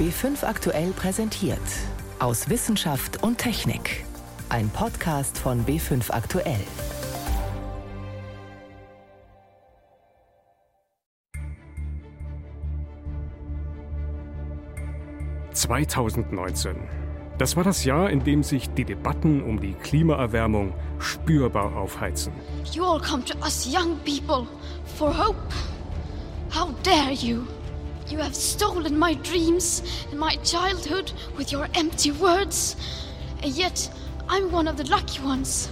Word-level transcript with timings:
B5 0.00 0.46
aktuell 0.46 0.92
präsentiert. 0.92 1.60
Aus 2.20 2.48
Wissenschaft 2.48 3.22
und 3.22 3.36
Technik. 3.36 4.06
Ein 4.48 4.70
Podcast 4.70 5.36
von 5.36 5.66
B5 5.66 6.10
aktuell. 6.10 6.64
...2019. 15.52 16.76
Das 17.36 17.56
war 17.56 17.64
das 17.64 17.84
Jahr, 17.84 18.08
in 18.08 18.24
dem 18.24 18.42
sich 18.42 18.70
die 18.70 18.86
Debatten 18.86 19.42
um 19.42 19.60
die 19.60 19.74
Klimaerwärmung 19.74 20.72
spürbar 20.98 21.76
aufheizen. 21.76 22.32
You 22.72 22.84
all 22.84 23.02
come 23.02 23.22
to 23.26 23.36
us 23.40 23.66
young 23.70 23.98
people 24.06 24.46
for 24.96 25.12
hope. 25.12 25.36
How 26.50 26.70
dare 26.82 27.12
you? 27.12 27.44
You 28.10 28.18
have 28.18 28.34
stolen 28.34 28.98
my 28.98 29.14
dreams 29.14 29.84
and 30.10 30.18
my 30.18 30.34
childhood 30.42 31.12
with 31.36 31.52
your 31.52 31.68
empty 31.74 32.10
words. 32.10 32.74
And 33.40 33.52
yet, 33.56 33.88
I'm 34.28 34.50
one 34.50 34.66
of 34.66 34.76
the 34.76 34.84
lucky 34.90 35.22
ones. 35.22 35.68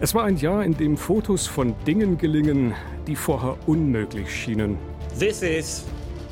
Es 0.00 0.14
war 0.14 0.24
ein 0.24 0.38
Jahr, 0.38 0.64
in 0.64 0.74
dem 0.74 0.96
Fotos 0.96 1.46
von 1.46 1.74
Dingen 1.86 2.16
gelingen, 2.16 2.74
die 3.06 3.14
vorher 3.14 3.58
unmöglich 3.66 4.30
schienen. 4.30 4.78
This 5.18 5.42
is 5.42 5.84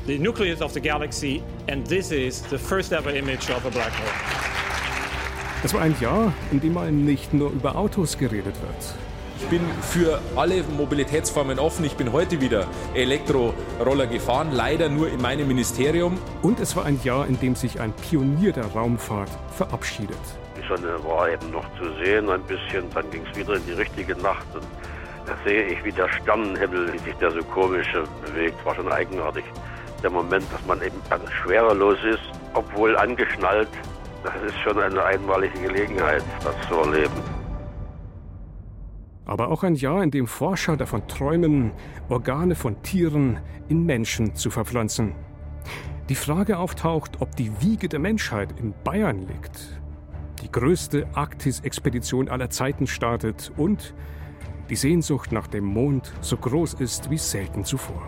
the 0.07 0.17
nucleus 0.17 0.61
of 0.61 0.73
the 0.73 0.81
galaxy, 0.81 1.43
and 1.67 1.85
this 1.87 2.11
is 2.11 2.41
the 2.49 2.57
first 2.57 2.91
ever 2.91 3.11
image 3.11 3.51
of 3.51 3.65
a 3.67 3.69
black 3.69 3.93
hole. 3.93 4.09
Es 5.63 5.73
war 5.75 5.81
ein 5.81 5.95
Jahr, 6.01 6.33
in 6.51 6.59
dem 6.59 6.73
mal 6.73 6.91
nicht 6.91 7.35
nur 7.35 7.51
über 7.51 7.75
Autos 7.75 8.17
geredet 8.17 8.55
wird. 8.61 8.95
Ich 9.37 9.47
bin 9.49 9.61
für 9.81 10.21
alle 10.37 10.63
Mobilitätsformen 10.63 11.59
offen. 11.59 11.83
Ich 11.83 11.97
bin 11.97 12.13
heute 12.13 12.39
wieder 12.39 12.67
Elektroroller 12.93 14.07
gefahren, 14.07 14.51
leider 14.53 14.87
nur 14.87 15.09
in 15.09 15.21
meinem 15.21 15.47
Ministerium. 15.47 16.17
Und 16.41 16.59
es 16.61 16.75
war 16.75 16.85
ein 16.85 16.99
Jahr, 17.03 17.27
in 17.27 17.39
dem 17.39 17.53
sich 17.55 17.81
ein 17.81 17.91
Pionier 17.93 18.53
der 18.53 18.65
Raumfahrt 18.67 19.29
verabschiedet. 19.57 20.17
Die 20.57 20.65
Sonne 20.67 21.03
war 21.03 21.29
eben 21.29 21.51
noch 21.51 21.65
zu 21.77 21.83
sehen 22.01 22.29
ein 22.29 22.41
bisschen, 22.43 22.89
dann 22.93 23.09
ging 23.11 23.23
es 23.29 23.37
wieder 23.37 23.55
in 23.55 23.65
die 23.65 23.73
richtige 23.73 24.15
Nacht. 24.15 24.45
Und 24.53 24.63
da 25.25 25.33
sehe 25.45 25.63
ich, 25.63 25.83
wie 25.83 25.91
der 25.91 26.07
Sternenhimmel, 26.13 26.93
wie 26.93 26.99
sich 26.99 27.15
der 27.15 27.31
so 27.31 27.43
komisch 27.43 27.91
bewegt, 28.25 28.65
war 28.65 28.73
schon 28.75 28.89
eigenartig. 28.89 29.43
Der 30.01 30.11
Moment, 30.11 30.45
dass 30.53 30.65
man 30.65 30.81
eben 30.81 31.01
ganz 31.09 31.29
schwerelos 31.31 31.97
ist, 32.05 32.23
obwohl 32.53 32.95
angeschnallt, 32.95 33.69
das 34.23 34.33
ist 34.47 34.57
schon 34.63 34.79
eine 34.79 35.03
einmalige 35.03 35.59
Gelegenheit, 35.59 36.23
das 36.43 36.55
zu 36.69 36.75
erleben 36.75 37.34
aber 39.25 39.49
auch 39.49 39.63
ein 39.63 39.75
Jahr, 39.75 40.03
in 40.03 40.11
dem 40.11 40.27
Forscher 40.27 40.77
davon 40.77 41.07
träumen, 41.07 41.71
Organe 42.09 42.55
von 42.55 42.81
Tieren 42.83 43.39
in 43.67 43.85
Menschen 43.85 44.35
zu 44.35 44.49
verpflanzen. 44.49 45.13
Die 46.09 46.15
Frage 46.15 46.59
auftaucht, 46.59 47.19
ob 47.19 47.35
die 47.35 47.51
Wiege 47.61 47.89
der 47.89 47.99
Menschheit 47.99 48.59
in 48.59 48.73
Bayern 48.83 49.27
liegt. 49.27 49.81
Die 50.43 50.51
größte 50.51 51.07
Arktis-Expedition 51.13 52.29
aller 52.29 52.51
Zeiten 52.51 52.85
startet 52.85 53.51
und 53.57 53.95
die 54.69 54.75
Sehnsucht 54.75 55.31
nach 55.31 55.47
dem 55.47 55.65
Mond 55.65 56.13
so 56.21 56.37
groß 56.37 56.75
ist 56.75 57.09
wie 57.09 57.17
selten 57.17 57.65
zuvor. 57.65 58.03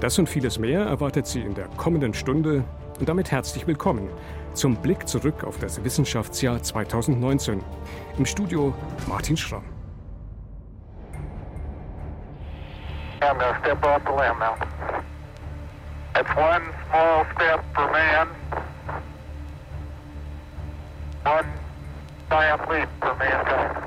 Das 0.00 0.18
und 0.18 0.28
vieles 0.28 0.58
mehr 0.58 0.82
erwartet 0.82 1.26
Sie 1.26 1.40
in 1.40 1.54
der 1.54 1.68
kommenden 1.76 2.12
Stunde 2.12 2.64
und 2.98 3.08
damit 3.08 3.30
herzlich 3.30 3.66
willkommen 3.66 4.08
zum 4.52 4.76
Blick 4.76 5.08
zurück 5.08 5.44
auf 5.44 5.58
das 5.58 5.82
Wissenschaftsjahr 5.82 6.62
2019. 6.62 7.60
Im 8.18 8.26
Studio 8.26 8.74
Martin 9.08 9.36
Schramm. 9.36 9.81
I'm 13.22 13.38
going 13.38 13.54
to 13.54 13.60
step 13.60 13.82
off 13.84 14.04
the 14.04 14.10
limb 14.10 14.38
now. 14.38 14.56
That's 16.14 16.34
one 16.36 16.62
small 16.88 17.24
step 17.34 17.64
for 17.74 17.90
man, 17.90 18.28
one 21.24 21.46
giant 22.28 22.70
leap 22.70 22.88
for 23.00 23.14
mankind. 23.14 23.78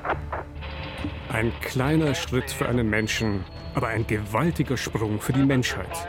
Ein 1.33 1.51
kleiner 1.61 2.13
Schritt 2.15 2.49
für 2.49 2.67
einen 2.69 2.89
Menschen, 2.89 3.43
aber 3.73 3.89
ein 3.89 4.07
gewaltiger 4.07 4.77
Sprung 4.77 5.19
für 5.19 5.33
die 5.33 5.43
Menschheit. 5.43 6.07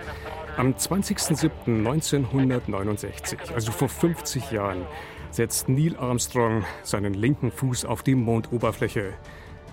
Am 0.56 0.75
20.07.1969, 0.75 3.53
also 3.53 3.72
vor 3.72 3.88
50 3.88 4.53
Jahren, 4.53 4.86
setzt 5.31 5.69
Neil 5.69 5.97
Armstrong 5.98 6.65
seinen 6.82 7.15
linken 7.15 7.50
Fuß 7.50 7.84
auf 7.84 8.04
die 8.04 8.15
Mondoberfläche. 8.15 9.15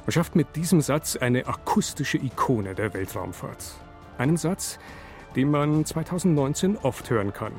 Man 0.06 0.12
schafft 0.12 0.36
mit 0.36 0.58
diesem 0.58 0.82
Satz 0.82 1.16
eine 1.16 1.48
akustische 1.48 2.18
Ikone 2.18 2.76
der 2.76 2.94
Weltraumfahrt. 2.94 3.76
Einen 4.18 4.36
Satz, 4.36 4.78
den 5.36 5.50
man 5.50 5.86
2019 5.86 6.78
oft 6.78 7.10
hören 7.10 7.32
kann, 7.32 7.54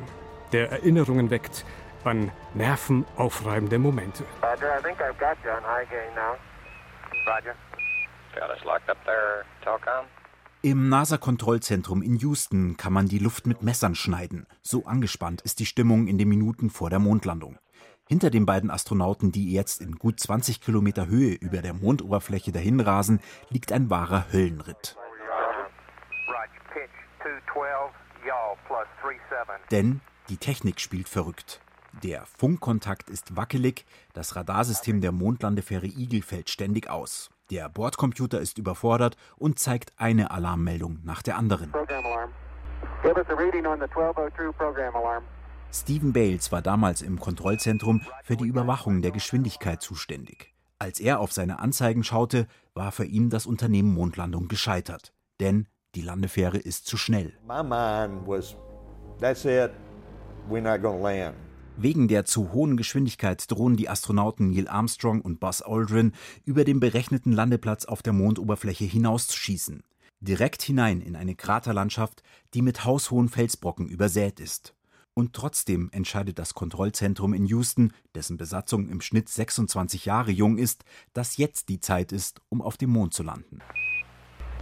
der 0.52 0.70
Erinnerungen 0.70 1.30
weckt 1.30 1.64
an 2.04 2.30
nervenaufreibende 2.52 3.78
Momente. 3.78 4.24
Roger, 4.42 4.78
I 4.78 4.82
think 4.82 5.00
I've 5.00 5.18
got 5.18 5.38
you 5.42 5.50
on 5.50 5.62
high 5.64 5.88
gain 5.88 6.14
now. 6.14 6.36
Roger. 7.26 7.54
Got 8.34 8.50
us 8.50 8.62
locked 8.64 8.90
up 8.90 8.98
there, 9.06 9.44
Telcom. 9.62 10.04
Im 10.60 10.88
NASA-Kontrollzentrum 10.88 12.02
in 12.02 12.16
Houston 12.16 12.76
kann 12.76 12.92
man 12.92 13.06
die 13.06 13.18
Luft 13.18 13.46
mit 13.46 13.62
Messern 13.62 13.94
schneiden. 13.94 14.46
So 14.62 14.84
angespannt 14.84 15.40
ist 15.42 15.60
die 15.60 15.66
Stimmung 15.66 16.08
in 16.08 16.18
den 16.18 16.28
Minuten 16.28 16.68
vor 16.68 16.90
der 16.90 16.98
Mondlandung. 16.98 17.58
Hinter 18.06 18.28
den 18.28 18.44
beiden 18.44 18.70
Astronauten, 18.70 19.32
die 19.32 19.50
jetzt 19.52 19.80
in 19.80 19.96
gut 19.96 20.20
20 20.20 20.60
Kilometer 20.60 21.06
Höhe 21.06 21.34
über 21.34 21.62
der 21.62 21.72
Mondoberfläche 21.72 22.52
dahinrasen, 22.52 23.20
liegt 23.48 23.72
ein 23.72 23.88
wahrer 23.88 24.26
Höllenritt. 24.30 24.96
Denn 29.70 30.00
die 30.28 30.36
Technik 30.36 30.80
spielt 30.80 31.08
verrückt. 31.08 31.62
Der 32.02 32.26
Funkkontakt 32.26 33.08
ist 33.08 33.36
wackelig, 33.36 33.86
das 34.12 34.36
Radarsystem 34.36 35.00
der 35.00 35.12
Mondlandefähre 35.12 35.86
Eagle 35.86 36.22
fällt 36.22 36.50
ständig 36.50 36.90
aus. 36.90 37.30
Der 37.50 37.70
Bordcomputer 37.70 38.40
ist 38.40 38.58
überfordert 38.58 39.16
und 39.36 39.58
zeigt 39.58 39.92
eine 39.96 40.30
Alarmmeldung 40.30 40.98
nach 41.04 41.22
der 41.22 41.36
anderen. 41.38 41.72
Give 45.74 45.86
us 45.86 45.90
a 45.90 46.06
reading 46.06 46.06
on 46.06 46.12
the 46.12 46.12
1202 46.12 46.12
program 46.12 46.12
alarm. 46.12 46.12
Stephen 46.12 46.12
Bales 46.12 46.52
war 46.52 46.62
damals 46.62 47.02
im 47.02 47.20
Kontrollzentrum 47.20 48.00
für 48.22 48.36
die 48.36 48.46
Überwachung 48.46 49.02
der 49.02 49.10
Geschwindigkeit 49.10 49.82
zuständig. 49.82 50.54
Als 50.78 51.00
er 51.00 51.20
auf 51.20 51.32
seine 51.32 51.58
Anzeigen 51.58 52.04
schaute, 52.04 52.46
war 52.74 52.92
für 52.92 53.04
ihn 53.04 53.30
das 53.30 53.46
Unternehmen 53.46 53.94
Mondlandung 53.94 54.48
gescheitert. 54.48 55.12
Denn 55.40 55.66
die 55.94 56.02
Landefähre 56.02 56.58
ist 56.58 56.86
zu 56.86 56.96
schnell. 56.96 57.32
Was, 57.46 58.56
Wegen 61.76 62.08
der 62.08 62.24
zu 62.24 62.52
hohen 62.52 62.76
Geschwindigkeit 62.76 63.50
drohen 63.50 63.76
die 63.76 63.88
Astronauten 63.88 64.50
Neil 64.50 64.68
Armstrong 64.68 65.20
und 65.22 65.40
Buzz 65.40 65.60
Aldrin 65.60 66.12
über 66.44 66.64
den 66.64 66.78
berechneten 66.78 67.32
Landeplatz 67.32 67.84
auf 67.84 68.02
der 68.02 68.12
Mondoberfläche 68.12 68.84
hinauszuschießen. 68.84 69.82
Direkt 70.20 70.62
hinein 70.62 71.00
in 71.00 71.16
eine 71.16 71.34
Kraterlandschaft, 71.34 72.22
die 72.54 72.62
mit 72.62 72.84
haushohen 72.84 73.28
Felsbrocken 73.28 73.88
übersät 73.88 74.40
ist. 74.40 74.73
Und 75.14 75.32
trotzdem 75.32 75.90
entscheidet 75.92 76.40
das 76.40 76.54
Kontrollzentrum 76.54 77.34
in 77.34 77.46
Houston, 77.46 77.92
dessen 78.16 78.36
Besatzung 78.36 78.88
im 78.88 79.00
Schnitt 79.00 79.28
26 79.28 80.06
Jahre 80.06 80.32
jung 80.32 80.58
ist, 80.58 80.84
dass 81.12 81.36
jetzt 81.36 81.68
die 81.68 81.78
Zeit 81.78 82.10
ist, 82.10 82.40
um 82.48 82.60
auf 82.60 82.76
dem 82.76 82.90
Mond 82.90 83.14
zu 83.14 83.22
landen. 83.22 83.60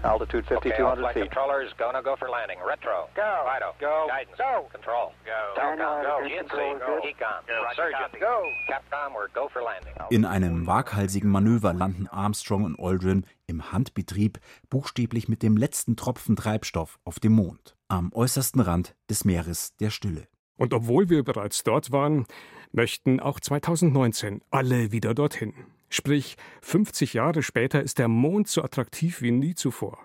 Altitude 0.02 0.44
5200 0.44 1.12
feet. 1.12 1.30
Controllers, 1.30 1.72
go, 1.78 1.92
no, 1.92 2.02
go 2.02 2.16
for 2.16 2.28
landing. 2.28 2.58
Retro. 2.60 3.08
Go. 3.14 3.22
Fido. 3.46 3.72
Go. 3.78 4.08
Guidance. 4.08 4.36
Go. 4.36 4.68
Control. 4.72 5.12
Go. 5.24 5.54
Telcom. 5.54 6.02
Go. 6.02 6.18
GNC. 6.26 6.50
Go. 6.50 6.98
Ecom. 7.06 7.46
Go. 7.46 7.74
Surgeon. 7.76 8.10
Go. 8.20 8.42
Capcom, 8.68 9.14
we're 9.14 9.28
go 9.32 9.48
for 9.48 9.62
landing. 9.62 9.94
In 10.10 10.24
einem 10.24 10.66
waghalsigen 10.66 11.30
Manöver 11.30 11.72
landen 11.72 12.08
Armstrong 12.08 12.64
und 12.64 12.80
Aldrin 12.80 13.24
im 13.46 13.72
Handbetrieb 13.72 14.40
buchstäblich 14.70 15.28
mit 15.28 15.42
dem 15.42 15.56
letzten 15.56 15.96
Tropfen 15.96 16.34
Treibstoff 16.34 16.98
auf 17.04 17.20
dem 17.20 17.32
Mond, 17.32 17.76
am 17.88 18.12
äußersten 18.12 18.60
Rand 18.60 18.96
des 19.08 19.24
Meeres 19.24 19.76
der 19.76 19.90
Stille. 19.90 20.26
Und 20.62 20.74
obwohl 20.74 21.10
wir 21.10 21.24
bereits 21.24 21.64
dort 21.64 21.90
waren, 21.90 22.24
möchten 22.70 23.18
auch 23.18 23.40
2019 23.40 24.42
alle 24.52 24.92
wieder 24.92 25.12
dorthin. 25.12 25.54
Sprich, 25.88 26.36
50 26.60 27.14
Jahre 27.14 27.42
später 27.42 27.82
ist 27.82 27.98
der 27.98 28.06
Mond 28.06 28.46
so 28.46 28.62
attraktiv 28.62 29.22
wie 29.22 29.32
nie 29.32 29.56
zuvor. 29.56 29.98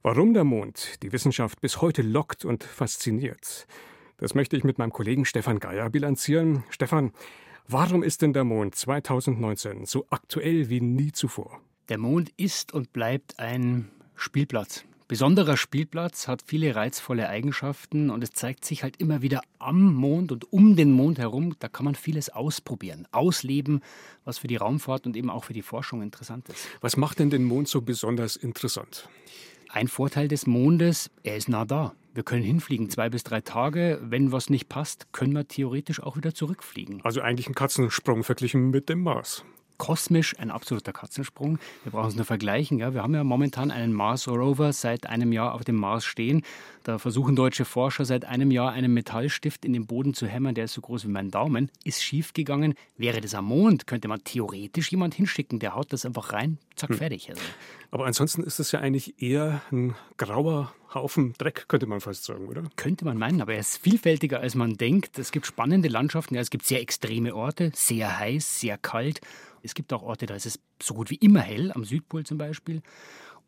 Warum 0.00 0.32
der 0.32 0.44
Mond 0.44 1.02
die 1.02 1.12
Wissenschaft 1.12 1.60
bis 1.60 1.82
heute 1.82 2.00
lockt 2.00 2.46
und 2.46 2.64
fasziniert, 2.64 3.66
das 4.16 4.34
möchte 4.34 4.56
ich 4.56 4.64
mit 4.64 4.78
meinem 4.78 4.90
Kollegen 4.90 5.26
Stefan 5.26 5.60
Geier 5.60 5.90
bilanzieren. 5.90 6.64
Stefan, 6.70 7.12
warum 7.66 8.02
ist 8.02 8.22
denn 8.22 8.32
der 8.32 8.44
Mond 8.44 8.74
2019 8.74 9.84
so 9.84 10.06
aktuell 10.08 10.70
wie 10.70 10.80
nie 10.80 11.12
zuvor? 11.12 11.60
Der 11.90 11.98
Mond 11.98 12.32
ist 12.38 12.72
und 12.72 12.94
bleibt 12.94 13.38
ein 13.38 13.90
Spielplatz 14.14 14.86
besonderer 15.08 15.56
Spielplatz, 15.56 16.28
hat 16.28 16.42
viele 16.46 16.76
reizvolle 16.76 17.28
Eigenschaften 17.28 18.10
und 18.10 18.22
es 18.22 18.30
zeigt 18.32 18.64
sich 18.64 18.82
halt 18.82 18.98
immer 18.98 19.22
wieder 19.22 19.40
am 19.58 19.94
Mond 19.94 20.30
und 20.30 20.52
um 20.52 20.76
den 20.76 20.92
Mond 20.92 21.18
herum. 21.18 21.56
Da 21.58 21.68
kann 21.68 21.86
man 21.86 21.94
vieles 21.94 22.28
ausprobieren, 22.28 23.08
ausleben, 23.10 23.80
was 24.24 24.38
für 24.38 24.46
die 24.46 24.56
Raumfahrt 24.56 25.06
und 25.06 25.16
eben 25.16 25.30
auch 25.30 25.44
für 25.44 25.54
die 25.54 25.62
Forschung 25.62 26.02
interessant 26.02 26.48
ist. 26.50 26.68
Was 26.82 26.96
macht 26.96 27.18
denn 27.18 27.30
den 27.30 27.44
Mond 27.44 27.68
so 27.68 27.80
besonders 27.80 28.36
interessant? 28.36 29.08
Ein 29.70 29.88
Vorteil 29.88 30.28
des 30.28 30.46
Mondes, 30.46 31.10
er 31.22 31.36
ist 31.36 31.48
nah 31.48 31.64
da. 31.64 31.94
Wir 32.14 32.22
können 32.22 32.42
hinfliegen, 32.42 32.90
zwei 32.90 33.08
bis 33.08 33.22
drei 33.22 33.40
Tage. 33.40 34.00
Wenn 34.02 34.32
was 34.32 34.50
nicht 34.50 34.68
passt, 34.68 35.12
können 35.12 35.32
wir 35.34 35.46
theoretisch 35.46 36.02
auch 36.02 36.16
wieder 36.16 36.34
zurückfliegen. 36.34 37.00
Also 37.04 37.20
eigentlich 37.20 37.48
ein 37.48 37.54
Katzensprung 37.54 38.24
verglichen 38.24 38.70
mit 38.70 38.88
dem 38.88 39.02
Mars 39.02 39.44
kosmisch 39.78 40.38
ein 40.38 40.50
absoluter 40.50 40.92
Katzensprung. 40.92 41.58
Wir 41.84 41.92
brauchen 41.92 42.08
es 42.08 42.16
nur 42.16 42.24
vergleichen. 42.24 42.78
Ja. 42.78 42.92
Wir 42.92 43.02
haben 43.02 43.14
ja 43.14 43.24
momentan 43.24 43.70
einen 43.70 43.92
Mars 43.92 44.28
Rover 44.28 44.72
seit 44.72 45.06
einem 45.06 45.32
Jahr 45.32 45.54
auf 45.54 45.64
dem 45.64 45.76
Mars 45.76 46.04
stehen. 46.04 46.42
Da 46.84 46.98
versuchen 46.98 47.36
deutsche 47.36 47.64
Forscher 47.64 48.04
seit 48.04 48.24
einem 48.24 48.50
Jahr 48.50 48.72
einen 48.72 48.92
Metallstift 48.92 49.64
in 49.64 49.72
den 49.72 49.86
Boden 49.86 50.14
zu 50.14 50.26
hämmern, 50.26 50.54
der 50.54 50.64
ist 50.64 50.72
so 50.72 50.80
groß 50.80 51.04
wie 51.04 51.10
mein 51.10 51.30
Daumen. 51.30 51.70
Ist 51.84 52.02
schief 52.02 52.32
gegangen. 52.32 52.74
Wäre 52.96 53.20
das 53.20 53.34
am 53.34 53.46
Mond, 53.46 53.86
könnte 53.86 54.08
man 54.08 54.24
theoretisch 54.24 54.90
jemand 54.90 55.14
hinschicken, 55.14 55.58
der 55.58 55.74
haut 55.74 55.92
das 55.92 56.04
einfach 56.04 56.32
rein, 56.32 56.58
zack, 56.76 56.90
hm. 56.90 56.96
fertig. 56.96 57.30
Also. 57.30 57.42
Aber 57.90 58.06
ansonsten 58.06 58.42
ist 58.42 58.58
es 58.58 58.72
ja 58.72 58.80
eigentlich 58.80 59.22
eher 59.22 59.62
ein 59.70 59.94
grauer 60.16 60.72
Haufen 60.94 61.34
Dreck, 61.36 61.66
könnte 61.68 61.86
man 61.86 62.00
fast 62.00 62.24
sagen, 62.24 62.48
oder? 62.48 62.64
Könnte 62.76 63.04
man 63.04 63.18
meinen, 63.18 63.42
aber 63.42 63.52
er 63.52 63.60
ist 63.60 63.76
vielfältiger, 63.78 64.40
als 64.40 64.54
man 64.54 64.74
denkt. 64.78 65.18
Es 65.18 65.32
gibt 65.32 65.46
spannende 65.46 65.88
Landschaften, 65.88 66.34
ja, 66.34 66.40
es 66.40 66.50
gibt 66.50 66.64
sehr 66.64 66.80
extreme 66.80 67.34
Orte, 67.34 67.70
sehr 67.74 68.18
heiß, 68.18 68.60
sehr 68.60 68.78
kalt. 68.78 69.20
Es 69.62 69.74
gibt 69.74 69.92
auch 69.92 70.02
Orte, 70.02 70.26
da 70.26 70.34
ist 70.34 70.46
es 70.46 70.60
so 70.82 70.94
gut 70.94 71.10
wie 71.10 71.16
immer 71.16 71.40
hell, 71.40 71.72
am 71.72 71.84
Südpol 71.84 72.24
zum 72.24 72.38
Beispiel. 72.38 72.82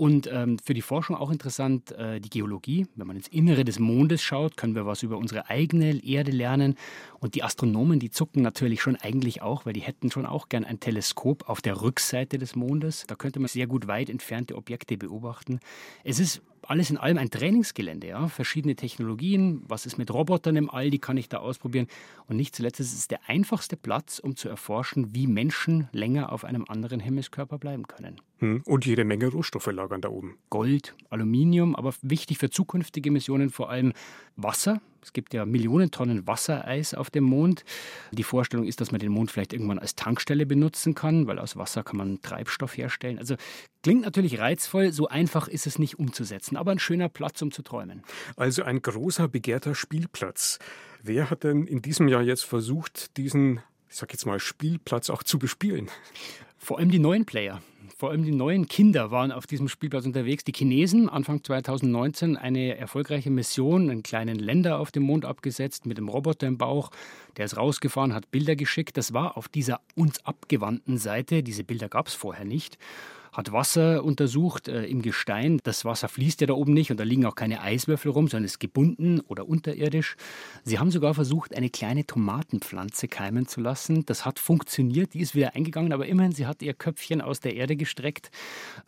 Und 0.00 0.30
ähm, 0.32 0.58
für 0.58 0.72
die 0.72 0.80
Forschung 0.80 1.14
auch 1.14 1.30
interessant 1.30 1.92
äh, 1.92 2.20
die 2.20 2.30
Geologie. 2.30 2.86
Wenn 2.96 3.06
man 3.06 3.16
ins 3.16 3.28
Innere 3.28 3.66
des 3.66 3.78
Mondes 3.78 4.22
schaut, 4.22 4.56
können 4.56 4.74
wir 4.74 4.86
was 4.86 5.02
über 5.02 5.18
unsere 5.18 5.50
eigene 5.50 6.02
Erde 6.02 6.30
lernen. 6.30 6.76
Und 7.18 7.34
die 7.34 7.42
Astronomen, 7.42 8.00
die 8.00 8.10
zucken 8.10 8.42
natürlich 8.42 8.80
schon 8.80 8.96
eigentlich 8.96 9.42
auch, 9.42 9.66
weil 9.66 9.74
die 9.74 9.82
hätten 9.82 10.10
schon 10.10 10.24
auch 10.24 10.48
gern 10.48 10.64
ein 10.64 10.80
Teleskop 10.80 11.50
auf 11.50 11.60
der 11.60 11.82
Rückseite 11.82 12.38
des 12.38 12.56
Mondes. 12.56 13.04
Da 13.08 13.14
könnte 13.14 13.40
man 13.40 13.48
sehr 13.48 13.66
gut 13.66 13.88
weit 13.88 14.08
entfernte 14.08 14.56
Objekte 14.56 14.96
beobachten. 14.96 15.60
Es 16.02 16.18
ist 16.18 16.40
alles 16.70 16.88
in 16.88 16.98
allem 16.98 17.18
ein 17.18 17.30
Trainingsgelände, 17.30 18.06
ja. 18.06 18.28
Verschiedene 18.28 18.76
Technologien, 18.76 19.62
was 19.66 19.86
ist 19.86 19.98
mit 19.98 20.12
Robotern 20.14 20.54
im 20.54 20.70
All, 20.70 20.90
die 20.90 21.00
kann 21.00 21.16
ich 21.16 21.28
da 21.28 21.38
ausprobieren. 21.38 21.88
Und 22.28 22.36
nicht 22.36 22.54
zuletzt 22.54 22.78
ist 22.78 22.94
es 22.94 23.08
der 23.08 23.18
einfachste 23.26 23.76
Platz, 23.76 24.20
um 24.20 24.36
zu 24.36 24.48
erforschen, 24.48 25.12
wie 25.12 25.26
Menschen 25.26 25.88
länger 25.90 26.30
auf 26.30 26.44
einem 26.44 26.64
anderen 26.68 27.00
Himmelskörper 27.00 27.58
bleiben 27.58 27.88
können. 27.88 28.20
Hm, 28.38 28.62
und 28.66 28.86
jede 28.86 29.04
Menge 29.04 29.26
Rohstoffe 29.26 29.66
lagern 29.66 30.00
da 30.00 30.10
oben. 30.10 30.38
Gold, 30.48 30.94
Aluminium, 31.10 31.74
aber 31.74 31.92
wichtig 32.02 32.38
für 32.38 32.50
zukünftige 32.50 33.10
Missionen 33.10 33.50
vor 33.50 33.68
allem 33.68 33.92
Wasser. 34.42 34.80
Es 35.02 35.12
gibt 35.12 35.32
ja 35.32 35.46
Millionen 35.46 35.90
Tonnen 35.90 36.26
Wassereis 36.26 36.94
auf 36.94 37.10
dem 37.10 37.24
Mond. 37.24 37.64
Die 38.12 38.22
Vorstellung 38.22 38.66
ist, 38.66 38.80
dass 38.80 38.92
man 38.92 39.00
den 39.00 39.12
Mond 39.12 39.30
vielleicht 39.30 39.52
irgendwann 39.52 39.78
als 39.78 39.94
Tankstelle 39.94 40.46
benutzen 40.46 40.94
kann, 40.94 41.26
weil 41.26 41.38
aus 41.38 41.56
Wasser 41.56 41.82
kann 41.82 41.96
man 41.96 42.20
Treibstoff 42.20 42.76
herstellen. 42.76 43.18
Also 43.18 43.36
klingt 43.82 44.02
natürlich 44.02 44.38
reizvoll, 44.38 44.92
so 44.92 45.08
einfach 45.08 45.48
ist 45.48 45.66
es 45.66 45.78
nicht 45.78 45.98
umzusetzen, 45.98 46.56
aber 46.56 46.72
ein 46.72 46.78
schöner 46.78 47.08
Platz, 47.08 47.40
um 47.40 47.50
zu 47.50 47.62
träumen. 47.62 48.02
Also 48.36 48.62
ein 48.62 48.82
großer, 48.82 49.28
begehrter 49.28 49.74
Spielplatz. 49.74 50.58
Wer 51.02 51.30
hat 51.30 51.44
denn 51.44 51.66
in 51.66 51.80
diesem 51.80 52.08
Jahr 52.08 52.22
jetzt 52.22 52.44
versucht, 52.44 53.16
diesen, 53.16 53.60
ich 53.88 53.96
sag 53.96 54.12
jetzt 54.12 54.26
mal, 54.26 54.38
Spielplatz 54.38 55.08
auch 55.08 55.22
zu 55.22 55.38
bespielen? 55.38 55.88
Vor 56.58 56.78
allem 56.78 56.90
die 56.90 56.98
neuen 56.98 57.24
Player. 57.24 57.62
Vor 58.00 58.12
allem 58.12 58.24
die 58.24 58.32
neuen 58.32 58.66
Kinder 58.66 59.10
waren 59.10 59.30
auf 59.30 59.46
diesem 59.46 59.68
Spielplatz 59.68 60.06
unterwegs. 60.06 60.42
Die 60.44 60.54
Chinesen 60.56 61.10
Anfang 61.10 61.44
2019 61.44 62.38
eine 62.38 62.78
erfolgreiche 62.78 63.28
Mission, 63.28 63.90
einen 63.90 64.02
kleinen 64.02 64.36
Länder 64.36 64.78
auf 64.78 64.90
dem 64.90 65.02
Mond 65.02 65.26
abgesetzt 65.26 65.84
mit 65.84 65.98
einem 65.98 66.08
Roboter 66.08 66.46
im 66.46 66.56
Bauch. 66.56 66.92
Der 67.36 67.44
ist 67.44 67.58
rausgefahren, 67.58 68.14
hat 68.14 68.30
Bilder 68.30 68.56
geschickt. 68.56 68.96
Das 68.96 69.12
war 69.12 69.36
auf 69.36 69.48
dieser 69.48 69.82
uns 69.96 70.24
abgewandten 70.24 70.96
Seite. 70.96 71.42
Diese 71.42 71.62
Bilder 71.62 71.90
gab 71.90 72.06
es 72.06 72.14
vorher 72.14 72.46
nicht 72.46 72.78
hat 73.32 73.52
Wasser 73.52 74.04
untersucht 74.04 74.68
äh, 74.68 74.84
im 74.84 75.02
Gestein. 75.02 75.60
Das 75.62 75.84
Wasser 75.84 76.08
fließt 76.08 76.40
ja 76.40 76.46
da 76.48 76.54
oben 76.54 76.72
nicht 76.72 76.90
und 76.90 76.98
da 76.98 77.04
liegen 77.04 77.24
auch 77.26 77.34
keine 77.34 77.62
Eiswürfel 77.62 78.10
rum, 78.10 78.28
sondern 78.28 78.44
ist 78.44 78.58
gebunden 78.58 79.20
oder 79.20 79.48
unterirdisch. 79.48 80.16
Sie 80.64 80.78
haben 80.78 80.90
sogar 80.90 81.14
versucht, 81.14 81.56
eine 81.56 81.70
kleine 81.70 82.06
Tomatenpflanze 82.06 83.08
keimen 83.08 83.46
zu 83.46 83.60
lassen. 83.60 84.04
Das 84.06 84.24
hat 84.24 84.38
funktioniert, 84.38 85.14
die 85.14 85.20
ist 85.20 85.34
wieder 85.34 85.54
eingegangen, 85.54 85.92
aber 85.92 86.06
immerhin, 86.06 86.32
sie 86.32 86.46
hat 86.46 86.62
ihr 86.62 86.74
Köpfchen 86.74 87.20
aus 87.20 87.40
der 87.40 87.54
Erde 87.54 87.76
gestreckt. 87.76 88.30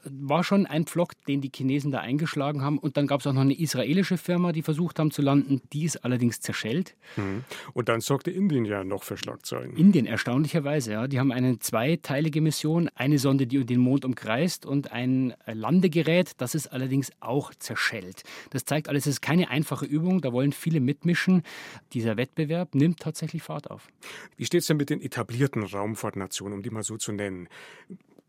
War 0.05 0.43
schon 0.43 0.67
ein 0.67 0.87
Pflock, 0.87 1.13
den 1.29 1.41
die 1.41 1.51
Chinesen 1.55 1.93
da 1.93 2.01
eingeschlagen 2.01 2.63
haben. 2.63 2.79
Und 2.79 2.97
dann 2.97 3.07
gab 3.07 3.21
es 3.21 3.27
auch 3.27 3.33
noch 3.33 3.43
eine 3.43 3.59
israelische 3.59 4.19
Firma, 4.19 4.53
die 4.53 4.63
versucht 4.63 4.99
haben 4.99 5.13
zu 5.13 5.23
landen. 5.23 5.63
Die 5.73 5.85
ist 5.85 6.05
allerdings 6.05 6.41
zerschellt. 6.41 6.97
Mhm. 7.17 7.45
Und 7.75 7.89
dann 7.89 8.01
sorgte 8.01 8.31
Indien 8.31 8.65
ja 8.65 8.83
noch 8.83 9.05
für 9.05 9.17
Schlagzeilen. 9.17 9.77
Indien, 9.77 10.07
erstaunlicherweise, 10.07 10.93
ja. 10.93 11.07
Die 11.07 11.21
haben 11.21 11.31
eine 11.31 11.59
zweiteilige 11.61 12.41
Mission. 12.41 12.91
Eine 12.95 13.19
Sonde, 13.19 13.47
die 13.47 13.65
den 13.65 13.81
Mond 13.81 14.05
umkreist 14.05 14.32
kreist 14.33 14.65
und 14.65 14.93
ein 14.93 15.35
Landegerät, 15.47 16.33
das 16.39 16.55
ist 16.55 16.69
allerdings 16.69 17.13
auch 17.21 17.55
zerschellt. 17.55 18.23
Das 18.49 18.65
zeigt 18.65 18.89
alles, 18.89 19.05
es 19.05 19.15
ist 19.15 19.21
keine 19.21 19.51
einfache 19.51 19.85
Übung, 19.85 20.23
da 20.23 20.33
wollen 20.33 20.53
viele 20.53 20.81
mitmischen. 20.81 21.43
Dieser 21.93 22.17
Wettbewerb 22.17 22.75
nimmt 22.75 23.01
tatsächlich 23.01 23.43
Fahrt 23.43 23.71
auf. 23.71 23.89
Wie 24.39 24.47
steht 24.47 24.63
es 24.63 24.69
denn 24.69 24.79
mit 24.79 24.89
den 24.89 25.03
etablierten 25.03 25.63
Raumfahrtnationen, 25.63 26.55
um 26.55 26.63
die 26.63 26.71
mal 26.71 26.83
so 26.83 26.97
zu 26.97 27.13
nennen? 27.13 27.49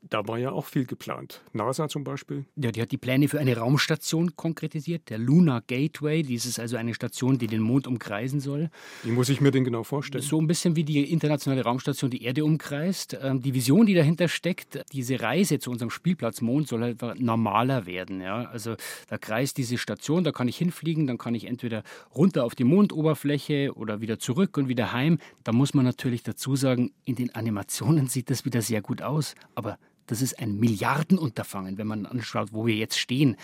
Da 0.09 0.27
war 0.27 0.37
ja 0.37 0.51
auch 0.51 0.65
viel 0.65 0.85
geplant. 0.85 1.41
NASA 1.53 1.87
zum 1.87 2.03
Beispiel. 2.03 2.45
Ja, 2.55 2.71
die 2.71 2.81
hat 2.81 2.91
die 2.91 2.97
Pläne 2.97 3.27
für 3.29 3.39
eine 3.39 3.57
Raumstation 3.57 4.35
konkretisiert, 4.35 5.09
der 5.09 5.17
Lunar 5.17 5.61
Gateway. 5.65 6.23
Dies 6.23 6.45
ist 6.45 6.59
also 6.59 6.75
eine 6.75 6.93
Station, 6.93 7.37
die 7.37 7.47
den 7.47 7.61
Mond 7.61 7.87
umkreisen 7.87 8.39
soll. 8.39 8.69
Wie 9.03 9.11
muss 9.11 9.29
ich 9.29 9.39
mir 9.39 9.51
den 9.51 9.63
genau 9.63 9.83
vorstellen? 9.83 10.23
So 10.23 10.39
ein 10.41 10.47
bisschen 10.47 10.75
wie 10.75 10.83
die 10.83 11.09
internationale 11.09 11.63
Raumstation 11.63 12.11
die 12.11 12.23
Erde 12.23 12.43
umkreist. 12.43 13.17
Ähm, 13.21 13.41
die 13.41 13.53
Vision, 13.53 13.85
die 13.85 13.93
dahinter 13.93 14.27
steckt, 14.27 14.83
diese 14.91 15.21
Reise 15.21 15.59
zu 15.59 15.71
unserem 15.71 15.89
Spielplatz 15.89 16.41
Mond 16.41 16.67
soll 16.67 16.83
einfach 16.83 17.15
normaler 17.15 17.85
werden. 17.85 18.21
Ja? 18.21 18.45
Also 18.45 18.75
da 19.07 19.17
kreist 19.17 19.57
diese 19.57 19.77
Station, 19.77 20.23
da 20.23 20.31
kann 20.31 20.47
ich 20.47 20.57
hinfliegen, 20.57 21.07
dann 21.07 21.17
kann 21.17 21.33
ich 21.33 21.45
entweder 21.45 21.83
runter 22.13 22.43
auf 22.43 22.55
die 22.55 22.65
Mondoberfläche 22.65 23.73
oder 23.75 24.01
wieder 24.01 24.19
zurück 24.19 24.57
und 24.57 24.67
wieder 24.67 24.91
heim. 24.91 25.17
Da 25.43 25.53
muss 25.53 25.73
man 25.73 25.85
natürlich 25.85 26.23
dazu 26.23 26.55
sagen, 26.55 26.91
in 27.05 27.15
den 27.15 27.33
Animationen 27.33 28.07
sieht 28.13 28.29
das 28.29 28.45
wieder 28.45 28.61
sehr 28.61 28.81
gut 28.81 29.01
aus, 29.01 29.35
aber 29.55 29.77
das 30.07 30.21
ist 30.21 30.39
ein 30.39 30.59
Milliardenunterfangen, 30.59 31.77
wenn 31.77 31.87
man 31.87 32.05
anschaut, 32.05 32.49
wo 32.51 32.65
wir 32.65 32.75
jetzt 32.75 32.99
stehen. 32.99 33.35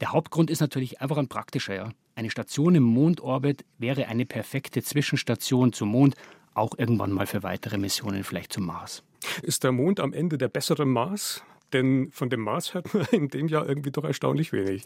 Der 0.00 0.12
Hauptgrund 0.12 0.50
ist 0.50 0.60
natürlich 0.60 1.00
einfach 1.00 1.16
ein 1.16 1.28
praktischer. 1.28 1.74
Ja. 1.74 1.90
Eine 2.14 2.30
Station 2.30 2.74
im 2.74 2.82
Mondorbit 2.82 3.64
wäre 3.78 4.06
eine 4.08 4.26
perfekte 4.26 4.82
Zwischenstation 4.82 5.72
zum 5.72 5.88
Mond, 5.90 6.14
auch 6.54 6.78
irgendwann 6.78 7.12
mal 7.12 7.26
für 7.26 7.42
weitere 7.42 7.78
Missionen, 7.78 8.24
vielleicht 8.24 8.52
zum 8.52 8.66
Mars. 8.66 9.02
Ist 9.42 9.64
der 9.64 9.72
Mond 9.72 10.00
am 10.00 10.12
Ende 10.12 10.38
der 10.38 10.48
bessere 10.48 10.86
Mars? 10.86 11.42
Denn 11.72 12.10
von 12.12 12.30
dem 12.30 12.40
Mars 12.40 12.74
hört 12.74 12.94
man 12.94 13.06
in 13.10 13.28
dem 13.28 13.48
Jahr 13.48 13.68
irgendwie 13.68 13.90
doch 13.90 14.04
erstaunlich 14.04 14.52
wenig. 14.52 14.84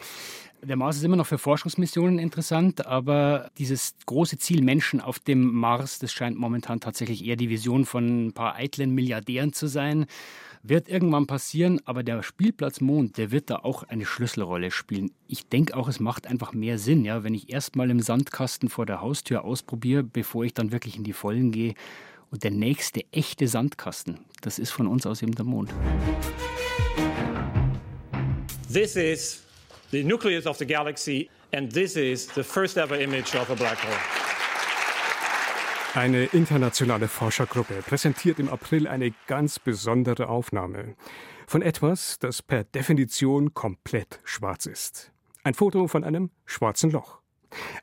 Der 0.63 0.77
Mars 0.77 0.97
ist 0.97 1.05
immer 1.05 1.17
noch 1.17 1.27
für 1.27 1.39
Forschungsmissionen 1.39 2.19
interessant, 2.19 2.87
aber 2.87 3.51
dieses 3.59 3.95
große 4.07 4.39
Ziel 4.39 4.63
Menschen 4.63 5.01
auf 5.01 5.19
dem 5.19 5.53
Mars, 5.53 5.99
das 5.99 6.13
scheint 6.13 6.39
momentan 6.39 6.81
tatsächlich 6.81 7.25
eher 7.25 7.37
die 7.37 7.51
Vision 7.51 7.85
von 7.85 8.29
ein 8.29 8.33
paar 8.33 8.57
eitlen 8.57 8.95
Milliardären 8.95 9.53
zu 9.53 9.67
sein. 9.67 10.07
Wird 10.63 10.91
irgendwann 10.91 11.27
passieren, 11.27 11.81
aber 11.87 12.03
der 12.03 12.23
Spielplatz 12.23 12.83
Mond, 12.83 13.17
der 13.17 13.31
wird 13.31 13.49
da 13.49 13.57
auch 13.57 13.83
eine 13.85 14.05
Schlüsselrolle 14.05 14.71
spielen. 14.71 15.11
Ich 15.27 15.49
denke 15.49 15.75
auch, 15.75 15.89
es 15.89 16.01
macht 16.01 16.27
einfach 16.27 16.53
mehr 16.53 16.79
Sinn, 16.79 17.07
ja, 17.07 17.25
wenn 17.25 17.33
ich 17.33 17.51
erstmal 17.51 17.89
im 17.89 18.01
Sandkasten 18.01 18.69
vor 18.69 18.85
der 18.85 19.01
Haustür 19.01 19.43
ausprobiere, 19.43 20.03
bevor 20.03 20.45
ich 20.45 20.53
dann 20.53 20.71
wirklich 20.71 20.97
in 20.97 21.05
die 21.05 21.15
Vollen 21.15 21.51
gehe. 21.51 21.73
Und 22.31 22.45
der 22.45 22.51
nächste 22.51 23.05
echte 23.11 23.49
Sandkasten, 23.49 24.19
das 24.43 24.59
ist 24.59 24.71
von 24.71 24.87
uns 24.87 25.07
aus 25.07 25.23
eben 25.23 25.35
der 25.35 25.47
Mond. 25.47 25.73
This 28.71 28.97
is 28.97 29.43
the 29.91 30.05
nucleus 30.05 30.47
of 30.47 30.59
the 30.59 30.67
galaxy 30.67 31.31
and 31.53 31.73
this 31.73 31.97
is 31.97 32.29
the 32.35 32.43
first 32.43 32.77
ever 32.77 33.01
image 33.01 33.35
of 33.35 33.49
a 33.51 33.55
black 33.55 33.79
hole. 33.83 34.20
Eine 35.95 36.27
internationale 36.27 37.09
Forschergruppe 37.09 37.83
präsentiert 37.83 38.39
im 38.39 38.49
April 38.49 38.87
eine 38.87 39.13
ganz 39.27 39.59
besondere 39.59 40.29
Aufnahme 40.29 40.95
von 41.49 41.63
etwas, 41.63 42.21
das 42.21 42.43
per 42.43 42.63
Definition 42.63 43.55
komplett 43.55 44.21
schwarz 44.23 44.67
ist. 44.67 45.11
Ein 45.43 45.55
Foto 45.55 45.89
von 45.89 46.05
einem 46.05 46.31
schwarzen 46.47 46.93
Loch. 46.93 47.19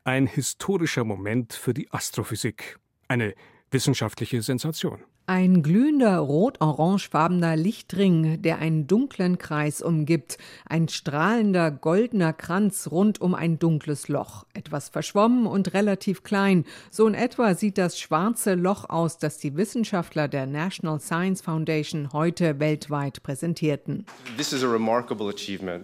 Ein 0.06 0.26
historischer 0.26 1.04
Moment 1.04 1.52
für 1.52 1.74
die 1.74 1.92
Astrophysik. 1.92 2.80
Eine 3.10 3.36
wissenschaftliche 3.72 4.42
Sensation. 4.42 5.04
Ein 5.30 5.62
glühender 5.62 6.20
rot-orangefarbener 6.20 7.58
Lichtring, 7.58 8.42
der 8.42 8.60
einen 8.60 8.88
dunklen 8.88 9.38
Kreis 9.38 9.82
umgibt, 9.82 10.38
ein 10.66 10.88
strahlender 10.88 11.70
goldener 11.70 12.32
Kranz 12.32 12.88
rund 12.90 13.20
um 13.20 13.36
ein 13.36 13.60
dunkles 13.60 14.08
Loch, 14.08 14.46
etwas 14.54 14.88
verschwommen 14.88 15.46
und 15.46 15.74
relativ 15.74 16.24
klein. 16.24 16.64
So 16.92 17.06
in 17.08 17.14
etwa 17.14 17.56
sieht 17.56 17.78
das 17.78 18.00
schwarze 18.00 18.54
Loch 18.54 18.90
aus, 18.90 19.18
das 19.18 19.38
die 19.38 19.58
Wissenschaftler 19.58 20.30
der 20.30 20.46
National 20.46 21.02
Science 21.02 21.42
Foundation 21.42 22.14
heute 22.14 22.62
weltweit 22.62 23.22
präsentierten. 23.22 24.06
This 24.38 24.54
is 24.54 24.64
a 24.64 24.72
remarkable 24.72 25.28
achievement. 25.28 25.84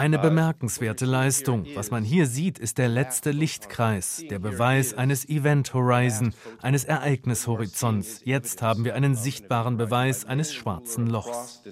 Eine 0.00 0.18
bemerkenswerte 0.18 1.04
Leistung. 1.04 1.66
Was 1.74 1.90
man 1.90 2.04
hier 2.04 2.24
sieht, 2.24 2.58
ist 2.58 2.78
der 2.78 2.88
letzte 2.88 3.32
Lichtkreis, 3.32 4.24
der 4.30 4.38
Beweis 4.38 4.94
eines 4.94 5.28
Event 5.28 5.74
Horizon, 5.74 6.32
eines 6.62 6.84
Ereignishorizonts. 6.84 8.22
Jetzt 8.24 8.62
haben 8.62 8.86
wir 8.86 8.94
einen 8.94 9.14
sichtbaren 9.14 9.76
Beweis 9.76 10.24
eines 10.24 10.54
schwarzen 10.54 11.06
Lochs. 11.06 11.62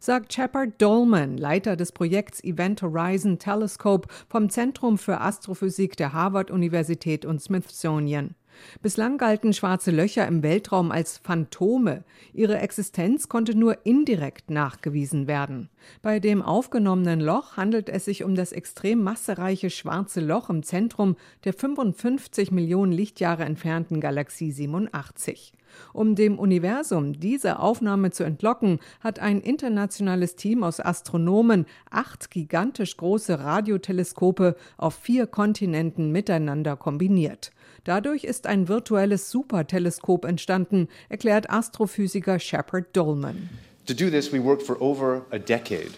Sagt 0.00 0.32
Shepard 0.34 0.82
Dolman, 0.82 1.38
Leiter 1.38 1.76
des 1.76 1.92
Projekts 1.92 2.44
Event 2.44 2.82
Horizon 2.82 3.38
Telescope 3.38 4.06
vom 4.28 4.50
Zentrum 4.50 4.98
für 4.98 5.18
Astrophysik 5.18 5.96
der 5.96 6.12
Harvard-Universität 6.12 7.24
und 7.24 7.40
Smithsonian. 7.40 8.34
Bislang 8.82 9.18
galten 9.18 9.52
schwarze 9.52 9.90
Löcher 9.90 10.26
im 10.26 10.42
Weltraum 10.42 10.90
als 10.90 11.18
Phantome. 11.18 12.04
Ihre 12.32 12.58
Existenz 12.58 13.28
konnte 13.28 13.56
nur 13.56 13.84
indirekt 13.84 14.50
nachgewiesen 14.50 15.26
werden. 15.26 15.68
Bei 16.02 16.20
dem 16.20 16.42
aufgenommenen 16.42 17.20
Loch 17.20 17.56
handelt 17.56 17.88
es 17.88 18.04
sich 18.04 18.24
um 18.24 18.34
das 18.34 18.52
extrem 18.52 19.02
massereiche 19.02 19.70
schwarze 19.70 20.20
Loch 20.20 20.50
im 20.50 20.62
Zentrum 20.62 21.16
der 21.44 21.52
55 21.52 22.50
Millionen 22.50 22.92
Lichtjahre 22.92 23.44
entfernten 23.44 24.00
Galaxie 24.00 24.52
87. 24.52 25.52
Um 25.92 26.14
dem 26.14 26.38
Universum 26.38 27.12
diese 27.14 27.58
Aufnahme 27.58 28.10
zu 28.10 28.24
entlocken, 28.24 28.78
hat 29.00 29.18
ein 29.18 29.40
internationales 29.40 30.36
Team 30.36 30.62
aus 30.62 30.80
Astronomen 30.80 31.66
acht 31.90 32.30
gigantisch 32.30 32.96
große 32.96 33.40
Radioteleskope 33.40 34.56
auf 34.76 34.94
vier 34.94 35.26
Kontinenten 35.26 36.12
miteinander 36.12 36.76
kombiniert. 36.76 37.50
Dadurch 37.86 38.24
ist 38.24 38.48
ein 38.48 38.66
virtuelles 38.66 39.30
Superteleskop 39.30 40.24
entstanden, 40.24 40.88
erklärt 41.08 41.48
Astrophysiker 41.48 42.40
Shepard 42.40 42.86
Dolman. 42.92 43.48
To 43.86 43.94
do 43.94 44.10
this, 44.10 44.32
we 44.32 44.42
worked 44.42 44.64
for 44.64 44.76
over 44.82 45.24
a 45.30 45.38
decade 45.38 45.92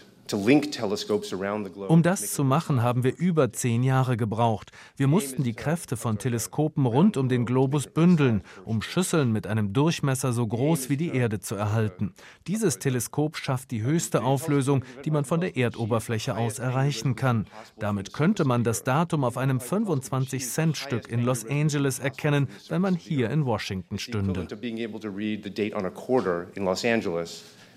um 1.89 2.03
das 2.03 2.33
zu 2.33 2.45
machen, 2.45 2.83
haben 2.83 3.05
wir 3.05 3.17
über 3.17 3.53
zehn 3.53 3.83
Jahre 3.83 4.17
gebraucht. 4.17 4.71
Wir 4.97 5.07
mussten 5.07 5.43
die 5.43 5.55
Kräfte 5.55 5.97
von 5.97 6.19
Teleskopen 6.19 6.87
rund 6.87 7.17
um 7.17 7.29
den 7.29 7.47
Globus 7.47 7.87
bündeln, 7.87 8.43
um 8.65 8.83
Schüsseln 8.83 9.33
mit 9.33 9.47
einem 9.47 9.73
Durchmesser 9.73 10.33
so 10.33 10.47
groß 10.47 10.91
wie 10.91 10.97
die 10.97 11.15
Erde 11.15 11.41
zu 11.41 11.55
erhalten. 11.55 12.13
Dieses 12.47 12.79
Teleskop 12.79 13.37
schafft 13.37 13.71
die 13.71 13.83
höchste 13.83 14.23
Auflösung, 14.23 14.85
die 15.05 15.11
man 15.11 15.25
von 15.25 15.41
der 15.41 15.57
Erdoberfläche 15.57 16.37
aus 16.37 16.59
erreichen 16.59 17.17
kann. 17.17 17.47
Damit 17.79 18.13
könnte 18.13 18.45
man 18.45 18.65
das 18.65 18.85
Datum 18.85 19.25
auf 19.25 19.37
einem 19.37 19.59
25-Cent-Stück 19.59 21.09
in 21.09 21.23
Los 21.23 21.47
Angeles 21.47 21.99
erkennen, 21.99 22.49
wenn 22.69 22.81
man 22.81 22.95
hier 22.95 23.31
in 23.31 23.47
Washington 23.47 23.99
stünde. 23.99 24.47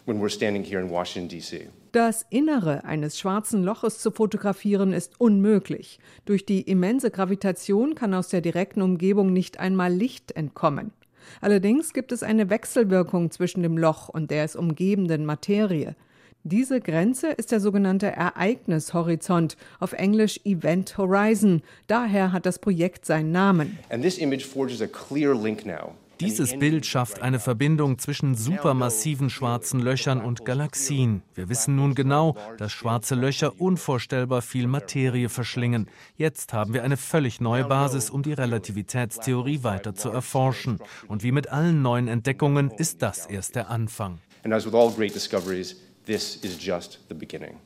When 0.05 0.19
we're 0.19 0.29
standing 0.29 0.63
here 0.63 0.81
in 0.81 0.89
Washington, 0.89 1.29
D.C. 1.29 1.69
Das 1.91 2.25
Innere 2.29 2.85
eines 2.85 3.19
schwarzen 3.19 3.63
Loches 3.63 3.99
zu 3.99 4.11
fotografieren 4.11 4.93
ist 4.93 5.19
unmöglich. 5.19 5.99
Durch 6.25 6.45
die 6.45 6.61
immense 6.61 7.11
Gravitation 7.11 7.95
kann 7.95 8.13
aus 8.13 8.29
der 8.29 8.41
direkten 8.41 8.81
Umgebung 8.81 9.31
nicht 9.31 9.59
einmal 9.59 9.93
Licht 9.93 10.31
entkommen. 10.31 10.91
Allerdings 11.39 11.93
gibt 11.93 12.11
es 12.11 12.23
eine 12.23 12.49
Wechselwirkung 12.49 13.29
zwischen 13.29 13.61
dem 13.61 13.77
Loch 13.77 14.09
und 14.09 14.31
der 14.31 14.43
es 14.43 14.55
umgebenden 14.55 15.25
Materie. 15.25 15.95
Diese 16.43 16.81
Grenze 16.81 17.27
ist 17.27 17.51
der 17.51 17.59
sogenannte 17.59 18.07
Ereignishorizont, 18.07 19.57
auf 19.79 19.93
Englisch 19.93 20.39
Event 20.43 20.97
Horizon. 20.97 21.61
Daher 21.85 22.31
hat 22.31 22.47
das 22.47 22.57
Projekt 22.57 23.05
seinen 23.05 23.31
Namen. 23.31 23.77
And 23.89 24.01
this 24.01 24.17
image 24.17 24.45
forges 24.45 24.81
a 24.81 24.87
clear 24.87 25.35
link 25.35 25.65
now 25.65 25.93
dieses 26.21 26.57
Bild 26.57 26.85
schafft 26.85 27.21
eine 27.21 27.39
Verbindung 27.39 27.97
zwischen 27.97 28.35
supermassiven 28.35 29.31
schwarzen 29.31 29.79
Löchern 29.79 30.21
und 30.21 30.45
Galaxien. 30.45 31.23
Wir 31.33 31.49
wissen 31.49 31.75
nun 31.75 31.95
genau, 31.95 32.37
dass 32.57 32.71
schwarze 32.71 33.15
Löcher 33.15 33.59
unvorstellbar 33.59 34.43
viel 34.43 34.67
Materie 34.67 35.29
verschlingen. 35.29 35.87
Jetzt 36.17 36.53
haben 36.53 36.75
wir 36.75 36.83
eine 36.83 36.97
völlig 36.97 37.41
neue 37.41 37.63
Basis, 37.63 38.11
um 38.11 38.21
die 38.21 38.33
Relativitätstheorie 38.33 39.63
weiter 39.63 39.95
zu 39.95 40.09
erforschen. 40.09 40.77
Und 41.07 41.23
wie 41.23 41.31
mit 41.31 41.47
allen 41.49 41.81
neuen 41.81 42.07
Entdeckungen 42.07 42.69
ist 42.69 43.01
das 43.01 43.25
erst 43.25 43.55
der 43.55 43.71
Anfang. 43.71 44.19
And 44.43 44.53
as 44.53 44.65
with 44.65 44.75
all 44.75 44.91
great 44.91 45.15
discoveries, 45.15 45.75
this 46.05 46.35
is 46.37 46.63
just 46.63 46.99
the 47.09 47.15
beginning. 47.15 47.57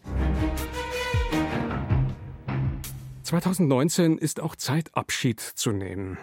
2019 3.24 4.18
ist 4.18 4.40
auch 4.40 4.56
Zeit, 4.56 4.96
Abschied 4.96 5.42
zu 5.42 5.72
nehmen. 5.72 6.18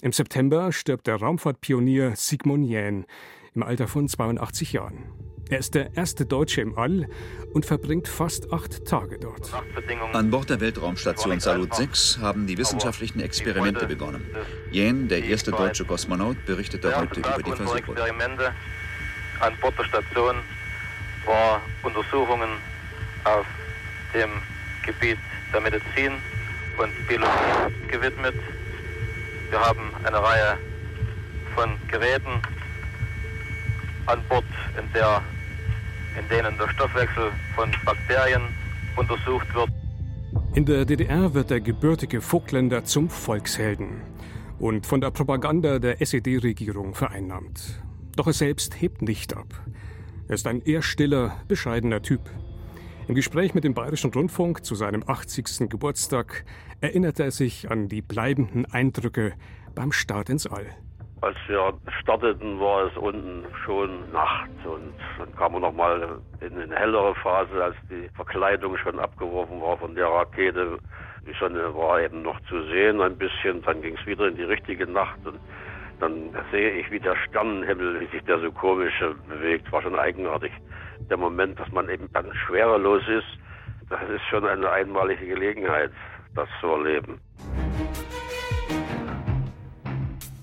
Im 0.00 0.12
September 0.12 0.70
stirbt 0.70 1.08
der 1.08 1.16
Raumfahrtpionier 1.16 2.14
Sigmund 2.14 2.64
Jähn 2.64 3.04
im 3.56 3.64
Alter 3.64 3.88
von 3.88 4.06
82 4.06 4.72
Jahren. 4.72 5.10
Er 5.50 5.58
ist 5.58 5.74
der 5.74 5.96
erste 5.96 6.24
Deutsche 6.24 6.60
im 6.60 6.78
All 6.78 7.08
und 7.52 7.66
verbringt 7.66 8.06
fast 8.06 8.52
acht 8.52 8.84
Tage 8.84 9.18
dort. 9.18 9.52
An 10.12 10.30
Bord 10.30 10.50
der 10.50 10.60
Weltraumstation 10.60 11.40
Salut 11.40 11.74
6 11.74 12.18
haben 12.20 12.46
die 12.46 12.56
wissenschaftlichen 12.58 13.18
Experimente 13.18 13.86
begonnen. 13.86 14.24
Jähn, 14.70 15.08
der 15.08 15.24
erste 15.24 15.50
deutsche 15.50 15.84
Kosmonaut, 15.84 16.44
berichtete 16.46 16.96
heute 16.96 17.18
über 17.18 17.42
die 17.44 17.50
Versuche. 17.50 17.78
Experimente 17.78 18.54
an 19.40 19.54
Bord 19.60 19.76
der 19.78 19.84
Station 19.84 20.36
war 21.26 21.60
Untersuchungen 21.82 22.50
auf 23.24 23.46
dem 24.14 24.30
Gebiet 24.86 25.18
der 25.52 25.60
Medizin 25.60 26.12
und 26.78 27.08
Biologie 27.08 27.88
gewidmet. 27.88 28.34
Wir 29.50 29.60
haben 29.60 29.80
eine 30.04 30.22
Reihe 30.22 30.58
von 31.54 31.70
Geräten 31.90 32.42
an 34.06 34.20
Bord, 34.28 34.44
in, 34.78 34.92
der, 34.92 35.22
in 36.18 36.28
denen 36.28 36.56
der 36.58 36.68
Stoffwechsel 36.68 37.30
von 37.54 37.70
Bakterien 37.84 38.42
untersucht 38.96 39.54
wird. 39.54 39.70
In 40.54 40.66
der 40.66 40.84
DDR 40.84 41.32
wird 41.32 41.50
der 41.50 41.60
gebürtige 41.60 42.20
Vogtländer 42.20 42.84
zum 42.84 43.08
Volkshelden 43.08 44.02
und 44.58 44.86
von 44.86 45.00
der 45.00 45.10
Propaganda 45.10 45.78
der 45.78 46.02
SED-Regierung 46.02 46.94
vereinnahmt. 46.94 47.80
Doch 48.16 48.26
er 48.26 48.32
selbst 48.32 48.80
hebt 48.80 49.00
nicht 49.00 49.36
ab. 49.36 49.46
Er 50.28 50.34
ist 50.34 50.46
ein 50.46 50.60
eher 50.60 50.82
stiller, 50.82 51.36
bescheidener 51.48 52.02
Typ. 52.02 52.20
Im 53.06 53.14
Gespräch 53.14 53.54
mit 53.54 53.64
dem 53.64 53.72
Bayerischen 53.72 54.12
Rundfunk 54.12 54.64
zu 54.66 54.74
seinem 54.74 55.02
80. 55.06 55.70
Geburtstag 55.70 56.44
erinnerte 56.80 57.24
er 57.24 57.30
sich 57.30 57.70
an 57.70 57.88
die 57.88 58.02
bleibenden 58.02 58.66
Eindrücke 58.66 59.32
beim 59.74 59.92
Start 59.92 60.30
ins 60.30 60.46
All. 60.46 60.66
Als 61.20 61.36
wir 61.48 61.74
starteten, 62.00 62.60
war 62.60 62.86
es 62.86 62.96
unten 62.96 63.44
schon 63.64 64.10
Nacht 64.12 64.50
und 64.64 64.94
dann 65.18 65.34
kam 65.34 65.52
man 65.52 65.62
nochmal 65.62 66.20
in 66.40 66.56
eine 66.56 66.76
hellere 66.76 67.14
Phase, 67.16 67.64
als 67.64 67.76
die 67.90 68.08
Verkleidung 68.14 68.76
schon 68.76 69.00
abgeworfen 69.00 69.60
war 69.60 69.76
von 69.78 69.96
der 69.96 70.06
Rakete. 70.06 70.78
Die 71.26 71.34
Sonne 71.40 71.74
war 71.74 72.00
eben 72.00 72.22
noch 72.22 72.40
zu 72.42 72.62
sehen 72.66 73.00
ein 73.00 73.18
bisschen, 73.18 73.62
dann 73.62 73.82
ging 73.82 73.96
es 74.00 74.06
wieder 74.06 74.28
in 74.28 74.36
die 74.36 74.44
richtige 74.44 74.86
Nacht 74.86 75.18
und 75.24 75.40
dann 75.98 76.30
sehe 76.52 76.70
ich, 76.70 76.88
wie 76.92 77.00
der 77.00 77.16
Sternenhimmel, 77.26 78.00
wie 78.00 78.06
sich 78.06 78.22
der 78.22 78.38
so 78.38 78.52
komisch 78.52 78.94
bewegt, 79.28 79.70
war 79.72 79.82
schon 79.82 79.98
eigenartig 79.98 80.52
der 81.10 81.16
Moment, 81.16 81.58
dass 81.58 81.70
man 81.72 81.88
eben 81.88 82.08
dann 82.12 82.32
schwerelos 82.34 83.02
ist, 83.08 83.26
das 83.90 84.00
ist 84.08 84.22
schon 84.30 84.46
eine 84.46 84.70
einmalige 84.70 85.26
Gelegenheit, 85.26 85.90
das 86.38 86.48
zu 86.60 86.68
erleben. 86.68 87.20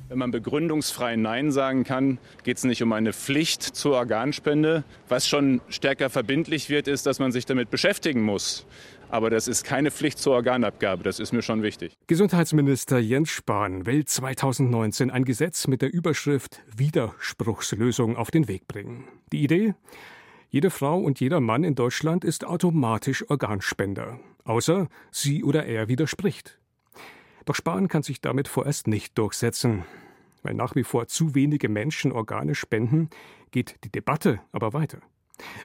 Wenn 0.10 0.20
man 0.20 0.32
begründungsfrei 0.32 1.16
Nein 1.16 1.52
sagen 1.52 1.84
kann, 1.84 2.20
geht 2.44 2.58
es 2.58 2.64
nicht 2.64 2.82
um 2.84 2.94
eine 2.94 3.12
Pflicht 3.12 3.64
zur 3.64 3.96
Organspende. 3.96 4.84
Was 5.10 5.28
schon 5.28 5.62
stärker 5.68 6.10
verbindlich 6.10 6.70
wird, 6.70 6.88
ist, 6.88 7.06
dass 7.06 7.20
man 7.20 7.32
sich 7.32 7.46
damit 7.46 7.70
beschäftigen 7.70 8.22
muss. 8.22 8.66
Aber 9.10 9.30
das 9.30 9.48
ist 9.48 9.64
keine 9.64 9.92
Pflicht 9.92 10.20
zur 10.20 10.34
Organabgabe, 10.34 11.04
das 11.04 11.20
ist 11.20 11.32
mir 11.32 11.42
schon 11.42 11.64
wichtig. 11.64 11.94
Gesundheitsminister 12.08 12.98
Jens 12.98 13.30
Spahn 13.30 13.86
will 13.86 14.06
2019 14.06 15.12
ein 15.12 15.26
Gesetz 15.26 15.68
mit 15.68 15.82
der 15.82 15.94
Überschrift 15.94 16.62
Widerspruchslösung 16.76 18.18
auf 18.18 18.32
den 18.32 18.48
Weg 18.48 18.68
bringen. 18.68 19.08
Die 19.32 19.44
Idee? 19.44 19.76
Jede 20.50 20.70
Frau 20.70 20.98
und 20.98 21.20
jeder 21.20 21.40
Mann 21.40 21.64
in 21.64 21.76
Deutschland 21.76 22.24
ist 22.24 22.46
automatisch 22.46 23.30
Organspender, 23.30 24.20
außer 24.46 24.88
sie 25.12 25.44
oder 25.44 25.66
er 25.66 25.88
widerspricht. 25.88 26.60
Doch 27.46 27.56
Spahn 27.56 27.88
kann 27.88 28.02
sich 28.02 28.22
damit 28.22 28.48
vorerst 28.48 28.88
nicht 28.88 29.18
durchsetzen. 29.18 29.84
Weil 30.42 30.54
nach 30.54 30.76
wie 30.76 30.84
vor 30.84 31.08
zu 31.08 31.36
wenige 31.36 31.70
Menschen 31.70 32.12
Organe 32.12 32.56
spenden, 32.56 33.10
geht 33.52 33.84
die 33.84 33.92
Debatte 33.92 34.40
aber 34.52 34.74
weiter. 34.74 35.00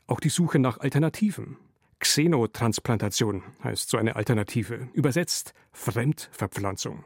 Auch 0.07 0.21
die 0.21 0.29
Suche 0.29 0.59
nach 0.59 0.79
Alternativen. 0.79 1.57
Xenotransplantation 2.01 3.43
heißt 3.63 3.91
so 3.91 3.99
eine 3.99 4.17
Alternative, 4.17 4.89
übersetzt 4.95 5.53
Fremdverpflanzung. 5.73 7.05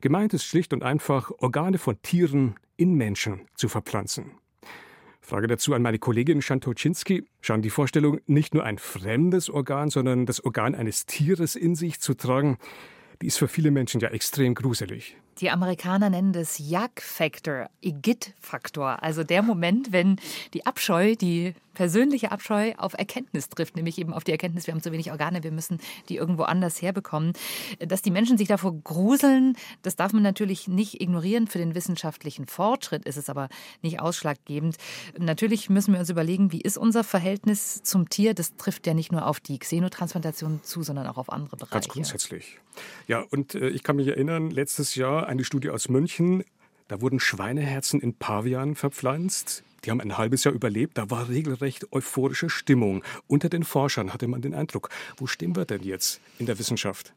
Gemeint 0.00 0.34
ist 0.34 0.44
schlicht 0.44 0.72
und 0.72 0.82
einfach, 0.82 1.30
Organe 1.38 1.78
von 1.78 2.00
Tieren 2.02 2.56
in 2.76 2.94
Menschen 2.94 3.42
zu 3.54 3.68
verpflanzen. 3.68 4.32
Frage 5.24 5.46
dazu 5.46 5.72
an 5.72 5.80
meine 5.80 5.98
Kollegin 5.98 6.42
Schantoczynski. 6.42 7.24
Schauen 7.40 7.62
die 7.62 7.70
Vorstellung, 7.70 8.20
nicht 8.26 8.52
nur 8.52 8.64
ein 8.64 8.76
fremdes 8.76 9.48
Organ, 9.48 9.88
sondern 9.88 10.26
das 10.26 10.44
Organ 10.44 10.74
eines 10.74 11.06
Tieres 11.06 11.56
in 11.56 11.74
sich 11.74 11.98
zu 11.98 12.12
tragen, 12.12 12.58
die 13.22 13.28
ist 13.28 13.38
für 13.38 13.48
viele 13.48 13.70
Menschen 13.70 14.02
ja 14.02 14.10
extrem 14.10 14.54
gruselig. 14.54 15.16
Die 15.40 15.50
Amerikaner 15.50 16.10
nennen 16.10 16.32
das 16.32 16.58
Yak-Factor, 16.58 17.68
Igit-Faktor. 17.80 19.02
Also 19.02 19.24
der 19.24 19.42
Moment, 19.42 19.92
wenn 19.92 20.16
die 20.52 20.66
Abscheu, 20.66 21.16
die 21.16 21.54
persönliche 21.74 22.30
Abscheu 22.30 22.72
auf 22.76 22.94
Erkenntnis 22.94 23.48
trifft, 23.48 23.76
nämlich 23.76 23.98
eben 23.98 24.14
auf 24.14 24.24
die 24.24 24.32
Erkenntnis, 24.32 24.66
wir 24.66 24.74
haben 24.74 24.82
zu 24.82 24.92
wenig 24.92 25.10
Organe, 25.10 25.42
wir 25.42 25.50
müssen 25.52 25.80
die 26.08 26.16
irgendwo 26.16 26.44
anders 26.44 26.80
herbekommen. 26.80 27.32
Dass 27.80 28.00
die 28.00 28.10
Menschen 28.10 28.38
sich 28.38 28.48
davor 28.48 28.74
gruseln, 28.82 29.56
das 29.82 29.96
darf 29.96 30.12
man 30.12 30.22
natürlich 30.22 30.68
nicht 30.68 31.00
ignorieren. 31.00 31.48
Für 31.48 31.58
den 31.58 31.74
wissenschaftlichen 31.74 32.46
Fortschritt 32.46 33.04
ist 33.04 33.16
es 33.16 33.28
aber 33.28 33.48
nicht 33.82 34.00
ausschlaggebend. 34.00 34.76
Natürlich 35.18 35.68
müssen 35.68 35.92
wir 35.92 36.00
uns 36.00 36.10
überlegen, 36.10 36.52
wie 36.52 36.60
ist 36.60 36.78
unser 36.78 37.04
Verhältnis 37.04 37.82
zum 37.82 38.08
Tier? 38.08 38.34
Das 38.34 38.56
trifft 38.56 38.86
ja 38.86 38.94
nicht 38.94 39.12
nur 39.12 39.26
auf 39.26 39.40
die 39.40 39.58
Xenotransplantation 39.58 40.60
zu, 40.62 40.82
sondern 40.82 41.06
auch 41.08 41.18
auf 41.18 41.30
andere 41.30 41.56
Bereiche. 41.56 41.72
Ganz 41.72 41.88
grundsätzlich. 41.88 42.58
Ja, 43.06 43.24
und 43.30 43.54
äh, 43.54 43.68
ich 43.68 43.82
kann 43.82 43.96
mich 43.96 44.08
erinnern, 44.08 44.50
letztes 44.50 44.94
Jahr 44.94 45.23
eine 45.28 45.44
Studie 45.44 45.70
aus 45.70 45.88
München, 45.88 46.44
da 46.88 47.00
wurden 47.00 47.18
Schweineherzen 47.18 48.00
in 48.00 48.14
Pavian 48.14 48.74
verpflanzt. 48.74 49.64
Die 49.84 49.90
haben 49.90 50.00
ein 50.00 50.18
halbes 50.18 50.44
Jahr 50.44 50.54
überlebt. 50.54 50.98
Da 50.98 51.10
war 51.10 51.28
regelrecht 51.28 51.92
euphorische 51.92 52.50
Stimmung. 52.50 53.02
Unter 53.26 53.48
den 53.48 53.64
Forschern 53.64 54.12
hatte 54.12 54.28
man 54.28 54.42
den 54.42 54.54
Eindruck, 54.54 54.90
wo 55.16 55.26
stehen 55.26 55.56
wir 55.56 55.64
denn 55.64 55.82
jetzt 55.82 56.20
in 56.38 56.46
der 56.46 56.58
Wissenschaft? 56.58 57.14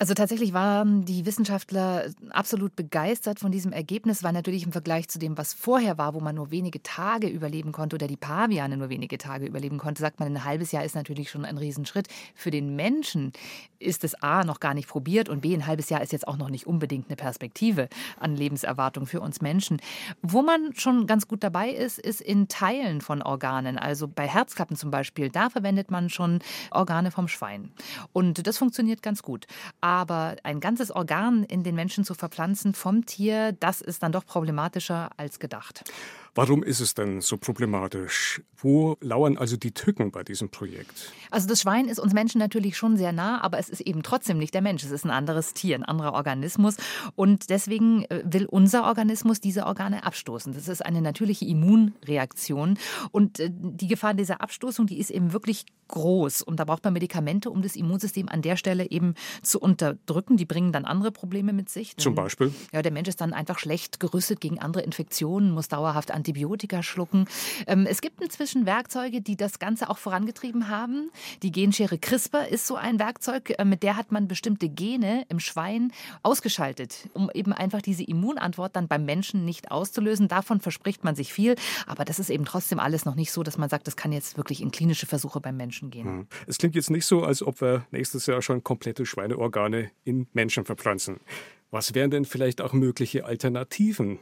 Also 0.00 0.14
tatsächlich 0.14 0.54
waren 0.54 1.04
die 1.04 1.26
Wissenschaftler 1.26 2.06
absolut 2.30 2.74
begeistert 2.74 3.38
von 3.38 3.52
diesem 3.52 3.70
Ergebnis, 3.70 4.24
weil 4.24 4.32
natürlich 4.32 4.64
im 4.64 4.72
Vergleich 4.72 5.08
zu 5.08 5.18
dem, 5.18 5.36
was 5.36 5.52
vorher 5.52 5.98
war, 5.98 6.14
wo 6.14 6.20
man 6.20 6.36
nur 6.36 6.50
wenige 6.50 6.82
Tage 6.82 7.28
überleben 7.28 7.70
konnte 7.70 7.96
oder 7.96 8.06
die 8.06 8.16
Paviane 8.16 8.78
nur 8.78 8.88
wenige 8.88 9.18
Tage 9.18 9.44
überleben 9.44 9.76
konnte, 9.76 10.00
sagt 10.00 10.18
man, 10.18 10.28
ein 10.34 10.44
halbes 10.46 10.72
Jahr 10.72 10.86
ist 10.86 10.94
natürlich 10.94 11.28
schon 11.28 11.44
ein 11.44 11.58
Riesenschritt. 11.58 12.08
Für 12.34 12.50
den 12.50 12.76
Menschen 12.76 13.34
ist 13.78 14.02
es 14.02 14.14
A 14.22 14.42
noch 14.42 14.58
gar 14.58 14.72
nicht 14.72 14.88
probiert 14.88 15.28
und 15.28 15.42
B 15.42 15.52
ein 15.52 15.66
halbes 15.66 15.90
Jahr 15.90 16.00
ist 16.00 16.12
jetzt 16.12 16.26
auch 16.26 16.38
noch 16.38 16.48
nicht 16.48 16.66
unbedingt 16.66 17.08
eine 17.08 17.16
Perspektive 17.16 17.90
an 18.18 18.34
Lebenserwartung 18.34 19.04
für 19.04 19.20
uns 19.20 19.42
Menschen. 19.42 19.82
Wo 20.22 20.40
man 20.40 20.74
schon 20.76 21.06
ganz 21.06 21.28
gut 21.28 21.44
dabei 21.44 21.68
ist, 21.68 21.98
ist 21.98 22.22
in 22.22 22.48
Teilen 22.48 23.02
von 23.02 23.20
Organen. 23.20 23.76
Also 23.76 24.08
bei 24.08 24.26
Herzklappen 24.26 24.78
zum 24.78 24.90
Beispiel, 24.90 25.28
da 25.28 25.50
verwendet 25.50 25.90
man 25.90 26.08
schon 26.08 26.38
Organe 26.70 27.10
vom 27.10 27.28
Schwein. 27.28 27.70
Und 28.14 28.46
das 28.46 28.56
funktioniert 28.56 29.02
ganz 29.02 29.22
gut. 29.22 29.46
Ein 30.44 30.60
ganzes 30.60 30.90
Organ 30.90 31.44
in 31.44 31.64
den 31.64 31.74
Menschen 31.74 32.04
zu 32.04 32.14
verpflanzen 32.14 32.74
vom 32.74 33.06
Tier, 33.06 33.52
das 33.52 33.80
ist 33.80 34.02
dann 34.02 34.12
doch 34.12 34.24
problematischer 34.24 35.10
als 35.16 35.38
gedacht. 35.38 35.84
Warum 36.34 36.62
ist 36.62 36.80
es 36.80 36.94
denn 36.94 37.20
so 37.20 37.36
problematisch? 37.36 38.42
Wo 38.56 38.96
lauern 39.00 39.36
also 39.36 39.56
die 39.56 39.72
Tücken 39.72 40.12
bei 40.12 40.22
diesem 40.22 40.50
Projekt? 40.50 41.12
Also 41.30 41.48
das 41.48 41.62
Schwein 41.62 41.88
ist 41.88 41.98
uns 41.98 42.12
Menschen 42.12 42.38
natürlich 42.38 42.76
schon 42.76 42.96
sehr 42.96 43.12
nah, 43.12 43.40
aber 43.40 43.58
es 43.58 43.68
ist 43.68 43.80
eben 43.80 44.02
trotzdem 44.02 44.38
nicht 44.38 44.54
der 44.54 44.62
Mensch. 44.62 44.84
Es 44.84 44.90
ist 44.90 45.04
ein 45.04 45.10
anderes 45.10 45.54
Tier, 45.54 45.76
ein 45.76 45.84
anderer 45.84 46.12
Organismus. 46.12 46.76
Und 47.16 47.50
deswegen 47.50 48.04
äh, 48.04 48.22
will 48.24 48.46
unser 48.46 48.84
Organismus 48.84 49.40
diese 49.40 49.66
Organe 49.66 50.04
abstoßen. 50.04 50.52
Das 50.52 50.68
ist 50.68 50.84
eine 50.84 51.02
natürliche 51.02 51.44
Immunreaktion. 51.46 52.78
Und 53.10 53.40
äh, 53.40 53.50
die 53.52 53.88
Gefahr 53.88 54.14
dieser 54.14 54.40
Abstoßung, 54.40 54.86
die 54.86 54.98
ist 54.98 55.10
eben 55.10 55.32
wirklich 55.32 55.66
groß. 55.88 56.42
Und 56.42 56.60
da 56.60 56.64
braucht 56.64 56.84
man 56.84 56.92
Medikamente, 56.92 57.50
um 57.50 57.62
das 57.62 57.76
Immunsystem 57.76 58.28
an 58.28 58.42
der 58.42 58.56
Stelle 58.56 58.90
eben 58.90 59.14
zu 59.42 59.60
unterdrücken. 59.60 60.36
Die 60.36 60.44
bringen 60.44 60.72
dann 60.72 60.84
andere 60.84 61.10
Probleme 61.10 61.52
mit 61.52 61.68
sich. 61.68 61.96
Zum 61.96 62.14
Beispiel? 62.14 62.54
Ja, 62.72 62.82
der 62.82 62.92
Mensch 62.92 63.08
ist 63.08 63.20
dann 63.20 63.32
einfach 63.32 63.58
schlecht 63.58 64.00
gerüstet 64.00 64.40
gegen 64.40 64.58
andere 64.58 64.82
Infektionen, 64.82 65.50
muss 65.50 65.68
dauerhaft 65.68 66.10
Antibiotika 66.20 66.82
schlucken. 66.82 67.26
Ähm, 67.66 67.86
es 67.88 68.00
gibt 68.00 68.22
inzwischen 68.22 68.66
Werkzeuge, 68.66 69.22
die 69.22 69.36
das 69.36 69.58
Ganze 69.58 69.88
auch 69.88 69.98
vorangetrieben 69.98 70.68
haben. 70.68 71.10
Die 71.42 71.50
Genschere 71.50 71.98
CRISPR 71.98 72.48
ist 72.48 72.66
so 72.66 72.76
ein 72.76 72.98
Werkzeug, 72.98 73.54
äh, 73.58 73.64
mit 73.64 73.82
der 73.82 73.96
hat 73.96 74.12
man 74.12 74.28
bestimmte 74.28 74.68
Gene 74.68 75.24
im 75.28 75.40
Schwein 75.40 75.92
ausgeschaltet, 76.22 77.08
um 77.14 77.30
eben 77.32 77.52
einfach 77.52 77.80
diese 77.80 78.04
Immunantwort 78.04 78.76
dann 78.76 78.86
beim 78.86 79.04
Menschen 79.04 79.44
nicht 79.44 79.70
auszulösen. 79.70 80.28
Davon 80.28 80.60
verspricht 80.60 81.04
man 81.04 81.14
sich 81.14 81.32
viel, 81.32 81.56
aber 81.86 82.04
das 82.04 82.18
ist 82.18 82.30
eben 82.30 82.44
trotzdem 82.44 82.78
alles 82.78 83.04
noch 83.04 83.14
nicht 83.14 83.32
so, 83.32 83.42
dass 83.42 83.56
man 83.56 83.68
sagt, 83.68 83.86
das 83.86 83.96
kann 83.96 84.12
jetzt 84.12 84.36
wirklich 84.36 84.60
in 84.60 84.70
klinische 84.70 85.06
Versuche 85.06 85.40
beim 85.40 85.56
Menschen 85.56 85.90
gehen. 85.90 86.04
Hm. 86.04 86.26
Es 86.46 86.58
klingt 86.58 86.74
jetzt 86.74 86.90
nicht 86.90 87.06
so, 87.06 87.24
als 87.24 87.42
ob 87.42 87.60
wir 87.60 87.86
nächstes 87.90 88.26
Jahr 88.26 88.42
schon 88.42 88.62
komplette 88.62 89.06
Schweineorgane 89.06 89.90
in 90.04 90.26
Menschen 90.34 90.64
verpflanzen. 90.64 91.20
Was 91.70 91.94
wären 91.94 92.10
denn 92.10 92.24
vielleicht 92.24 92.60
auch 92.60 92.72
mögliche 92.72 93.24
Alternativen? 93.24 94.18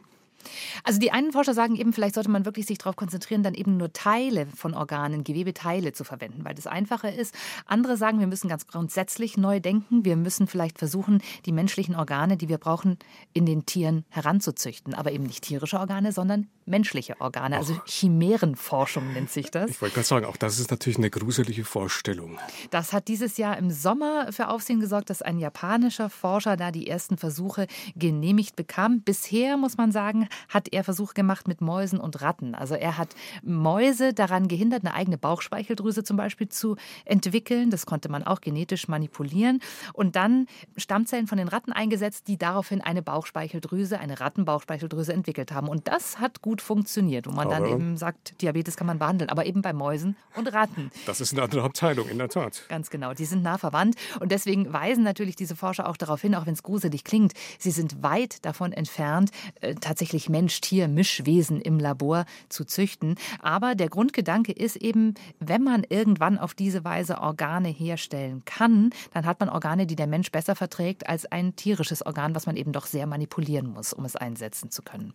Also 0.84 0.98
die 0.98 1.10
einen 1.10 1.32
Forscher 1.32 1.54
sagen 1.54 1.76
eben, 1.76 1.92
vielleicht 1.92 2.14
sollte 2.14 2.30
man 2.30 2.44
wirklich 2.44 2.66
sich 2.66 2.78
darauf 2.78 2.96
konzentrieren, 2.96 3.42
dann 3.42 3.54
eben 3.54 3.76
nur 3.76 3.92
Teile 3.92 4.46
von 4.54 4.74
Organen, 4.74 5.24
Gewebeteile 5.24 5.92
zu 5.92 6.04
verwenden, 6.04 6.44
weil 6.44 6.54
das 6.54 6.66
einfacher 6.66 7.12
ist. 7.12 7.34
Andere 7.66 7.96
sagen, 7.96 8.20
wir 8.20 8.26
müssen 8.26 8.48
ganz 8.48 8.66
grundsätzlich 8.66 9.36
neu 9.36 9.60
denken. 9.60 10.04
Wir 10.04 10.16
müssen 10.16 10.46
vielleicht 10.46 10.78
versuchen, 10.78 11.22
die 11.46 11.52
menschlichen 11.52 11.94
Organe, 11.94 12.36
die 12.36 12.48
wir 12.48 12.58
brauchen, 12.58 12.98
in 13.32 13.46
den 13.46 13.66
Tieren 13.66 14.04
heranzuzüchten. 14.10 14.94
Aber 14.94 15.12
eben 15.12 15.24
nicht 15.24 15.44
tierische 15.44 15.78
Organe, 15.78 16.12
sondern 16.12 16.48
menschliche 16.68 17.20
Organe. 17.20 17.56
Also 17.56 17.80
Chimärenforschung 17.86 19.12
nennt 19.12 19.30
sich 19.30 19.50
das. 19.50 19.70
Ich 19.70 19.80
wollte 19.80 19.94
gerade 19.94 20.06
sagen, 20.06 20.26
auch 20.26 20.36
das 20.36 20.58
ist 20.58 20.70
natürlich 20.70 20.98
eine 20.98 21.10
gruselige 21.10 21.64
Vorstellung. 21.64 22.38
Das 22.70 22.92
hat 22.92 23.08
dieses 23.08 23.36
Jahr 23.36 23.56
im 23.56 23.70
Sommer 23.70 24.32
für 24.32 24.48
Aufsehen 24.48 24.80
gesorgt, 24.80 25.10
dass 25.10 25.22
ein 25.22 25.38
japanischer 25.38 26.10
Forscher 26.10 26.56
da 26.56 26.70
die 26.70 26.86
ersten 26.86 27.16
Versuche 27.16 27.66
genehmigt 27.96 28.56
bekam. 28.56 29.00
Bisher, 29.00 29.56
muss 29.56 29.76
man 29.76 29.92
sagen, 29.92 30.28
hat 30.48 30.68
er 30.72 30.84
Versuche 30.84 31.14
gemacht 31.14 31.48
mit 31.48 31.60
Mäusen 31.60 32.00
und 32.00 32.20
Ratten. 32.22 32.54
Also 32.54 32.74
er 32.74 32.98
hat 32.98 33.14
Mäuse 33.42 34.14
daran 34.14 34.48
gehindert, 34.48 34.84
eine 34.84 34.94
eigene 34.94 35.18
Bauchspeicheldrüse 35.18 36.04
zum 36.04 36.16
Beispiel 36.16 36.48
zu 36.48 36.76
entwickeln. 37.04 37.70
Das 37.70 37.86
konnte 37.86 38.08
man 38.08 38.24
auch 38.24 38.40
genetisch 38.40 38.88
manipulieren. 38.88 39.60
Und 39.92 40.16
dann 40.16 40.46
Stammzellen 40.76 41.26
von 41.26 41.38
den 41.38 41.48
Ratten 41.48 41.72
eingesetzt, 41.72 42.28
die 42.28 42.36
daraufhin 42.36 42.80
eine 42.80 43.02
Bauchspeicheldrüse, 43.02 43.98
eine 43.98 44.20
Rattenbauchspeicheldrüse 44.20 45.12
entwickelt 45.12 45.52
haben. 45.52 45.68
Und 45.68 45.88
das 45.88 46.18
hat 46.18 46.42
gut 46.42 46.62
funktioniert, 46.62 47.26
wo 47.26 47.30
man 47.30 47.48
aber 47.48 47.60
dann 47.60 47.66
eben 47.66 47.96
sagt, 47.96 48.40
Diabetes 48.42 48.76
kann 48.76 48.86
man 48.86 48.98
behandeln, 48.98 49.30
aber 49.30 49.46
eben 49.46 49.62
bei 49.62 49.72
Mäusen 49.72 50.16
und 50.36 50.52
Ratten. 50.52 50.90
Das 51.06 51.20
ist 51.20 51.32
eine 51.32 51.42
andere 51.42 51.62
Abteilung, 51.62 52.08
in 52.08 52.18
der 52.18 52.28
Tat. 52.28 52.64
Ganz 52.68 52.90
genau, 52.90 53.14
die 53.14 53.24
sind 53.24 53.42
nah 53.42 53.58
verwandt. 53.58 53.96
Und 54.20 54.32
deswegen 54.32 54.72
weisen 54.72 55.04
natürlich 55.04 55.36
diese 55.36 55.56
Forscher 55.56 55.88
auch 55.88 55.96
darauf 55.96 56.20
hin, 56.20 56.34
auch 56.34 56.46
wenn 56.46 56.54
es 56.54 56.62
gruselig 56.62 57.04
klingt, 57.04 57.32
sie 57.58 57.70
sind 57.70 58.02
weit 58.02 58.44
davon 58.44 58.72
entfernt, 58.72 59.30
äh, 59.60 59.74
tatsächlich 59.74 60.27
Mensch-Tier-Mischwesen 60.28 61.60
im 61.60 61.78
Labor 61.78 62.24
zu 62.48 62.64
züchten. 62.64 63.16
Aber 63.40 63.74
der 63.74 63.88
Grundgedanke 63.88 64.52
ist 64.52 64.76
eben, 64.76 65.14
wenn 65.40 65.62
man 65.62 65.84
irgendwann 65.88 66.38
auf 66.38 66.54
diese 66.54 66.84
Weise 66.84 67.20
Organe 67.20 67.68
herstellen 67.68 68.42
kann, 68.44 68.90
dann 69.12 69.26
hat 69.26 69.40
man 69.40 69.48
Organe, 69.48 69.86
die 69.86 69.96
der 69.96 70.06
Mensch 70.06 70.30
besser 70.30 70.54
verträgt 70.54 71.08
als 71.08 71.26
ein 71.26 71.56
tierisches 71.56 72.04
Organ, 72.04 72.34
was 72.34 72.46
man 72.46 72.56
eben 72.56 72.72
doch 72.72 72.86
sehr 72.86 73.06
manipulieren 73.06 73.68
muss, 73.68 73.92
um 73.92 74.04
es 74.04 74.16
einsetzen 74.16 74.70
zu 74.70 74.82
können. 74.82 75.12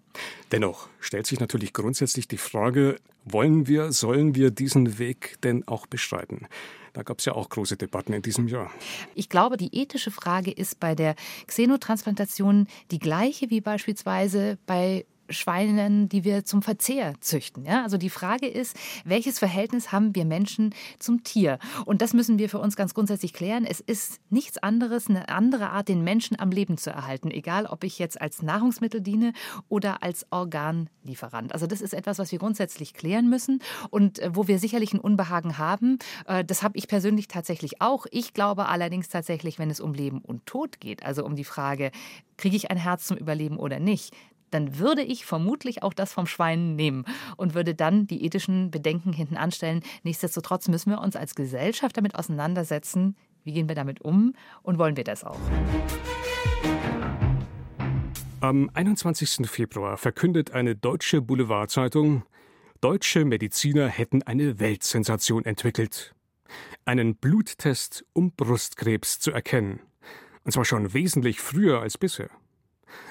Dennoch 0.51 0.89
stellt 0.99 1.27
sich 1.27 1.39
natürlich 1.39 1.73
grundsätzlich 1.73 2.27
die 2.27 2.37
Frage, 2.37 2.97
wollen 3.25 3.67
wir, 3.67 3.91
sollen 3.91 4.35
wir 4.35 4.51
diesen 4.51 4.99
Weg 4.99 5.37
denn 5.43 5.67
auch 5.67 5.87
beschreiten? 5.87 6.47
Da 6.93 7.01
gab 7.01 7.19
es 7.19 7.25
ja 7.25 7.33
auch 7.33 7.49
große 7.49 7.75
Debatten 7.75 8.13
in 8.13 8.21
diesem 8.21 8.47
Jahr. 8.47 8.69
Ich 9.15 9.27
glaube, 9.27 9.57
die 9.57 9.75
ethische 9.75 10.11
Frage 10.11 10.51
ist 10.51 10.79
bei 10.79 10.93
der 10.93 11.15
Xenotransplantation 11.47 12.67
die 12.91 12.99
gleiche 12.99 13.49
wie 13.49 13.61
beispielsweise 13.61 14.59
bei 14.67 15.05
Schweinen, 15.29 16.09
die 16.09 16.23
wir 16.23 16.45
zum 16.45 16.61
Verzehr 16.61 17.13
züchten. 17.19 17.65
Ja? 17.65 17.83
Also 17.83 17.97
die 17.97 18.09
Frage 18.09 18.47
ist, 18.47 18.77
welches 19.05 19.39
Verhältnis 19.39 19.91
haben 19.91 20.15
wir 20.15 20.25
Menschen 20.25 20.73
zum 20.99 21.23
Tier? 21.23 21.59
Und 21.85 22.01
das 22.01 22.13
müssen 22.13 22.37
wir 22.39 22.49
für 22.49 22.59
uns 22.59 22.75
ganz 22.75 22.93
grundsätzlich 22.93 23.33
klären. 23.33 23.65
Es 23.65 23.79
ist 23.79 24.19
nichts 24.29 24.57
anderes, 24.57 25.09
eine 25.09 25.29
andere 25.29 25.69
Art, 25.69 25.87
den 25.87 26.03
Menschen 26.03 26.39
am 26.39 26.51
Leben 26.51 26.77
zu 26.77 26.89
erhalten, 26.89 27.31
egal 27.31 27.65
ob 27.65 27.83
ich 27.83 27.99
jetzt 27.99 28.21
als 28.21 28.41
Nahrungsmittel 28.41 29.01
diene 29.01 29.33
oder 29.69 30.03
als 30.03 30.25
Organlieferant. 30.31 31.53
Also 31.53 31.67
das 31.67 31.81
ist 31.81 31.93
etwas, 31.93 32.19
was 32.19 32.31
wir 32.31 32.39
grundsätzlich 32.39 32.93
klären 32.93 33.29
müssen 33.29 33.61
und 33.89 34.19
äh, 34.19 34.35
wo 34.35 34.47
wir 34.47 34.59
sicherlich 34.59 34.93
ein 34.93 34.99
Unbehagen 34.99 35.57
haben. 35.57 35.99
Äh, 36.27 36.43
das 36.43 36.63
habe 36.63 36.77
ich 36.77 36.87
persönlich 36.87 37.27
tatsächlich 37.27 37.81
auch. 37.81 38.05
Ich 38.11 38.33
glaube 38.33 38.67
allerdings 38.67 39.09
tatsächlich, 39.09 39.59
wenn 39.59 39.69
es 39.69 39.79
um 39.79 39.93
Leben 39.93 40.19
und 40.19 40.45
Tod 40.45 40.79
geht, 40.79 41.03
also 41.03 41.25
um 41.25 41.35
die 41.35 41.43
Frage, 41.43 41.91
kriege 42.37 42.55
ich 42.55 42.71
ein 42.71 42.77
Herz 42.77 43.05
zum 43.07 43.17
Überleben 43.17 43.57
oder 43.57 43.79
nicht, 43.79 44.13
dann 44.53 44.77
würde 44.77 45.01
ich 45.01 45.25
vermutlich 45.25 45.83
auch 45.83 45.93
das 45.93 46.13
vom 46.13 46.27
Schwein 46.27 46.75
nehmen 46.75 47.05
und 47.37 47.53
würde 47.53 47.75
dann 47.75 48.07
die 48.07 48.23
ethischen 48.25 48.71
Bedenken 48.71 49.13
hinten 49.13 49.37
anstellen. 49.37 49.81
Nichtsdestotrotz 50.03 50.67
müssen 50.67 50.91
wir 50.91 51.01
uns 51.01 51.15
als 51.15 51.35
Gesellschaft 51.35 51.97
damit 51.97 52.15
auseinandersetzen, 52.15 53.15
wie 53.43 53.53
gehen 53.53 53.67
wir 53.67 53.75
damit 53.75 54.01
um 54.01 54.33
und 54.61 54.77
wollen 54.77 54.97
wir 54.97 55.03
das 55.03 55.23
auch. 55.23 55.39
Am 58.41 58.69
21. 58.73 59.49
Februar 59.49 59.97
verkündet 59.97 60.51
eine 60.51 60.75
deutsche 60.75 61.21
Boulevardzeitung, 61.21 62.23
deutsche 62.81 63.23
Mediziner 63.23 63.87
hätten 63.87 64.21
eine 64.23 64.59
Weltsensation 64.59 65.45
entwickelt. 65.45 66.13
Einen 66.83 67.15
Bluttest, 67.15 68.05
um 68.11 68.33
Brustkrebs 68.33 69.19
zu 69.19 69.31
erkennen. 69.31 69.79
Und 70.43 70.51
zwar 70.51 70.65
schon 70.65 70.93
wesentlich 70.93 71.39
früher 71.39 71.79
als 71.81 71.97
bisher. 71.97 72.29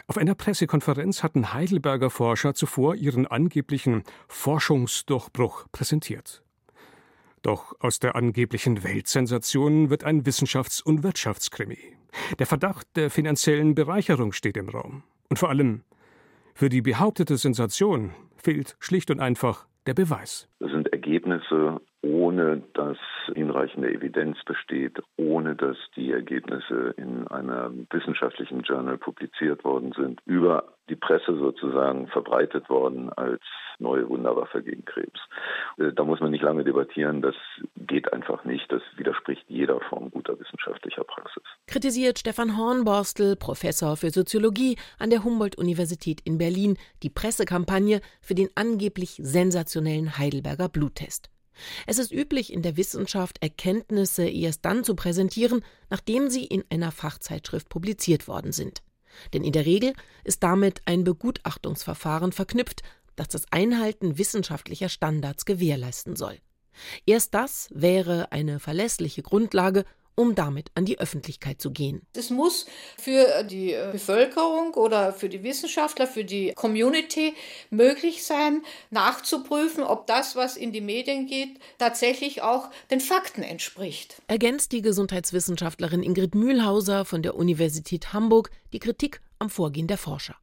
Auf 0.07 0.19
einer 0.19 0.35
Pressekonferenz 0.35 1.23
hatten 1.23 1.53
Heidelberger 1.53 2.11
Forscher 2.11 2.55
zuvor 2.55 2.95
ihren 2.95 3.27
angeblichen 3.27 4.05
Forschungsdurchbruch 4.29 5.67
präsentiert. 5.73 6.43
Doch 7.43 7.75
aus 7.81 7.99
der 7.99 8.15
angeblichen 8.15 8.85
Weltsensation 8.85 9.91
wird 9.91 10.05
ein 10.05 10.25
Wissenschafts- 10.25 10.83
und 10.83 11.03
Wirtschaftskrimi. 11.03 11.79
Der 12.39 12.47
Verdacht 12.47 12.87
der 12.95 13.11
finanziellen 13.11 13.75
Bereicherung 13.75 14.33
steht 14.33 14.57
im 14.57 14.69
Raum. 14.69 15.03
Und 15.29 15.39
vor 15.39 15.49
allem, 15.49 15.83
für 16.55 16.69
die 16.69 16.83
behauptete 16.83 17.37
Sensation 17.37 18.15
fehlt 18.37 18.77
schlicht 18.79 19.11
und 19.11 19.21
einfach 19.21 19.67
der 19.87 19.95
Beweis. 19.95 20.49
Sind 20.71 20.93
Ergebnisse 20.93 21.81
ohne 22.03 22.63
dass 22.75 22.99
hinreichende 23.33 23.93
Evidenz 23.93 24.37
besteht, 24.45 24.99
ohne 25.17 25.55
dass 25.55 25.77
die 25.95 26.11
Ergebnisse 26.11 26.95
in 26.97 27.29
einem 27.29 27.87
wissenschaftlichen 27.91 28.63
Journal 28.63 28.99
publiziert 28.99 29.63
worden 29.65 29.93
sind, 29.97 30.21
über 30.27 30.65
die 30.89 30.97
Presse 30.97 31.37
sozusagen 31.39 32.09
verbreitet 32.09 32.69
worden 32.69 33.13
als 33.13 33.41
neue 33.79 34.09
Wunderwaffe 34.09 34.63
gegen 34.63 34.85
Krebs. 34.85 35.21
Äh, 35.79 35.93
da 35.93 36.05
muss 36.05 36.21
man 36.21 36.33
nicht 36.33 36.43
lange 36.43 36.65
debattieren, 36.65 37.23
das 37.23 37.37
geht 37.77 38.13
einfach 38.13 38.45
nicht, 38.45 38.71
das 38.71 38.83
widerspricht 38.97 39.45
jeder 39.49 39.81
Form 39.89 40.11
guter 40.11 40.39
wissenschaftlicher 40.39 41.05
Praxis. 41.05 41.43
Kritisiert 41.69 42.19
Stefan 42.19 42.59
Hornborstel, 42.59 43.37
Professor 43.37 43.97
für 43.97 44.11
Soziologie 44.11 44.77
an 44.99 45.11
der 45.11 45.25
Humboldt-Universität 45.25 46.21
in 46.25 46.37
Berlin, 46.37 46.77
die 47.03 47.11
Pressekampagne 47.11 48.01
für 48.21 48.35
den 48.35 48.49
angeblich 48.57 49.21
sensationellen 49.23 50.19
Heidelberger 50.53 50.69
Bluttest. 50.69 51.31
Es 51.87 51.99
ist 51.99 52.13
üblich 52.13 52.53
in 52.53 52.63
der 52.63 52.77
Wissenschaft, 52.77 53.43
Erkenntnisse 53.43 54.27
erst 54.27 54.65
dann 54.65 54.85
zu 54.85 54.95
präsentieren, 54.95 55.63
nachdem 55.91 56.31
sie 56.31 56.45
in 56.45 56.65
einer 56.71 56.93
Fachzeitschrift 56.93 57.69
publiziert 57.69 58.27
worden 58.27 58.53
sind. 58.53 58.83
Denn 59.33 59.45
in 59.45 59.53
der 59.53 59.67
Regel 59.67 59.93
ist 60.25 60.43
damit 60.43 60.81
ein 60.87 61.05
Begutachtungsverfahren 61.05 62.33
verknüpft, 62.33 62.83
das 63.17 63.29
das 63.29 63.45
Einhalten 63.51 64.17
wissenschaftlicher 64.17 64.89
Standards 64.89 65.45
gewährleisten 65.45 66.17
soll. 66.17 66.39
Erst 67.05 67.35
das 67.35 67.69
wäre 67.73 68.33
eine 68.33 68.59
verlässliche 68.59 69.23
Grundlage, 69.23 69.85
um 70.15 70.35
damit 70.35 70.71
an 70.75 70.85
die 70.85 70.99
Öffentlichkeit 70.99 71.61
zu 71.61 71.71
gehen. 71.71 72.03
Es 72.15 72.31
muss 72.31 72.67
für 72.99 73.45
die 73.45 73.77
Bevölkerung 73.93 74.75
oder 74.75 75.13
für 75.13 75.29
die 75.29 75.43
Wissenschaftler, 75.43 76.07
für 76.07 76.25
die 76.25 76.53
Community 76.55 77.35
möglich 77.71 78.25
sein, 78.25 78.63
nachzuprüfen, 78.91 79.83
ob 79.83 80.07
das, 80.07 80.37
was 80.37 80.57
in 80.57 80.73
die 80.73 80.81
Medien 80.81 81.27
geht, 81.27 81.59
tatsächlich 81.79 82.43
auch 82.43 82.71
den 82.91 83.01
Fakten 83.01 83.43
entspricht. 83.43 84.17
Ergänzt 84.27 84.73
die 84.73 84.83
Gesundheitswissenschaftlerin 84.83 86.03
Ingrid 86.03 86.35
Mühlhauser 86.35 87.05
von 87.05 87.23
der 87.23 87.37
Universität 87.37 88.13
Hamburg 88.13 88.51
die 88.73 88.79
Kritik 88.79 89.21
am 89.39 89.51
Vorgehen 89.51 89.87
der 89.87 89.99
Forscher. 89.99 90.37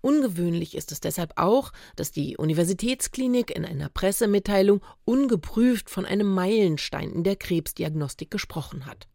Ungewöhnlich 0.00 0.76
ist 0.76 0.92
es 0.92 1.00
deshalb 1.00 1.32
auch, 1.36 1.72
dass 1.96 2.12
die 2.12 2.36
Universitätsklinik 2.36 3.54
in 3.54 3.64
einer 3.64 3.88
Pressemitteilung 3.88 4.82
ungeprüft 5.04 5.90
von 5.90 6.06
einem 6.06 6.32
Meilenstein 6.32 7.10
in 7.12 7.24
der 7.24 7.36
Krebsdiagnostik 7.36 8.30
gesprochen 8.30 8.86
hat. 8.86 9.08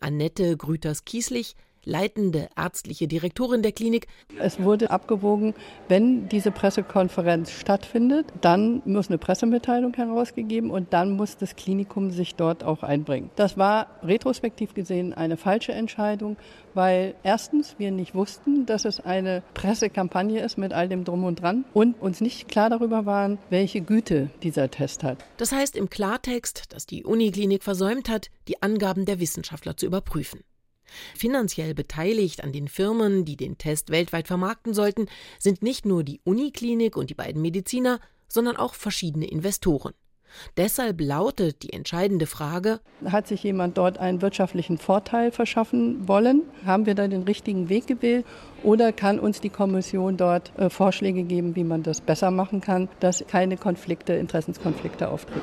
Annette 0.00 0.56
Grüters-Kieslich 0.56 1.56
leitende 1.84 2.48
ärztliche 2.56 3.08
Direktorin 3.08 3.62
der 3.62 3.72
Klinik. 3.72 4.06
Es 4.38 4.62
wurde 4.62 4.90
abgewogen, 4.90 5.54
wenn 5.88 6.28
diese 6.28 6.50
Pressekonferenz 6.50 7.50
stattfindet, 7.50 8.26
dann 8.40 8.82
muss 8.84 9.08
eine 9.08 9.18
Pressemitteilung 9.18 9.94
herausgegeben 9.94 10.70
und 10.70 10.92
dann 10.92 11.12
muss 11.12 11.36
das 11.36 11.56
Klinikum 11.56 12.10
sich 12.10 12.34
dort 12.34 12.64
auch 12.64 12.82
einbringen. 12.82 13.30
Das 13.36 13.56
war 13.56 13.98
retrospektiv 14.02 14.74
gesehen 14.74 15.14
eine 15.14 15.36
falsche 15.36 15.72
Entscheidung, 15.72 16.36
weil 16.74 17.14
erstens 17.22 17.76
wir 17.78 17.90
nicht 17.90 18.14
wussten, 18.14 18.66
dass 18.66 18.84
es 18.84 19.00
eine 19.00 19.42
Pressekampagne 19.54 20.40
ist 20.40 20.58
mit 20.58 20.72
all 20.72 20.88
dem 20.88 21.04
Drum 21.04 21.24
und 21.24 21.40
Dran 21.40 21.64
und 21.74 22.00
uns 22.00 22.20
nicht 22.20 22.48
klar 22.48 22.70
darüber 22.70 23.06
waren, 23.06 23.38
welche 23.50 23.80
Güte 23.80 24.30
dieser 24.42 24.70
Test 24.70 25.02
hat. 25.02 25.24
Das 25.36 25.52
heißt 25.52 25.76
im 25.76 25.90
Klartext, 25.90 26.72
dass 26.72 26.86
die 26.86 27.04
Uniklinik 27.04 27.62
versäumt 27.62 28.08
hat, 28.08 28.30
die 28.48 28.62
Angaben 28.62 29.04
der 29.04 29.20
Wissenschaftler 29.20 29.76
zu 29.76 29.86
überprüfen. 29.86 30.40
Finanziell 31.16 31.74
beteiligt 31.74 32.42
an 32.42 32.52
den 32.52 32.68
Firmen, 32.68 33.24
die 33.24 33.36
den 33.36 33.58
Test 33.58 33.90
weltweit 33.90 34.26
vermarkten 34.26 34.74
sollten, 34.74 35.06
sind 35.38 35.62
nicht 35.62 35.86
nur 35.86 36.02
die 36.02 36.20
Uniklinik 36.24 36.96
und 36.96 37.10
die 37.10 37.14
beiden 37.14 37.42
Mediziner, 37.42 38.00
sondern 38.28 38.56
auch 38.56 38.74
verschiedene 38.74 39.26
Investoren. 39.26 39.94
Deshalb 40.56 41.00
lautet 41.00 41.62
die 41.62 41.72
entscheidende 41.72 42.26
Frage 42.26 42.80
Hat 43.04 43.26
sich 43.26 43.42
jemand 43.42 43.78
dort 43.78 43.98
einen 43.98 44.22
wirtschaftlichen 44.22 44.78
Vorteil 44.78 45.30
verschaffen 45.30 46.08
wollen? 46.08 46.42
Haben 46.64 46.86
wir 46.86 46.94
da 46.94 47.08
den 47.08 47.22
richtigen 47.22 47.68
Weg 47.68 47.86
gewählt? 47.86 48.24
Oder 48.62 48.92
kann 48.92 49.18
uns 49.18 49.40
die 49.40 49.50
Kommission 49.50 50.16
dort 50.16 50.52
äh, 50.58 50.70
Vorschläge 50.70 51.22
geben, 51.24 51.56
wie 51.56 51.64
man 51.64 51.82
das 51.82 52.00
besser 52.00 52.30
machen 52.30 52.60
kann, 52.60 52.88
dass 53.00 53.24
keine 53.26 53.56
Konflikte, 53.56 54.14
Interessenskonflikte 54.14 55.08
auftreten? 55.08 55.40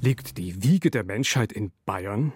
Liegt 0.00 0.36
die 0.36 0.62
Wiege 0.62 0.90
der 0.90 1.04
Menschheit 1.04 1.52
in 1.52 1.72
Bayern? 1.86 2.32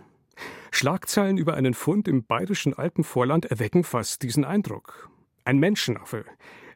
Schlagzeilen 0.70 1.38
über 1.38 1.54
einen 1.54 1.74
Fund 1.74 2.09
im 2.09 2.24
bayerischen 2.24 2.72
Alpenvorland 2.72 3.46
erwecken 3.46 3.85
fast 3.85 4.22
diesen 4.22 4.44
Eindruck. 4.44 5.11
Ein 5.44 5.59
Menschenaffe, 5.59 6.24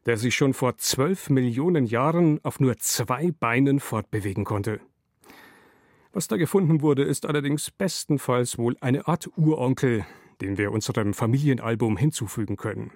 der 0.07 0.17
sich 0.17 0.35
schon 0.35 0.55
vor 0.55 0.77
zwölf 0.79 1.31
Millionen 1.31 1.85
Jahren 1.85 2.41
auf 2.43 2.61
nur 2.61 2.77
zwei 2.79 3.31
Beinen 3.31 3.81
fortbewegen 3.81 4.45
konnte. 4.45 4.81
Was 6.13 6.29
da 6.29 6.37
gefunden 6.37 6.83
wurde, 6.83 7.05
ist 7.05 7.25
allerdings 7.25 7.71
bestenfalls 7.71 8.59
wohl 8.59 8.77
eine 8.81 9.09
Art 9.09 9.31
Uronkel, 9.37 10.05
den 10.41 10.59
wir 10.59 10.73
unserem 10.73 11.15
Familienalbum 11.15 11.97
hinzufügen 11.97 12.57
können. 12.57 12.91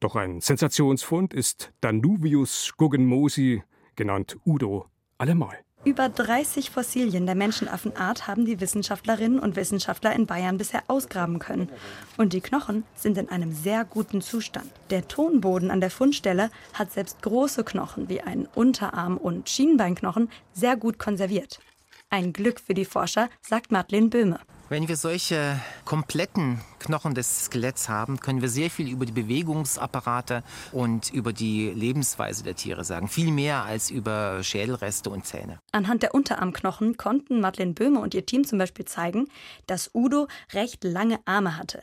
Doch 0.00 0.16
ein 0.16 0.40
Sensationsfund 0.40 1.32
ist 1.32 1.72
Danuvius 1.80 2.74
Guggenmosi, 2.76 3.62
genannt 3.96 4.36
Udo, 4.44 4.86
allemal. 5.16 5.58
Über 5.84 6.08
30 6.08 6.70
Fossilien 6.70 7.26
der 7.26 7.34
Menschenaffenart 7.34 8.26
haben 8.26 8.46
die 8.46 8.58
Wissenschaftlerinnen 8.58 9.38
und 9.38 9.54
Wissenschaftler 9.54 10.14
in 10.14 10.24
Bayern 10.24 10.56
bisher 10.56 10.82
ausgraben 10.88 11.38
können. 11.38 11.68
Und 12.16 12.32
die 12.32 12.40
Knochen 12.40 12.84
sind 12.94 13.18
in 13.18 13.28
einem 13.28 13.52
sehr 13.52 13.84
guten 13.84 14.22
Zustand. 14.22 14.70
Der 14.88 15.06
Tonboden 15.08 15.70
an 15.70 15.82
der 15.82 15.90
Fundstelle 15.90 16.50
hat 16.72 16.90
selbst 16.90 17.20
große 17.20 17.64
Knochen 17.64 18.08
wie 18.08 18.22
einen 18.22 18.46
Unterarm- 18.54 19.18
und 19.18 19.50
Schienbeinknochen 19.50 20.30
sehr 20.54 20.76
gut 20.76 20.98
konserviert. 20.98 21.60
Ein 22.08 22.32
Glück 22.32 22.60
für 22.60 22.74
die 22.74 22.86
Forscher, 22.86 23.28
sagt 23.42 23.70
Madeleine 23.70 24.08
Böhme. 24.08 24.40
Wenn 24.70 24.88
wir 24.88 24.96
solche 24.96 25.60
kompletten 25.84 26.58
Knochen 26.78 27.14
des 27.14 27.44
Skeletts 27.44 27.90
haben, 27.90 28.18
können 28.18 28.40
wir 28.40 28.48
sehr 28.48 28.70
viel 28.70 28.88
über 28.88 29.04
die 29.04 29.12
Bewegungsapparate 29.12 30.42
und 30.72 31.12
über 31.12 31.34
die 31.34 31.68
Lebensweise 31.68 32.42
der 32.44 32.56
Tiere 32.56 32.82
sagen. 32.82 33.08
Viel 33.08 33.30
mehr 33.30 33.64
als 33.64 33.90
über 33.90 34.42
Schädelreste 34.42 35.10
und 35.10 35.26
Zähne. 35.26 35.60
Anhand 35.72 36.02
der 36.02 36.14
Unterarmknochen 36.14 36.96
konnten 36.96 37.40
Madeleine 37.40 37.74
Böhme 37.74 38.00
und 38.00 38.14
ihr 38.14 38.24
Team 38.24 38.46
zum 38.46 38.58
Beispiel 38.58 38.86
zeigen, 38.86 39.28
dass 39.66 39.90
Udo 39.92 40.28
recht 40.54 40.82
lange 40.82 41.18
Arme 41.26 41.58
hatte. 41.58 41.82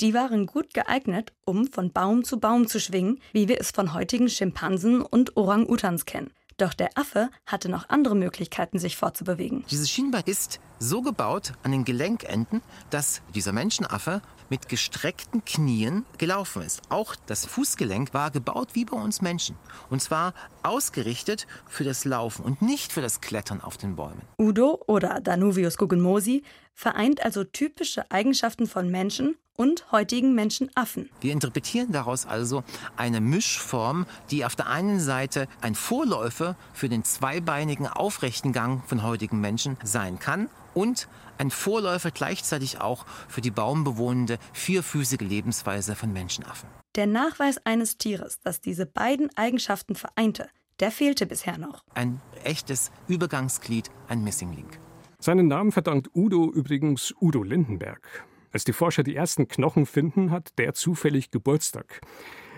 Die 0.00 0.12
waren 0.12 0.46
gut 0.46 0.74
geeignet, 0.74 1.32
um 1.44 1.68
von 1.68 1.92
Baum 1.92 2.24
zu 2.24 2.40
Baum 2.40 2.66
zu 2.66 2.80
schwingen, 2.80 3.20
wie 3.32 3.46
wir 3.46 3.60
es 3.60 3.70
von 3.70 3.94
heutigen 3.94 4.28
Schimpansen 4.28 5.00
und 5.00 5.36
Orang-Utans 5.36 6.06
kennen. 6.06 6.32
Doch 6.56 6.74
der 6.74 6.90
Affe 6.96 7.30
hatte 7.46 7.68
noch 7.68 7.88
andere 7.88 8.16
Möglichkeiten, 8.16 8.78
sich 8.78 8.96
fortzubewegen. 8.96 9.64
Dieses 9.70 9.90
Schienbein 9.90 10.24
ist 10.26 10.58
so 10.78 11.02
gebaut 11.02 11.52
an 11.62 11.72
den 11.72 11.84
Gelenkenden, 11.84 12.62
dass 12.90 13.22
dieser 13.34 13.52
Menschenaffe 13.52 14.22
mit 14.48 14.68
gestreckten 14.68 15.44
Knien 15.44 16.04
gelaufen 16.18 16.62
ist. 16.62 16.82
Auch 16.88 17.16
das 17.26 17.46
Fußgelenk 17.46 18.14
war 18.14 18.30
gebaut 18.30 18.70
wie 18.74 18.84
bei 18.84 18.96
uns 18.96 19.20
Menschen. 19.20 19.56
Und 19.90 20.02
zwar 20.02 20.34
ausgerichtet 20.62 21.46
für 21.68 21.84
das 21.84 22.04
Laufen 22.04 22.44
und 22.44 22.62
nicht 22.62 22.92
für 22.92 23.02
das 23.02 23.20
Klettern 23.20 23.60
auf 23.60 23.76
den 23.76 23.96
Bäumen. 23.96 24.22
Udo 24.38 24.82
oder 24.86 25.20
Danuvius 25.20 25.76
Guggenmosi 25.78 26.42
vereint 26.74 27.24
also 27.24 27.44
typische 27.44 28.10
Eigenschaften 28.10 28.66
von 28.66 28.90
Menschen 28.90 29.36
und 29.56 29.90
heutigen 29.92 30.34
Menschenaffen. 30.34 31.10
Wir 31.20 31.32
interpretieren 31.32 31.92
daraus 31.92 32.26
also 32.26 32.62
eine 32.96 33.20
Mischform, 33.20 34.06
die 34.30 34.44
auf 34.44 34.56
der 34.56 34.68
einen 34.68 35.00
Seite 35.00 35.48
ein 35.60 35.74
Vorläufer 35.74 36.56
für 36.72 36.88
den 36.88 37.04
zweibeinigen 37.04 37.86
aufrechten 37.86 38.52
Gang 38.52 38.86
von 38.86 39.02
heutigen 39.02 39.40
Menschen 39.40 39.76
sein 39.82 40.18
kann 40.18 40.48
und 40.74 41.08
ein 41.38 41.50
Vorläufer 41.50 42.10
gleichzeitig 42.10 42.80
auch 42.80 43.06
für 43.28 43.40
die 43.40 43.50
baumbewohnende 43.50 44.38
vierfüßige 44.52 45.20
Lebensweise 45.20 45.94
von 45.94 46.12
Menschenaffen. 46.12 46.68
Der 46.94 47.06
Nachweis 47.06 47.58
eines 47.64 47.98
Tieres, 47.98 48.40
das 48.40 48.60
diese 48.60 48.86
beiden 48.86 49.28
Eigenschaften 49.36 49.96
vereinte, 49.96 50.48
der 50.80 50.90
fehlte 50.90 51.26
bisher 51.26 51.58
noch. 51.58 51.82
Ein 51.94 52.20
echtes 52.44 52.90
Übergangsglied, 53.08 53.90
ein 54.08 54.22
Missing 54.24 54.52
Link. 54.52 54.78
Seinen 55.18 55.48
Namen 55.48 55.72
verdankt 55.72 56.10
Udo 56.14 56.52
übrigens 56.52 57.14
Udo 57.20 57.42
Lindenberg. 57.42 58.24
Als 58.56 58.64
die 58.64 58.72
Forscher 58.72 59.02
die 59.02 59.14
ersten 59.14 59.48
Knochen 59.48 59.84
finden, 59.84 60.30
hat 60.30 60.56
der 60.56 60.72
zufällig 60.72 61.30
Geburtstag. 61.30 62.00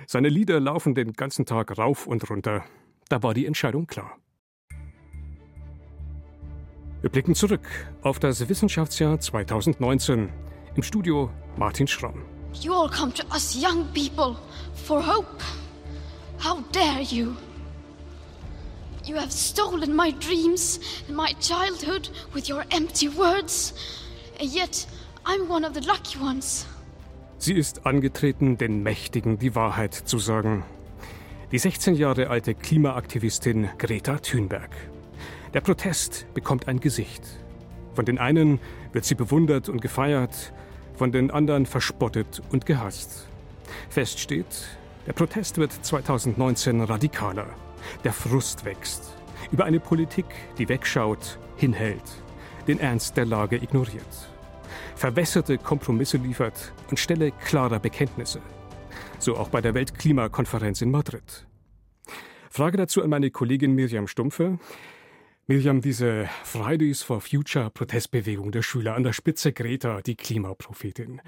Seine 0.06 0.28
Lieder 0.28 0.61
laufen 0.61 0.94
den 0.94 1.14
ganzen 1.14 1.44
Tag 1.44 1.76
rauf 1.76 2.06
und 2.06 2.30
runter. 2.30 2.64
Da 3.08 3.24
war 3.24 3.34
die 3.34 3.46
Entscheidung 3.46 3.88
klar. 3.88 4.16
Wir 7.00 7.11
blicken 7.11 7.34
zurück 7.34 7.66
auf 8.02 8.20
das 8.20 8.48
Wissenschaftsjahr 8.48 9.18
2019. 9.18 10.28
Im 10.76 10.82
Studio 10.84 11.32
Martin 11.56 11.88
Schramm. 11.88 12.22
You 12.61 12.72
all 12.74 12.88
come 12.88 13.12
to 13.12 13.26
us 13.32 13.61
young 13.61 13.84
people 13.92 14.37
for 14.87 15.04
hope. 15.04 15.42
How 16.38 16.62
dare 16.70 17.02
you? 17.02 17.34
You 19.04 19.16
have 19.16 19.32
stolen 19.32 19.96
my 19.96 20.12
dreams 20.12 20.78
and 21.08 21.16
my 21.16 21.34
childhood 21.40 22.08
with 22.32 22.48
your 22.48 22.64
empty 22.70 23.08
words. 23.08 23.74
And 24.38 24.48
yet, 24.48 24.87
I'm 25.24 25.48
one 25.48 25.66
of 25.66 25.74
the 25.74 25.81
lucky 25.87 26.18
ones. 26.18 26.66
Sie 27.38 27.54
ist 27.54 27.87
angetreten, 27.87 28.59
den 28.59 28.83
Mächtigen 28.83 29.38
die 29.38 29.54
Wahrheit 29.54 29.94
zu 29.94 30.18
sagen. 30.18 30.64
Die 31.52 31.59
16 31.59 31.94
Jahre 31.94 32.31
alte 32.31 32.54
Klimaaktivistin 32.54 33.68
Greta 33.78 34.18
Thunberg. 34.18 34.70
Der 35.54 35.61
Protest 35.61 36.26
bekommt 36.35 36.68
ein 36.68 36.81
Gesicht. 36.81 37.22
Von 37.94 38.04
den 38.04 38.18
einen 38.18 38.61
wird 38.92 39.04
sie 39.04 39.14
bewundert 39.14 39.68
und 39.68 39.81
gefeiert, 39.81 40.52
von 40.94 41.12
den 41.12 41.31
anderen 41.31 41.64
verspottet 41.64 42.42
und 42.50 42.66
gehasst. 42.66 43.26
Fest 43.88 44.18
steht, 44.20 44.66
der 45.07 45.12
Protest 45.12 45.59
wird 45.59 45.72
2019 45.72 46.83
radikaler. 46.83 47.46
Der 48.04 48.12
Frust 48.12 48.64
wächst 48.64 49.16
über 49.50 49.64
eine 49.64 49.81
Politik, 49.81 50.26
die 50.59 50.68
wegschaut, 50.68 51.38
hinhält, 51.57 52.02
den 52.66 52.81
Ernst 52.81 53.16
der 53.16 53.24
Lage 53.24 53.57
ignoriert, 53.57 54.28
verwässerte 54.98 55.58
Kompromisse 55.58 56.16
liefert 56.16 56.72
anstelle 56.90 57.30
klarer 57.30 57.78
Bekenntnisse. 57.78 58.40
So 59.20 59.37
auch 59.37 59.48
bei 59.48 59.61
der 59.61 59.74
Weltklimakonferenz 59.74 60.82
in 60.82 60.90
Madrid. 60.90 61.46
Frage 62.50 62.76
dazu 62.76 63.02
an 63.02 63.11
meine 63.11 63.30
Kollegin 63.30 63.76
Miriam 63.76 64.08
Stumpfe. 64.08 64.58
Miriam, 65.46 65.80
diese 65.80 66.28
Fridays 66.42 67.02
for 67.04 67.20
Future 67.20 67.70
Protestbewegung 67.70 68.50
der 68.50 68.62
Schüler 68.62 68.96
an 68.96 69.04
der 69.04 69.12
Spitze 69.12 69.52
Greta, 69.52 70.02
die 70.02 70.16
Klimaprophetin. 70.16 71.22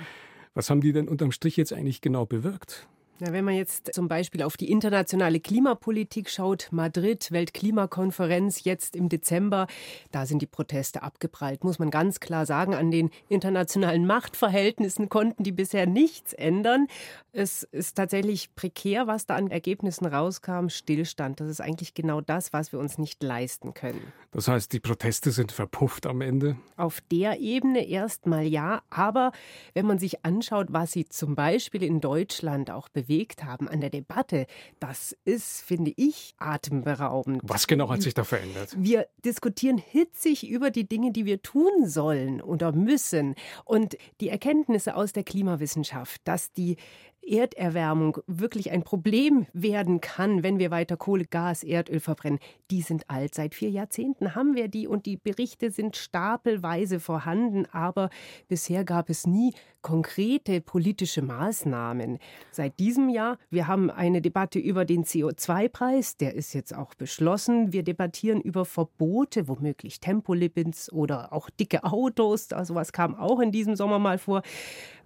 Was 0.52 0.68
haben 0.68 0.80
die 0.80 0.92
denn 0.92 1.06
unterm 1.06 1.30
Strich 1.30 1.56
jetzt 1.56 1.72
eigentlich 1.72 2.00
genau 2.00 2.26
bewirkt? 2.26 2.88
Na, 3.22 3.35
wenn 3.35 3.44
man 3.44 3.54
jetzt 3.54 3.92
zum 3.92 4.09
Beispiel 4.09 4.42
auf 4.42 4.56
die 4.56 4.70
internationale 4.70 5.40
Klimapolitik 5.40 6.30
schaut, 6.30 6.68
Madrid, 6.70 7.30
Weltklimakonferenz 7.30 8.64
jetzt 8.64 8.96
im 8.96 9.11
Dezember, 9.11 9.66
da 10.11 10.24
sind 10.24 10.40
die 10.40 10.46
Proteste 10.46 11.02
abgeprallt, 11.02 11.62
muss 11.62 11.78
man 11.78 11.90
ganz 11.90 12.20
klar 12.20 12.46
sagen. 12.46 12.74
An 12.74 12.90
den 12.90 13.11
internationalen 13.28 14.06
Machtverhältnissen 14.06 15.11
konnten 15.11 15.42
die 15.42 15.52
bisher 15.52 15.87
nichts 15.87 16.33
ändern. 16.33 16.87
Es 17.33 17.62
ist 17.62 17.94
tatsächlich 17.94 18.54
prekär, 18.54 19.06
was 19.06 19.26
da 19.26 19.37
an 19.37 19.50
Ergebnissen 19.50 20.06
rauskam. 20.06 20.68
Stillstand. 20.68 21.40
Das 21.40 21.48
ist 21.48 21.61
eigentlich 21.61 21.92
genau 21.92 22.22
das, 22.22 22.54
was 22.54 22.72
wir 22.72 22.78
uns 22.78 22.96
nicht 22.96 23.22
leisten 23.22 23.74
können. 23.74 24.12
Das 24.33 24.48
heißt, 24.48 24.72
die 24.72 24.80
Proteste 24.80 25.30
sind 25.30 25.52
verpufft 25.52 26.06
am 26.06 26.22
Ende? 26.22 26.56
Auf 26.76 27.02
der 27.12 27.40
Ebene 27.40 27.87
erstmal 27.87 28.46
ja. 28.46 28.80
Aber 28.88 29.33
wenn 29.74 29.87
man 29.87 29.98
sich 29.98 30.24
anschaut, 30.24 30.68
was 30.70 30.92
sie 30.92 31.04
zum 31.04 31.35
Beispiel 31.35 31.83
in 31.83 32.00
Deutschland 32.00 32.70
auch 32.70 32.88
bewegen, 32.88 33.10
bewegt 33.11 33.42
haben 33.42 33.68
an 33.68 33.81
der 33.81 33.90
Debatte, 33.90 34.46
das 34.79 35.16
ist, 35.25 35.62
finde 35.62 35.92
ich, 35.96 36.35
atemberaubend. 36.38 37.42
Was 37.42 37.66
genau 37.66 37.90
hat 37.90 38.03
sich 38.03 38.14
da 38.14 38.23
verändert? 38.23 38.75
Wir 38.79 39.09
diskutieren 39.25 39.79
hitzig 39.79 40.49
über 40.49 40.70
die 40.70 40.88
Dinge, 40.88 41.11
die 41.11 41.25
wir 41.25 41.42
tun 41.42 41.87
sollen 41.87 42.40
oder 42.40 42.70
müssen. 42.70 43.35
Und 43.64 43.96
die 44.20 44.29
Erkenntnisse 44.29 44.94
aus 44.94 45.12
der 45.12 45.25
Klimawissenschaft, 45.25 46.20
dass 46.25 46.53
die 46.53 46.77
Erderwärmung 47.22 48.18
wirklich 48.26 48.70
ein 48.70 48.83
Problem 48.83 49.46
werden 49.52 50.00
kann, 50.00 50.42
wenn 50.42 50.59
wir 50.59 50.70
weiter 50.70 50.96
Kohle, 50.96 51.24
Gas, 51.24 51.62
Erdöl 51.62 52.00
verbrennen, 52.00 52.38
die 52.70 52.83
sind 52.83 53.09
alt. 53.09 53.35
Seit 53.35 53.54
vier 53.54 53.70
Jahrzehnten 53.70 54.35
haben 54.35 54.54
wir 54.54 54.68
die 54.68 54.87
und 54.87 55.06
die 55.06 55.16
Berichte 55.16 55.70
sind 55.70 55.96
stapelweise 55.96 57.00
vorhanden, 57.00 57.66
aber 57.72 58.11
bisher 58.48 58.85
gab 58.85 59.11
es 59.11 59.26
nie 59.26 59.54
konkrete 59.83 60.61
politische 60.61 61.22
Maßnahmen. 61.22 62.18
Seit 62.50 62.78
diesem 62.78 63.09
Jahr, 63.09 63.38
wir 63.50 63.66
haben 63.66 63.90
eine 63.90 64.20
Debatte 64.20 64.59
über 64.59 64.85
den 64.85 65.04
CO2-Preis, 65.04 66.16
der 66.16 66.35
ist 66.35 66.52
jetzt 66.52 66.74
auch 66.74 66.94
beschlossen. 66.94 67.72
Wir 67.72 67.83
debattieren 67.83 68.40
über 68.40 68.64
Verbote, 68.64 69.48
womöglich 69.48 70.00
Tempolimits 70.00 70.92
oder 70.92 71.33
auch 71.33 71.48
dicke 71.50 71.85
Autos. 71.85 72.52
Also 72.52 72.74
was 72.74 72.92
kam 72.92 73.14
auch 73.14 73.40
in 73.40 73.52
diesem 73.52 73.76
Sommer 73.76 73.98
mal 73.98 74.18
vor. 74.18 74.42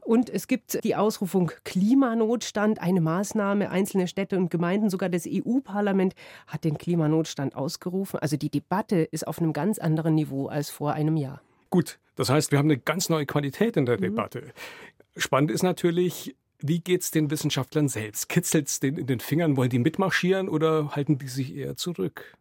Und 0.04 0.28
es 0.28 0.48
gibt 0.48 0.84
die 0.84 0.94
Ausrufung 0.96 1.50
Klimanotstand, 1.64 2.80
eine 2.80 3.00
Maßnahme. 3.00 3.70
Einzelne 3.70 4.06
Städte 4.06 4.36
und 4.36 4.50
Gemeinden, 4.50 4.90
sogar 4.90 5.08
das 5.08 5.26
EU-Parlament 5.26 6.14
hat 6.46 6.64
den 6.64 6.76
Klimanotstand 6.76 7.56
ausgerufen. 7.56 8.18
Also 8.20 8.36
die 8.36 8.50
Debatte 8.50 8.96
ist 8.96 9.26
auf 9.26 9.38
einem 9.38 9.54
ganz 9.54 9.78
anderen 9.78 10.14
Niveau 10.14 10.46
als 10.46 10.68
vor 10.68 10.92
einem 10.92 11.16
Jahr. 11.16 11.40
Gut, 11.70 11.98
das 12.16 12.28
heißt, 12.28 12.52
wir 12.52 12.58
haben 12.58 12.70
eine 12.70 12.78
ganz 12.78 13.08
neue 13.08 13.26
Qualität 13.26 13.76
in 13.76 13.86
der 13.86 13.96
mhm. 13.96 14.02
Debatte. 14.02 14.52
Spannend 15.16 15.50
ist 15.50 15.62
natürlich, 15.62 16.36
wie 16.58 16.80
geht 16.80 17.00
es 17.00 17.10
den 17.10 17.30
Wissenschaftlern 17.30 17.88
selbst? 17.88 18.28
Kitzelt 18.28 18.68
es 18.68 18.80
denen 18.80 18.98
in 18.98 19.06
den 19.06 19.20
Fingern? 19.20 19.56
Wollen 19.56 19.70
die 19.70 19.78
mitmarschieren 19.78 20.48
oder 20.48 20.90
halten 20.94 21.18
die 21.18 21.28
sich 21.28 21.56
eher 21.56 21.76
zurück? 21.76 22.36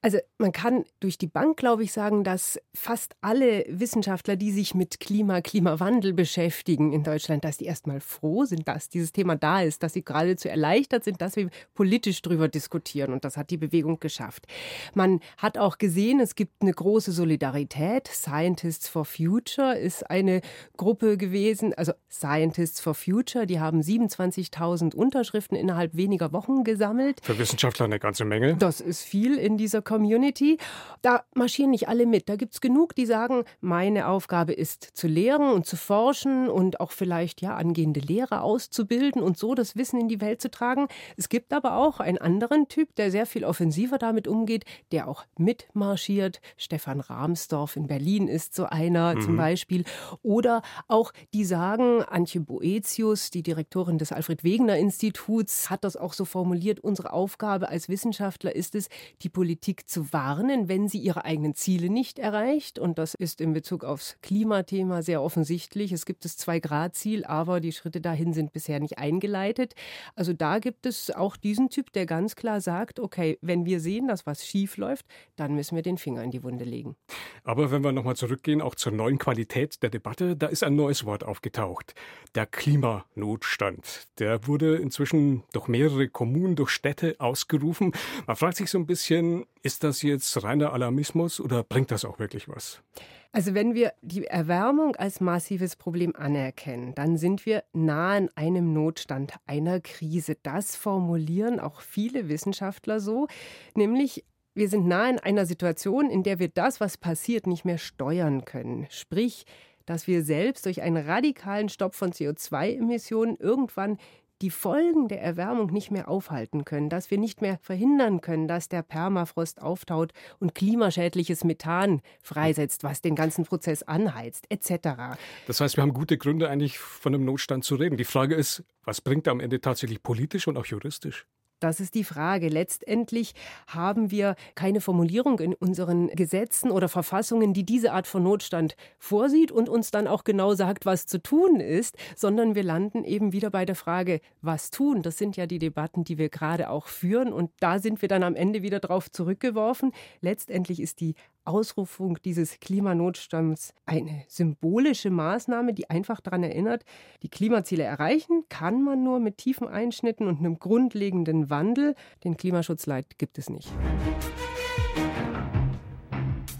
Also 0.00 0.18
man 0.38 0.52
kann 0.52 0.84
durch 1.00 1.18
die 1.18 1.26
Bank, 1.26 1.56
glaube 1.56 1.82
ich, 1.82 1.92
sagen, 1.92 2.22
dass 2.22 2.60
fast 2.72 3.16
alle 3.20 3.64
Wissenschaftler, 3.68 4.36
die 4.36 4.52
sich 4.52 4.72
mit 4.76 5.00
Klima, 5.00 5.40
Klimawandel 5.40 6.12
beschäftigen 6.12 6.92
in 6.92 7.02
Deutschland, 7.02 7.44
dass 7.44 7.56
die 7.56 7.64
erstmal 7.64 8.00
froh 8.00 8.44
sind, 8.44 8.68
dass 8.68 8.88
dieses 8.88 9.10
Thema 9.10 9.34
da 9.34 9.60
ist, 9.60 9.82
dass 9.82 9.94
sie 9.94 10.04
geradezu 10.04 10.48
erleichtert 10.48 11.02
sind, 11.02 11.20
dass 11.20 11.34
wir 11.34 11.50
politisch 11.74 12.22
darüber 12.22 12.46
diskutieren. 12.46 13.12
Und 13.12 13.24
das 13.24 13.36
hat 13.36 13.50
die 13.50 13.56
Bewegung 13.56 13.98
geschafft. 13.98 14.46
Man 14.94 15.18
hat 15.36 15.58
auch 15.58 15.78
gesehen, 15.78 16.20
es 16.20 16.36
gibt 16.36 16.62
eine 16.62 16.72
große 16.72 17.10
Solidarität. 17.10 18.06
Scientists 18.06 18.88
for 18.88 19.04
Future 19.04 19.76
ist 19.76 20.08
eine 20.08 20.42
Gruppe 20.76 21.16
gewesen, 21.16 21.74
also 21.74 21.92
Scientists 22.08 22.80
for 22.80 22.94
Future, 22.94 23.46
die 23.46 23.58
haben 23.58 23.80
27.000 23.80 24.94
Unterschriften 24.94 25.56
innerhalb 25.56 25.96
weniger 25.96 26.32
Wochen 26.32 26.62
gesammelt. 26.62 27.20
Für 27.24 27.36
Wissenschaftler 27.36 27.86
eine 27.86 27.98
ganze 27.98 28.24
Menge. 28.24 28.54
Das 28.56 28.80
ist 28.80 29.02
viel 29.02 29.36
in 29.36 29.56
dieser 29.56 29.82
Community. 29.88 30.58
Da 31.00 31.24
marschieren 31.34 31.70
nicht 31.70 31.88
alle 31.88 32.04
mit. 32.04 32.28
Da 32.28 32.36
gibt 32.36 32.52
es 32.54 32.60
genug, 32.60 32.94
die 32.94 33.06
sagen, 33.06 33.44
meine 33.60 34.08
Aufgabe 34.08 34.52
ist 34.52 34.82
zu 34.82 35.06
lehren 35.08 35.50
und 35.50 35.64
zu 35.64 35.76
forschen 35.76 36.48
und 36.48 36.80
auch 36.80 36.90
vielleicht 36.90 37.40
ja 37.40 37.56
angehende 37.56 38.00
Lehrer 38.00 38.42
auszubilden 38.42 39.22
und 39.22 39.38
so 39.38 39.54
das 39.54 39.76
Wissen 39.76 39.98
in 39.98 40.08
die 40.08 40.20
Welt 40.20 40.42
zu 40.42 40.50
tragen. 40.50 40.88
Es 41.16 41.30
gibt 41.30 41.54
aber 41.54 41.76
auch 41.76 42.00
einen 42.00 42.18
anderen 42.18 42.68
Typ, 42.68 42.94
der 42.96 43.10
sehr 43.10 43.24
viel 43.24 43.44
offensiver 43.44 43.96
damit 43.96 44.28
umgeht, 44.28 44.64
der 44.92 45.08
auch 45.08 45.24
mitmarschiert. 45.38 46.40
Stefan 46.58 47.00
Rahmsdorf 47.00 47.76
in 47.76 47.86
Berlin 47.86 48.28
ist 48.28 48.54
so 48.54 48.66
einer 48.66 49.14
mhm. 49.14 49.20
zum 49.22 49.36
Beispiel. 49.36 49.84
Oder 50.22 50.60
auch 50.86 51.12
die 51.32 51.46
sagen, 51.46 52.02
Antje 52.02 52.42
Boetius, 52.42 53.30
die 53.30 53.42
Direktorin 53.42 53.96
des 53.96 54.12
Alfred 54.12 54.44
Wegener 54.44 54.76
Instituts, 54.76 55.70
hat 55.70 55.84
das 55.84 55.96
auch 55.96 56.12
so 56.12 56.26
formuliert, 56.26 56.80
unsere 56.80 57.12
Aufgabe 57.12 57.70
als 57.70 57.88
Wissenschaftler 57.88 58.54
ist 58.54 58.74
es, 58.74 58.88
die 59.22 59.30
Politik 59.30 59.77
Politik 59.78 59.88
zu 59.88 60.12
warnen, 60.12 60.68
wenn 60.68 60.88
sie 60.88 60.98
ihre 60.98 61.24
eigenen 61.24 61.54
Ziele 61.54 61.88
nicht 61.88 62.18
erreicht. 62.18 62.78
Und 62.78 62.98
das 62.98 63.14
ist 63.14 63.40
in 63.40 63.52
Bezug 63.52 63.84
aufs 63.84 64.16
Klimathema 64.22 65.02
sehr 65.02 65.22
offensichtlich. 65.22 65.92
Es 65.92 66.04
gibt 66.04 66.24
das 66.24 66.36
Zwei-Grad-Ziel, 66.36 67.24
aber 67.24 67.60
die 67.60 67.72
Schritte 67.72 68.00
dahin 68.00 68.32
sind 68.32 68.52
bisher 68.52 68.80
nicht 68.80 68.98
eingeleitet. 68.98 69.74
Also 70.16 70.32
da 70.32 70.58
gibt 70.58 70.86
es 70.86 71.10
auch 71.10 71.36
diesen 71.36 71.70
Typ, 71.70 71.92
der 71.92 72.06
ganz 72.06 72.34
klar 72.34 72.60
sagt, 72.60 72.98
okay, 72.98 73.38
wenn 73.40 73.66
wir 73.66 73.80
sehen, 73.80 74.08
dass 74.08 74.26
was 74.26 74.44
schief 74.44 74.76
läuft, 74.76 75.06
dann 75.36 75.54
müssen 75.54 75.76
wir 75.76 75.82
den 75.82 75.98
Finger 75.98 76.22
in 76.24 76.30
die 76.30 76.42
Wunde 76.42 76.64
legen. 76.64 76.96
Aber 77.44 77.70
wenn 77.70 77.84
wir 77.84 77.92
nochmal 77.92 78.16
zurückgehen, 78.16 78.60
auch 78.60 78.74
zur 78.74 78.92
neuen 78.92 79.18
Qualität 79.18 79.82
der 79.82 79.90
Debatte, 79.90 80.36
da 80.36 80.46
ist 80.48 80.64
ein 80.64 80.74
neues 80.74 81.04
Wort 81.04 81.24
aufgetaucht. 81.24 81.94
Der 82.34 82.46
Klimanotstand. 82.46 84.08
Der 84.18 84.46
wurde 84.46 84.76
inzwischen 84.76 85.44
durch 85.52 85.68
mehrere 85.68 86.08
Kommunen, 86.08 86.56
durch 86.56 86.70
Städte 86.70 87.16
ausgerufen. 87.18 87.92
Man 88.26 88.36
fragt 88.36 88.56
sich 88.56 88.70
so 88.70 88.78
ein 88.78 88.86
bisschen, 88.86 89.44
ist 89.62 89.84
das 89.84 90.02
jetzt 90.02 90.42
reiner 90.42 90.72
Alarmismus 90.72 91.40
oder 91.40 91.62
bringt 91.62 91.90
das 91.90 92.04
auch 92.04 92.18
wirklich 92.18 92.48
was? 92.48 92.82
Also 93.30 93.54
wenn 93.54 93.74
wir 93.74 93.92
die 94.00 94.24
Erwärmung 94.24 94.96
als 94.96 95.20
massives 95.20 95.76
Problem 95.76 96.16
anerkennen, 96.16 96.94
dann 96.94 97.18
sind 97.18 97.44
wir 97.44 97.62
nahe 97.72 98.16
an 98.16 98.30
einem 98.36 98.72
Notstand, 98.72 99.34
einer 99.46 99.80
Krise. 99.80 100.36
Das 100.42 100.76
formulieren 100.76 101.60
auch 101.60 101.82
viele 101.82 102.28
Wissenschaftler 102.28 103.00
so, 103.00 103.28
nämlich 103.74 104.24
wir 104.54 104.68
sind 104.68 104.88
nahe 104.88 105.10
in 105.10 105.18
einer 105.20 105.46
Situation, 105.46 106.10
in 106.10 106.22
der 106.24 106.38
wir 106.38 106.48
das, 106.48 106.80
was 106.80 106.96
passiert, 106.96 107.46
nicht 107.46 107.64
mehr 107.64 107.78
steuern 107.78 108.44
können. 108.44 108.86
Sprich, 108.90 109.44
dass 109.86 110.06
wir 110.06 110.24
selbst 110.24 110.66
durch 110.66 110.82
einen 110.82 110.96
radikalen 110.96 111.68
Stopp 111.68 111.94
von 111.94 112.12
CO2-Emissionen 112.12 113.36
irgendwann 113.36 113.98
die 114.42 114.50
Folgen 114.50 115.08
der 115.08 115.20
Erwärmung 115.22 115.72
nicht 115.72 115.90
mehr 115.90 116.08
aufhalten 116.08 116.64
können, 116.64 116.88
dass 116.88 117.10
wir 117.10 117.18
nicht 117.18 117.40
mehr 117.42 117.58
verhindern 117.60 118.20
können, 118.20 118.48
dass 118.48 118.68
der 118.68 118.82
Permafrost 118.82 119.60
auftaut 119.60 120.12
und 120.38 120.54
klimaschädliches 120.54 121.44
Methan 121.44 122.00
freisetzt, 122.22 122.84
was 122.84 123.00
den 123.00 123.14
ganzen 123.14 123.44
Prozess 123.44 123.82
anheizt, 123.82 124.46
etc. 124.50 125.18
Das 125.46 125.60
heißt, 125.60 125.76
wir 125.76 125.82
haben 125.82 125.92
gute 125.92 126.18
Gründe 126.18 126.48
eigentlich 126.48 126.78
von 126.78 127.14
einem 127.14 127.24
Notstand 127.24 127.64
zu 127.64 127.74
reden. 127.74 127.96
Die 127.96 128.04
Frage 128.04 128.34
ist, 128.34 128.64
was 128.84 129.00
bringt 129.00 129.26
er 129.26 129.32
am 129.32 129.40
Ende 129.40 129.60
tatsächlich 129.60 130.02
politisch 130.02 130.46
und 130.46 130.56
auch 130.56 130.66
juristisch? 130.66 131.26
Das 131.60 131.80
ist 131.80 131.94
die 131.94 132.04
Frage. 132.04 132.48
Letztendlich 132.48 133.34
haben 133.66 134.10
wir 134.10 134.36
keine 134.54 134.80
Formulierung 134.80 135.40
in 135.40 135.54
unseren 135.54 136.08
Gesetzen 136.08 136.70
oder 136.70 136.88
Verfassungen, 136.88 137.52
die 137.52 137.64
diese 137.64 137.92
Art 137.92 138.06
von 138.06 138.22
Notstand 138.22 138.76
vorsieht 138.98 139.50
und 139.50 139.68
uns 139.68 139.90
dann 139.90 140.06
auch 140.06 140.24
genau 140.24 140.54
sagt, 140.54 140.86
was 140.86 141.06
zu 141.06 141.20
tun 141.20 141.60
ist, 141.60 141.96
sondern 142.16 142.54
wir 142.54 142.62
landen 142.62 143.04
eben 143.04 143.32
wieder 143.32 143.50
bei 143.50 143.64
der 143.64 143.74
Frage, 143.74 144.20
was 144.40 144.70
tun. 144.70 145.02
Das 145.02 145.18
sind 145.18 145.36
ja 145.36 145.46
die 145.46 145.58
Debatten, 145.58 146.04
die 146.04 146.18
wir 146.18 146.28
gerade 146.28 146.70
auch 146.70 146.86
führen 146.86 147.32
und 147.32 147.50
da 147.58 147.78
sind 147.80 148.02
wir 148.02 148.08
dann 148.08 148.22
am 148.22 148.36
Ende 148.36 148.62
wieder 148.62 148.78
drauf 148.78 149.10
zurückgeworfen. 149.10 149.92
Letztendlich 150.20 150.80
ist 150.80 151.00
die 151.00 151.14
Ausrufung 151.48 152.18
dieses 152.24 152.60
Klimanotstands 152.60 153.74
eine 153.86 154.24
symbolische 154.28 155.10
Maßnahme, 155.10 155.74
die 155.74 155.90
einfach 155.90 156.20
daran 156.20 156.42
erinnert, 156.42 156.84
die 157.22 157.28
Klimaziele 157.28 157.82
erreichen 157.82 158.44
kann 158.48 158.84
man 158.84 159.02
nur 159.02 159.18
mit 159.18 159.38
tiefen 159.38 159.66
Einschnitten 159.66 160.28
und 160.28 160.38
einem 160.38 160.58
grundlegenden 160.58 161.50
Wandel. 161.50 161.94
Den 162.24 162.36
Klimaschutzleit 162.36 163.18
gibt 163.18 163.38
es 163.38 163.50
nicht. 163.50 163.72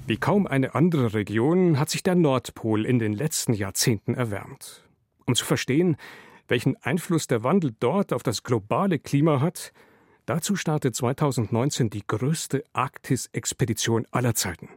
Wie 0.06 0.16
kaum 0.16 0.46
eine 0.46 0.74
andere 0.74 1.12
Region 1.12 1.78
hat 1.78 1.90
sich 1.90 2.02
der 2.02 2.14
Nordpol 2.14 2.86
in 2.86 2.98
den 2.98 3.12
letzten 3.12 3.52
Jahrzehnten 3.52 4.14
erwärmt. 4.14 4.82
Um 5.26 5.34
zu 5.34 5.44
verstehen, 5.44 5.98
welchen 6.48 6.76
Einfluss 6.82 7.26
der 7.26 7.44
Wandel 7.44 7.74
dort 7.78 8.14
auf 8.14 8.22
das 8.22 8.42
globale 8.42 8.98
Klima 8.98 9.42
hat, 9.42 9.72
dazu 10.24 10.56
startet 10.56 10.96
2019 10.96 11.90
die 11.90 12.06
größte 12.06 12.64
Arktis-Expedition 12.72 14.06
aller 14.10 14.34
Zeiten. 14.34 14.70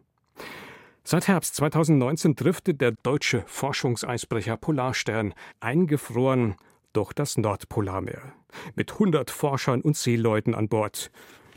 Seit 1.04 1.28
Herbst 1.28 1.56
2019 1.56 2.36
driftet 2.36 2.80
der 2.82 2.92
deutsche 2.92 3.44
Forschungseisbrecher 3.48 4.58
Polarstern 4.58 5.34
eingefroren 5.60 6.56
durch 6.94 7.14
das 7.14 7.38
Nordpolarmeer 7.38 8.34
mit 8.76 8.92
100 8.94 9.32
Forschern 9.32 9.82
und 9.82 9.98
Seeleuten 9.98 10.54
an 10.54 10.68
Bord 10.68 11.12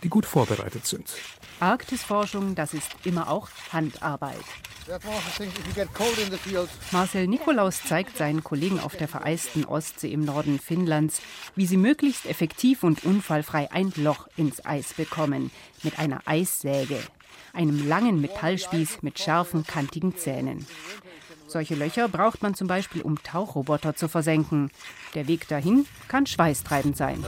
die 0.05 0.11
gut 0.11 0.27
vorbereitet 0.27 0.87
sind. 0.87 1.15
Arktisforschung, 1.61 2.55
das 2.55 2.75
ist 2.75 2.95
immer 3.05 3.31
auch 3.31 3.49
Handarbeit. 3.73 4.45
Marcel 6.93 7.27
Nikolaus 7.27 7.83
zeigt 7.83 8.19
seinen 8.19 8.45
Kollegen 8.45 8.79
auf 8.81 8.97
der 8.97 9.09
vereisten 9.09 9.65
Ostsee 9.65 10.13
im 10.13 10.27
Norden 10.27 10.59
Finnlands, 10.59 11.23
wie 11.57 11.65
sie 11.65 11.79
möglichst 11.79 12.27
effektiv 12.27 12.83
und 12.83 13.03
unfallfrei 13.05 13.73
ein 13.73 13.95
Loch 13.97 14.29
ins 14.37 14.65
Eis 14.67 14.93
bekommen. 14.93 15.51
Mit 15.83 15.99
einer 15.99 16.21
Eissäge. 16.27 16.99
Einem 17.55 17.89
langen 17.89 18.21
Metallspieß 18.21 19.03
mit 19.03 19.19
scharfen, 19.19 19.65
kantigen 19.65 20.17
Zähnen. 20.17 20.67
Solche 21.47 21.77
Löcher 21.77 22.09
braucht 22.09 22.43
man 22.43 22.55
zum 22.55 22.67
Beispiel, 22.67 23.03
um 23.03 23.23
Tauchroboter 23.23 23.95
zu 23.95 24.09
versenken. 24.09 24.71
Der 25.15 25.29
Weg 25.29 25.47
dahin 25.47 25.87
kann 26.09 26.27
schweißtreibend 26.27 26.97
sein. 26.97 27.25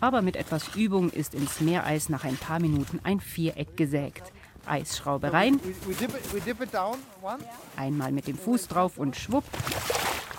Aber 0.00 0.20
mit 0.20 0.36
etwas 0.36 0.74
Übung 0.74 1.10
ist 1.10 1.34
ins 1.34 1.60
Meereis 1.60 2.08
nach 2.08 2.24
ein 2.24 2.36
paar 2.36 2.60
Minuten 2.60 3.00
ein 3.02 3.20
Viereck 3.20 3.76
gesägt. 3.76 4.32
Eisschraube 4.66 5.32
rein, 5.32 5.58
einmal 7.76 8.12
mit 8.12 8.26
dem 8.26 8.36
Fuß 8.36 8.68
drauf 8.68 8.98
und 8.98 9.16
schwupp. 9.16 9.44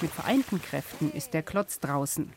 Mit 0.02 0.12
vereinten 0.12 0.62
Kräften 0.62 1.12
ist 1.12 1.34
der 1.34 1.44
Klotz 1.44 1.80
draußen. 1.80 2.32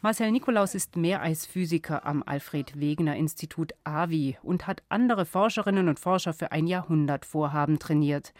Marcel 0.00 0.32
Nikolaus 0.32 0.74
ist 0.74 0.96
Meereisphysiker 0.96 2.04
am 2.04 2.24
Alfred 2.26 2.80
Wegener 2.80 3.14
Institut 3.14 3.72
AVI 3.84 4.36
und 4.42 4.66
hat 4.66 4.82
andere 4.88 5.26
Forscherinnen 5.26 5.88
und 5.88 6.00
Forscher 6.00 6.32
für 6.32 6.50
ein 6.50 6.66
Jahrhundertvorhaben 6.66 7.78
trainiert. 7.78 8.32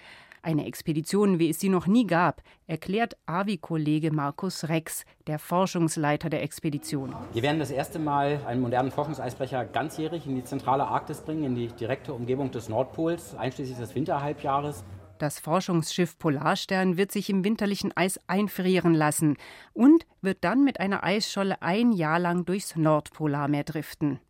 Eine 0.42 0.66
Expedition, 0.66 1.38
wie 1.38 1.50
es 1.50 1.60
sie 1.60 1.68
noch 1.68 1.86
nie 1.86 2.06
gab, 2.06 2.42
erklärt 2.66 3.16
AVI-Kollege 3.26 4.12
Markus 4.12 4.68
Rex, 4.68 5.04
der 5.26 5.38
Forschungsleiter 5.38 6.30
der 6.30 6.42
Expedition. 6.42 7.14
Wir 7.32 7.42
werden 7.42 7.58
das 7.58 7.70
erste 7.70 7.98
Mal 7.98 8.40
einen 8.46 8.60
modernen 8.60 8.90
Forschungseisbrecher 8.90 9.64
ganzjährig 9.66 10.26
in 10.26 10.36
die 10.36 10.44
zentrale 10.44 10.86
Arktis 10.86 11.20
bringen, 11.20 11.44
in 11.44 11.54
die 11.54 11.68
direkte 11.68 12.14
Umgebung 12.14 12.50
des 12.50 12.68
Nordpols, 12.68 13.34
einschließlich 13.36 13.78
des 13.78 13.94
Winterhalbjahres. 13.94 14.84
Das 15.18 15.40
Forschungsschiff 15.40 16.16
Polarstern 16.16 16.96
wird 16.96 17.10
sich 17.10 17.28
im 17.28 17.42
winterlichen 17.42 17.96
Eis 17.96 18.20
einfrieren 18.28 18.94
lassen 18.94 19.36
und 19.72 20.06
wird 20.22 20.44
dann 20.44 20.62
mit 20.62 20.78
einer 20.78 21.02
Eisscholle 21.02 21.60
ein 21.60 21.90
Jahr 21.90 22.20
lang 22.20 22.44
durchs 22.44 22.76
Nordpolarmeer 22.76 23.64
driften. 23.64 24.20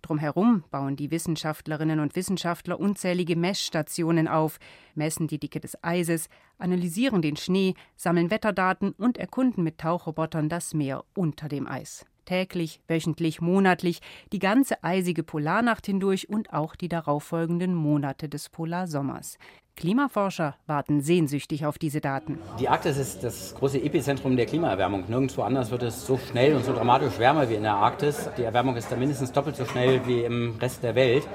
Drumherum 0.00 0.62
bauen 0.70 0.94
die 0.94 1.10
Wissenschaftlerinnen 1.10 1.98
und 1.98 2.14
Wissenschaftler 2.14 2.78
unzählige 2.78 3.34
Messstationen 3.34 4.28
auf, 4.28 4.60
messen 4.94 5.26
die 5.26 5.40
Dicke 5.40 5.58
des 5.58 5.82
Eises, 5.82 6.28
analysieren 6.56 7.20
den 7.20 7.36
Schnee, 7.36 7.74
sammeln 7.96 8.30
Wetterdaten 8.30 8.92
und 8.92 9.18
erkunden 9.18 9.64
mit 9.64 9.78
Tauchrobotern 9.78 10.48
das 10.48 10.72
Meer 10.72 11.04
unter 11.14 11.48
dem 11.48 11.66
Eis. 11.66 12.06
Täglich, 12.28 12.82
wöchentlich, 12.88 13.40
monatlich, 13.40 14.00
die 14.34 14.38
ganze 14.38 14.84
eisige 14.84 15.22
Polarnacht 15.22 15.86
hindurch 15.86 16.28
und 16.28 16.52
auch 16.52 16.76
die 16.76 16.90
darauffolgenden 16.90 17.74
Monate 17.74 18.28
des 18.28 18.50
Polarsommers. 18.50 19.38
Klimaforscher 19.76 20.54
warten 20.66 21.00
sehnsüchtig 21.00 21.64
auf 21.64 21.78
diese 21.78 22.02
Daten. 22.02 22.38
Die 22.60 22.68
Arktis 22.68 22.98
ist 22.98 23.24
das 23.24 23.54
große 23.54 23.80
Epizentrum 23.80 24.36
der 24.36 24.44
Klimaerwärmung. 24.44 25.04
Nirgendwo 25.08 25.40
anders 25.40 25.70
wird 25.70 25.84
es 25.84 26.04
so 26.04 26.18
schnell 26.18 26.54
und 26.54 26.66
so 26.66 26.74
dramatisch 26.74 27.18
wärmer 27.18 27.48
wie 27.48 27.54
in 27.54 27.62
der 27.62 27.76
Arktis. 27.76 28.28
Die 28.36 28.42
Erwärmung 28.42 28.76
ist 28.76 28.92
da 28.92 28.96
mindestens 28.96 29.32
doppelt 29.32 29.56
so 29.56 29.64
schnell 29.64 30.06
wie 30.06 30.20
im 30.20 30.56
Rest 30.60 30.82
der 30.82 30.94
Welt. 30.94 31.26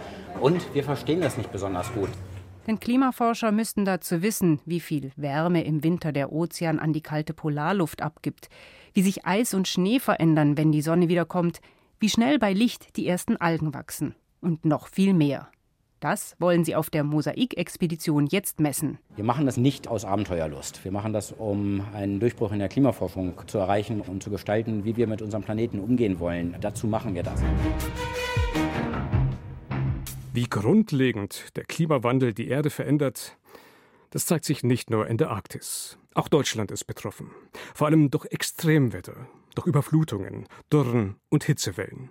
Und 0.41 0.75
wir 0.75 0.83
verstehen 0.83 1.21
das 1.21 1.37
nicht 1.37 1.51
besonders 1.51 1.91
gut. 1.91 2.09
Denn 2.67 2.79
Klimaforscher 2.79 3.51
müssten 3.51 3.83
dazu 3.83 4.21
wissen, 4.21 4.59
wie 4.67 4.79
viel 4.79 5.11
Wärme 5.15 5.63
im 5.63 5.83
Winter 5.83 6.11
der 6.11 6.31
Ozean 6.31 6.77
an 6.77 6.93
die 6.93 7.01
kalte 7.01 7.33
Polarluft 7.33 8.03
abgibt, 8.03 8.49
wie 8.93 9.01
sich 9.01 9.25
Eis 9.25 9.53
und 9.53 9.67
Schnee 9.67 9.99
verändern, 9.99 10.57
wenn 10.57 10.71
die 10.71 10.81
Sonne 10.81 11.09
wiederkommt, 11.09 11.61
wie 11.99 12.09
schnell 12.09 12.39
bei 12.39 12.53
Licht 12.53 12.97
die 12.97 13.07
ersten 13.07 13.37
Algen 13.37 13.73
wachsen 13.73 14.15
und 14.41 14.65
noch 14.65 14.87
viel 14.87 15.13
mehr. 15.13 15.49
Das 16.03 16.35
wollen 16.37 16.65
sie 16.65 16.75
auf 16.75 16.89
der 16.89 17.05
Mosaik-Expedition 17.05 18.27
jetzt 18.27 18.59
messen. 18.59 18.99
Wir 19.15 19.23
machen 19.23 19.45
das 19.45 19.55
nicht 19.55 19.87
aus 19.87 20.03
Abenteuerlust. 20.03 20.83
Wir 20.83 20.91
machen 20.91 21.13
das, 21.13 21.31
um 21.31 21.81
einen 21.93 22.19
Durchbruch 22.19 22.51
in 22.51 22.59
der 22.59 22.67
Klimaforschung 22.67 23.35
zu 23.47 23.57
erreichen 23.57 24.01
und 24.01 24.21
zu 24.21 24.29
gestalten, 24.29 24.83
wie 24.83 24.97
wir 24.97 25.07
mit 25.07 25.21
unserem 25.21 25.43
Planeten 25.43 25.79
umgehen 25.79 26.19
wollen. 26.19 26.57
Dazu 26.59 26.87
machen 26.87 27.15
wir 27.15 27.23
das. 27.23 27.41
Wie 30.33 30.49
grundlegend 30.49 31.55
der 31.55 31.63
Klimawandel 31.63 32.33
die 32.33 32.49
Erde 32.49 32.69
verändert, 32.69 33.37
das 34.09 34.25
zeigt 34.25 34.43
sich 34.43 34.61
nicht 34.61 34.89
nur 34.89 35.07
in 35.07 35.17
der 35.17 35.29
Arktis. 35.29 35.97
Auch 36.15 36.27
Deutschland 36.27 36.71
ist 36.71 36.85
betroffen. 36.85 37.31
Vor 37.73 37.87
allem 37.87 38.11
durch 38.11 38.25
Extremwetter, 38.25 39.27
durch 39.55 39.67
Überflutungen, 39.67 40.47
Dürren 40.71 41.15
und 41.29 41.43
Hitzewellen. 41.43 42.09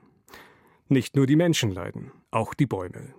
Nicht 0.89 1.17
nur 1.17 1.27
die 1.27 1.37
Menschen 1.37 1.71
leiden, 1.71 2.13
auch 2.31 2.55
die 2.55 2.67
Bäume 2.67 3.15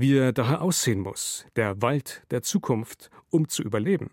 wie 0.00 0.16
er 0.16 0.32
daher 0.32 0.62
aussehen 0.62 1.00
muss, 1.00 1.44
der 1.56 1.82
Wald 1.82 2.22
der 2.30 2.42
Zukunft, 2.42 3.10
um 3.28 3.48
zu 3.48 3.62
überleben. 3.62 4.10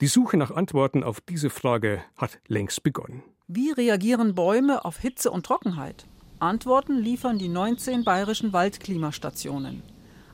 Die 0.00 0.06
Suche 0.06 0.36
nach 0.36 0.52
Antworten 0.52 1.02
auf 1.02 1.20
diese 1.20 1.50
Frage 1.50 2.02
hat 2.16 2.38
längst 2.46 2.82
begonnen. 2.82 3.22
Wie 3.48 3.72
reagieren 3.72 4.34
Bäume 4.34 4.84
auf 4.84 4.98
Hitze 4.98 5.30
und 5.30 5.44
Trockenheit? 5.44 6.06
Antworten 6.38 6.96
liefern 6.96 7.38
die 7.38 7.48
19 7.48 8.04
bayerischen 8.04 8.52
Waldklimastationen. 8.52 9.82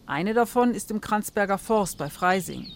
Eine 0.05 0.35
davon 0.35 0.73
ist 0.73 0.91
im 0.91 1.01
Kranzberger 1.01 1.59
Forst 1.59 1.99
bei 1.99 2.11
Freising. 2.11 2.67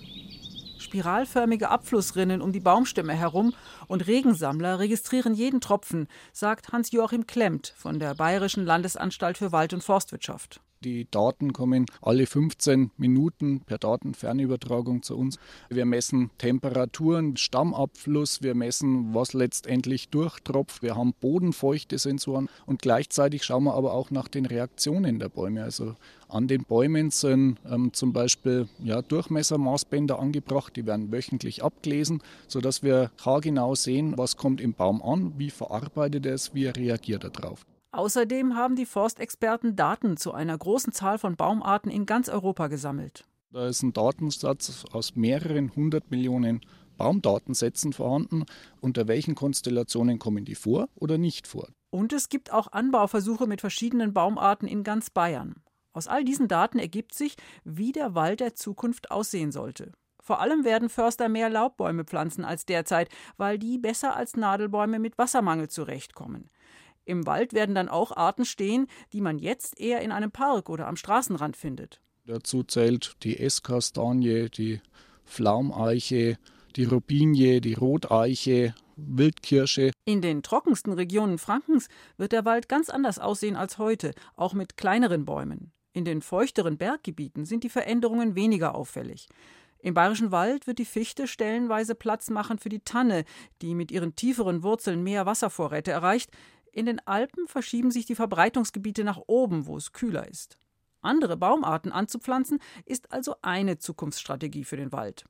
Spiralförmige 0.90 1.68
Abflussrinnen 1.68 2.42
um 2.42 2.50
die 2.50 2.58
Baumstämme 2.58 3.12
herum 3.12 3.54
und 3.86 4.08
Regensammler 4.08 4.80
registrieren 4.80 5.34
jeden 5.34 5.60
Tropfen, 5.60 6.08
sagt 6.32 6.72
Hans-Joachim 6.72 7.28
Klemmt 7.28 7.74
von 7.76 8.00
der 8.00 8.16
Bayerischen 8.16 8.64
Landesanstalt 8.64 9.38
für 9.38 9.52
Wald- 9.52 9.72
und 9.72 9.84
Forstwirtschaft. 9.84 10.60
Die 10.82 11.06
Daten 11.10 11.52
kommen 11.52 11.84
alle 12.00 12.24
15 12.24 12.92
Minuten 12.96 13.60
per 13.60 13.76
Datenfernübertragung 13.76 15.02
zu 15.02 15.14
uns. 15.14 15.38
Wir 15.68 15.84
messen 15.84 16.30
Temperaturen, 16.38 17.36
Stammabfluss, 17.36 18.40
wir 18.40 18.54
messen, 18.54 19.12
was 19.12 19.34
letztendlich 19.34 20.08
durchtropft. 20.08 20.82
Wir 20.82 20.96
haben 20.96 21.12
bodenfeuchte 21.20 21.98
Sensoren 21.98 22.48
und 22.64 22.80
gleichzeitig 22.80 23.44
schauen 23.44 23.64
wir 23.64 23.74
aber 23.74 23.92
auch 23.92 24.10
nach 24.10 24.28
den 24.28 24.46
Reaktionen 24.46 25.18
der 25.18 25.28
Bäume. 25.28 25.64
Also 25.64 25.96
an 26.30 26.48
den 26.48 26.64
Bäumen 26.64 27.10
sind 27.10 27.58
ähm, 27.70 27.92
zum 27.92 28.14
Beispiel 28.14 28.66
ja, 28.82 29.02
Durchmessermaßbänder 29.02 30.18
angebracht, 30.18 30.76
die 30.76 30.86
werden 30.86 31.12
wöchentlich 31.12 31.62
abgelesen, 31.62 32.22
sodass 32.48 32.82
wir 32.82 33.10
haargenau 33.22 33.74
sehen, 33.74 34.16
was 34.16 34.38
kommt 34.38 34.62
im 34.62 34.72
Baum 34.72 35.02
an, 35.02 35.34
wie 35.36 35.50
verarbeitet 35.50 36.24
er 36.24 36.32
es, 36.32 36.54
wie 36.54 36.68
reagiert 36.68 37.24
er 37.24 37.30
darauf. 37.30 37.66
Außerdem 37.92 38.54
haben 38.54 38.76
die 38.76 38.86
Forstexperten 38.86 39.74
Daten 39.74 40.16
zu 40.16 40.32
einer 40.32 40.56
großen 40.56 40.92
Zahl 40.92 41.18
von 41.18 41.36
Baumarten 41.36 41.90
in 41.90 42.06
ganz 42.06 42.28
Europa 42.28 42.68
gesammelt. 42.68 43.24
Da 43.52 43.66
ist 43.66 43.82
ein 43.82 43.92
Datensatz 43.92 44.84
aus 44.92 45.16
mehreren 45.16 45.74
hundert 45.74 46.10
Millionen 46.10 46.60
Baumdatensätzen 46.96 47.92
vorhanden. 47.92 48.44
Unter 48.80 49.08
welchen 49.08 49.34
Konstellationen 49.34 50.20
kommen 50.20 50.44
die 50.44 50.54
vor 50.54 50.88
oder 50.94 51.18
nicht 51.18 51.48
vor? 51.48 51.68
Und 51.90 52.12
es 52.12 52.28
gibt 52.28 52.52
auch 52.52 52.70
Anbauversuche 52.70 53.48
mit 53.48 53.60
verschiedenen 53.60 54.12
Baumarten 54.12 54.68
in 54.68 54.84
ganz 54.84 55.10
Bayern. 55.10 55.56
Aus 55.92 56.06
all 56.06 56.24
diesen 56.24 56.46
Daten 56.46 56.78
ergibt 56.78 57.14
sich, 57.14 57.36
wie 57.64 57.90
der 57.90 58.14
Wald 58.14 58.38
der 58.38 58.54
Zukunft 58.54 59.10
aussehen 59.10 59.50
sollte. 59.50 59.90
Vor 60.22 60.40
allem 60.40 60.64
werden 60.64 60.88
Förster 60.88 61.28
mehr 61.28 61.50
Laubbäume 61.50 62.04
pflanzen 62.04 62.44
als 62.44 62.66
derzeit, 62.66 63.08
weil 63.36 63.58
die 63.58 63.78
besser 63.78 64.14
als 64.14 64.36
Nadelbäume 64.36 65.00
mit 65.00 65.18
Wassermangel 65.18 65.68
zurechtkommen. 65.68 66.50
Im 67.04 67.26
Wald 67.26 67.52
werden 67.52 67.74
dann 67.74 67.88
auch 67.88 68.16
Arten 68.16 68.44
stehen, 68.44 68.86
die 69.12 69.20
man 69.20 69.38
jetzt 69.38 69.80
eher 69.80 70.00
in 70.00 70.12
einem 70.12 70.30
Park 70.30 70.68
oder 70.68 70.86
am 70.86 70.96
Straßenrand 70.96 71.56
findet. 71.56 72.00
Dazu 72.26 72.62
zählt 72.62 73.16
die 73.22 73.38
Esskastanie, 73.38 74.48
die 74.50 74.80
Pflaumeiche, 75.24 76.38
die 76.76 76.84
Robinie, 76.84 77.60
die 77.60 77.74
Roteiche, 77.74 78.74
Wildkirsche. 78.96 79.90
In 80.04 80.20
den 80.20 80.42
trockensten 80.42 80.92
Regionen 80.92 81.38
Frankens 81.38 81.88
wird 82.16 82.32
der 82.32 82.44
Wald 82.44 82.68
ganz 82.68 82.90
anders 82.90 83.18
aussehen 83.18 83.56
als 83.56 83.78
heute, 83.78 84.12
auch 84.36 84.52
mit 84.52 84.76
kleineren 84.76 85.24
Bäumen. 85.24 85.72
In 85.92 86.04
den 86.04 86.22
feuchteren 86.22 86.78
Berggebieten 86.78 87.44
sind 87.44 87.64
die 87.64 87.68
Veränderungen 87.68 88.36
weniger 88.36 88.74
auffällig. 88.74 89.28
Im 89.82 89.94
Bayerischen 89.94 90.30
Wald 90.30 90.66
wird 90.66 90.78
die 90.78 90.84
Fichte 90.84 91.26
stellenweise 91.26 91.94
Platz 91.94 92.28
machen 92.28 92.58
für 92.58 92.68
die 92.68 92.80
Tanne, 92.80 93.24
die 93.62 93.74
mit 93.74 93.90
ihren 93.90 94.14
tieferen 94.14 94.62
Wurzeln 94.62 95.02
mehr 95.02 95.24
Wasservorräte 95.24 95.90
erreicht. 95.90 96.30
In 96.72 96.86
den 96.86 97.00
Alpen 97.06 97.46
verschieben 97.48 97.90
sich 97.90 98.06
die 98.06 98.14
Verbreitungsgebiete 98.14 99.04
nach 99.04 99.20
oben, 99.26 99.66
wo 99.66 99.76
es 99.76 99.92
kühler 99.92 100.28
ist. 100.28 100.58
Andere 101.02 101.36
Baumarten 101.36 101.92
anzupflanzen, 101.92 102.58
ist 102.84 103.12
also 103.12 103.34
eine 103.42 103.78
Zukunftsstrategie 103.78 104.64
für 104.64 104.76
den 104.76 104.92
Wald. 104.92 105.24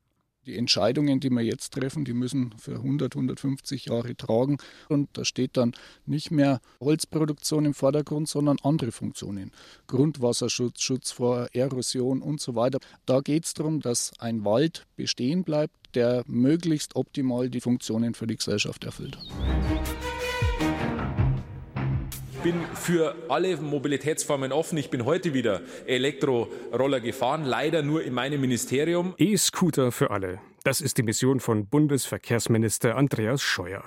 Die 0.47 0.57
Entscheidungen, 0.57 1.21
die 1.21 1.29
wir 1.29 1.43
jetzt 1.43 1.75
treffen, 1.75 2.07
die 2.07 2.15
müssen 2.15 2.55
für 2.57 2.77
100, 2.77 3.15
150 3.15 3.87
Jahre 3.87 4.17
tragen. 4.17 4.57
Und 4.89 5.11
da 5.13 5.25
steht 5.25 5.59
dann 5.59 5.75
nicht 6.07 6.31
mehr 6.31 6.61
Holzproduktion 6.81 7.67
im 7.67 7.75
Vordergrund, 7.75 8.27
sondern 8.27 8.57
andere 8.63 8.91
Funktionen. 8.91 9.53
Grundwasserschutz, 9.87 10.81
Schutz 10.81 11.13
vor 11.13 11.49
Erosion 11.53 12.23
und 12.23 12.41
so 12.41 12.55
weiter. 12.55 12.79
Da 13.05 13.21
geht 13.21 13.45
es 13.45 13.55
darum, 13.55 13.81
dass 13.81 14.13
ein 14.19 14.45
Wald 14.45 14.87
bestehen 14.97 15.45
bleibt, 15.45 15.77
der 15.95 16.25
möglichst 16.27 16.97
optimal 16.97 17.51
die 17.51 17.61
Funktionen 17.61 18.15
für 18.15 18.27
die 18.27 18.37
Gesellschaft 18.37 18.85
erfüllt. 18.85 19.19
Ich 22.43 22.45
bin 22.45 22.65
für 22.73 23.15
alle 23.29 23.59
Mobilitätsformen 23.59 24.51
offen. 24.51 24.79
Ich 24.79 24.89
bin 24.89 25.05
heute 25.05 25.35
wieder 25.35 25.61
Elektroroller 25.85 27.01
gefahren, 27.01 27.45
leider 27.45 27.83
nur 27.83 28.03
in 28.03 28.15
meinem 28.15 28.41
Ministerium. 28.41 29.13
E-Scooter 29.19 29.93
für 29.93 30.11
alle. 30.11 30.41
Das 30.65 30.81
ist 30.81 30.97
die 30.97 31.03
Mission 31.03 31.41
von 31.41 31.67
Bundesverkehrsminister 31.67 32.97
Andreas 32.97 33.43
Scheuer. 33.43 33.85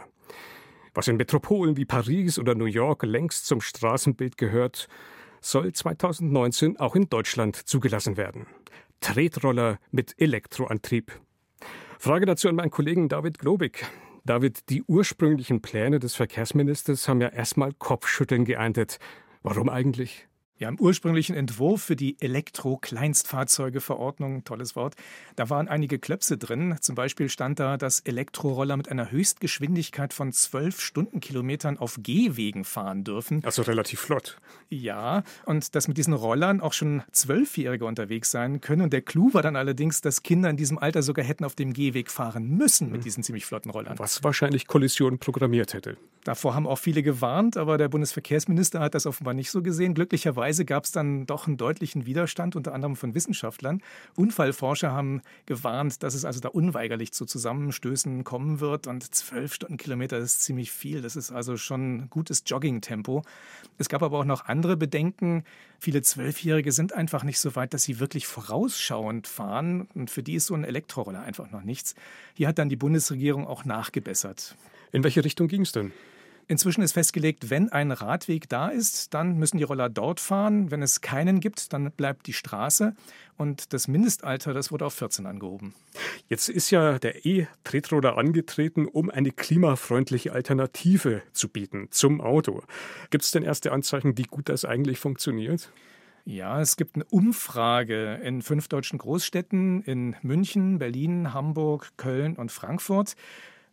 Was 0.93 1.07
in 1.07 1.17
Metropolen 1.17 1.77
wie 1.77 1.85
Paris 1.85 2.37
oder 2.37 2.53
New 2.53 2.65
York 2.65 3.01
längst 3.01 3.47
zum 3.47 3.59
Straßenbild 3.59 4.37
gehört, 4.37 4.87
soll 5.41 5.73
2019 5.73 6.79
auch 6.79 6.95
in 6.95 7.09
Deutschland 7.09 7.55
zugelassen 7.55 8.17
werden. 8.17 8.45
Tretroller 9.01 9.79
mit 9.89 10.13
Elektroantrieb. 10.21 11.11
Frage 11.97 12.27
dazu 12.27 12.49
an 12.49 12.55
meinen 12.57 12.69
Kollegen 12.69 13.09
David 13.09 13.39
Globig. 13.39 13.83
David, 14.25 14.69
die 14.69 14.83
ursprünglichen 14.83 15.61
Pläne 15.61 15.99
des 15.99 16.15
Verkehrsministers 16.15 17.09
haben 17.09 17.19
ja 17.19 17.27
erstmal 17.27 17.73
Kopfschütteln 17.73 18.45
geerntet. 18.45 18.97
Warum 19.41 19.67
eigentlich? 19.67 20.29
Ja, 20.63 20.69
im 20.69 20.79
ursprünglichen 20.79 21.35
Entwurf 21.35 21.83
für 21.83 21.97
die 21.97 22.15
Elektro-Kleinstfahrzeuge-Verordnung, 22.21 24.45
tolles 24.45 24.77
Wort, 24.77 24.95
da 25.35 25.49
waren 25.49 25.67
einige 25.67 25.99
Klöpse 25.99 26.37
drin. 26.37 26.77
Zum 26.79 26.95
Beispiel 26.95 27.27
stand 27.27 27.59
da, 27.59 27.75
dass 27.75 27.99
Elektroroller 27.99 28.77
mit 28.77 28.87
einer 28.87 29.11
Höchstgeschwindigkeit 29.11 30.13
von 30.13 30.31
12 30.31 30.79
Stundenkilometern 30.79 31.77
auf 31.77 31.99
Gehwegen 32.01 32.63
fahren 32.63 33.03
dürfen. 33.03 33.43
Also 33.43 33.63
relativ 33.63 33.99
flott. 33.99 34.39
Ja, 34.69 35.23
und 35.45 35.75
dass 35.75 35.89
mit 35.89 35.97
diesen 35.97 36.13
Rollern 36.13 36.61
auch 36.61 36.71
schon 36.71 37.03
Zwölfjährige 37.11 37.83
unterwegs 37.83 38.31
sein 38.31 38.61
können. 38.61 38.83
Und 38.83 38.93
der 38.93 39.01
Clou 39.01 39.33
war 39.33 39.41
dann 39.41 39.57
allerdings, 39.57 39.99
dass 39.99 40.23
Kinder 40.23 40.49
in 40.49 40.55
diesem 40.55 40.77
Alter 40.77 41.03
sogar 41.03 41.25
hätten 41.25 41.43
auf 41.43 41.55
dem 41.55 41.73
Gehweg 41.73 42.09
fahren 42.09 42.47
müssen 42.47 42.87
mit 42.87 42.99
hm. 42.99 43.03
diesen 43.03 43.21
ziemlich 43.21 43.45
flotten 43.45 43.69
Rollern. 43.69 43.99
Was 43.99 44.23
wahrscheinlich 44.23 44.67
Kollisionen 44.67 45.19
programmiert 45.19 45.73
hätte. 45.73 45.97
Davor 46.23 46.55
haben 46.55 46.67
auch 46.67 46.77
viele 46.77 47.03
gewarnt, 47.03 47.57
aber 47.57 47.77
der 47.77 47.89
Bundesverkehrsminister 47.89 48.79
hat 48.79 48.95
das 48.95 49.05
offenbar 49.05 49.33
nicht 49.33 49.51
so 49.51 49.61
gesehen. 49.61 49.93
Glücklicherweise 49.93 50.53
Weise 50.53 50.65
gab 50.65 50.83
es 50.83 50.91
dann 50.91 51.25
doch 51.25 51.47
einen 51.47 51.57
deutlichen 51.57 52.05
Widerstand, 52.05 52.55
unter 52.55 52.73
anderem 52.73 52.95
von 52.95 53.15
Wissenschaftlern. 53.15 53.81
Unfallforscher 54.15 54.91
haben 54.91 55.21
gewarnt, 55.45 56.03
dass 56.03 56.13
es 56.13 56.25
also 56.25 56.39
da 56.41 56.49
unweigerlich 56.49 57.11
zu 57.11 57.25
Zusammenstößen 57.25 58.23
kommen 58.23 58.59
wird. 58.59 58.85
Und 58.87 59.15
zwölf 59.15 59.53
Stundenkilometer 59.53 60.17
ist 60.19 60.43
ziemlich 60.43 60.71
viel. 60.71 61.01
Das 61.01 61.15
ist 61.15 61.31
also 61.31 61.57
schon 61.57 62.09
gutes 62.09 62.43
Joggingtempo. 62.45 63.23
Es 63.77 63.89
gab 63.89 64.03
aber 64.03 64.19
auch 64.19 64.25
noch 64.25 64.45
andere 64.45 64.77
Bedenken. 64.77 65.43
Viele 65.79 66.01
Zwölfjährige 66.01 66.71
sind 66.71 66.93
einfach 66.93 67.23
nicht 67.23 67.39
so 67.39 67.55
weit, 67.55 67.73
dass 67.73 67.83
sie 67.83 67.99
wirklich 67.99 68.27
vorausschauend 68.27 69.27
fahren. 69.27 69.87
Und 69.95 70.11
für 70.11 70.23
die 70.23 70.35
ist 70.35 70.45
so 70.45 70.53
ein 70.53 70.63
Elektroroller 70.63 71.21
einfach 71.21 71.51
noch 71.51 71.63
nichts. 71.63 71.95
Hier 72.35 72.47
hat 72.47 72.59
dann 72.59 72.69
die 72.69 72.75
Bundesregierung 72.75 73.47
auch 73.47 73.65
nachgebessert. 73.65 74.55
In 74.91 75.03
welche 75.03 75.25
Richtung 75.25 75.47
ging 75.47 75.61
es 75.61 75.71
denn? 75.71 75.91
Inzwischen 76.47 76.81
ist 76.81 76.93
festgelegt, 76.93 77.49
wenn 77.49 77.69
ein 77.69 77.91
Radweg 77.91 78.49
da 78.49 78.67
ist, 78.67 79.13
dann 79.13 79.37
müssen 79.37 79.57
die 79.57 79.63
Roller 79.63 79.89
dort 79.89 80.19
fahren. 80.19 80.71
Wenn 80.71 80.81
es 80.81 81.01
keinen 81.01 81.39
gibt, 81.39 81.73
dann 81.73 81.91
bleibt 81.91 82.27
die 82.27 82.33
Straße. 82.33 82.93
Und 83.37 83.73
das 83.73 83.87
Mindestalter, 83.87 84.53
das 84.53 84.71
wurde 84.71 84.85
auf 84.85 84.93
14 84.93 85.25
angehoben. 85.25 85.73
Jetzt 86.27 86.49
ist 86.49 86.69
ja 86.69 86.99
der 86.99 87.25
E-Tretroller 87.25 88.17
angetreten, 88.17 88.85
um 88.85 89.09
eine 89.09 89.31
klimafreundliche 89.31 90.33
Alternative 90.33 91.21
zu 91.31 91.49
bieten 91.49 91.87
zum 91.91 92.21
Auto. 92.21 92.63
Gibt 93.09 93.23
es 93.23 93.31
denn 93.31 93.43
erste 93.43 93.71
Anzeichen, 93.71 94.17
wie 94.17 94.23
gut 94.23 94.49
das 94.49 94.65
eigentlich 94.65 94.99
funktioniert? 94.99 95.71
Ja, 96.25 96.61
es 96.61 96.77
gibt 96.77 96.95
eine 96.95 97.03
Umfrage 97.05 98.15
in 98.23 98.41
fünf 98.41 98.69
deutschen 98.69 98.97
Großstädten, 98.97 99.81
in 99.81 100.15
München, 100.21 100.79
Berlin, 100.79 101.33
Hamburg, 101.33 101.91
Köln 101.97 102.37
und 102.37 102.49
Frankfurt. 102.49 103.15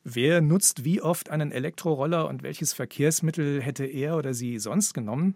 Wer 0.04 0.40
nutzt 0.40 0.84
wie 0.84 1.02
oft 1.02 1.28
einen 1.28 1.52
Elektroroller 1.52 2.26
und 2.28 2.42
welches 2.42 2.72
Verkehrsmittel 2.72 3.60
hätte 3.60 3.84
er 3.84 4.16
oder 4.16 4.32
sie 4.32 4.58
sonst 4.58 4.94
genommen? 4.94 5.34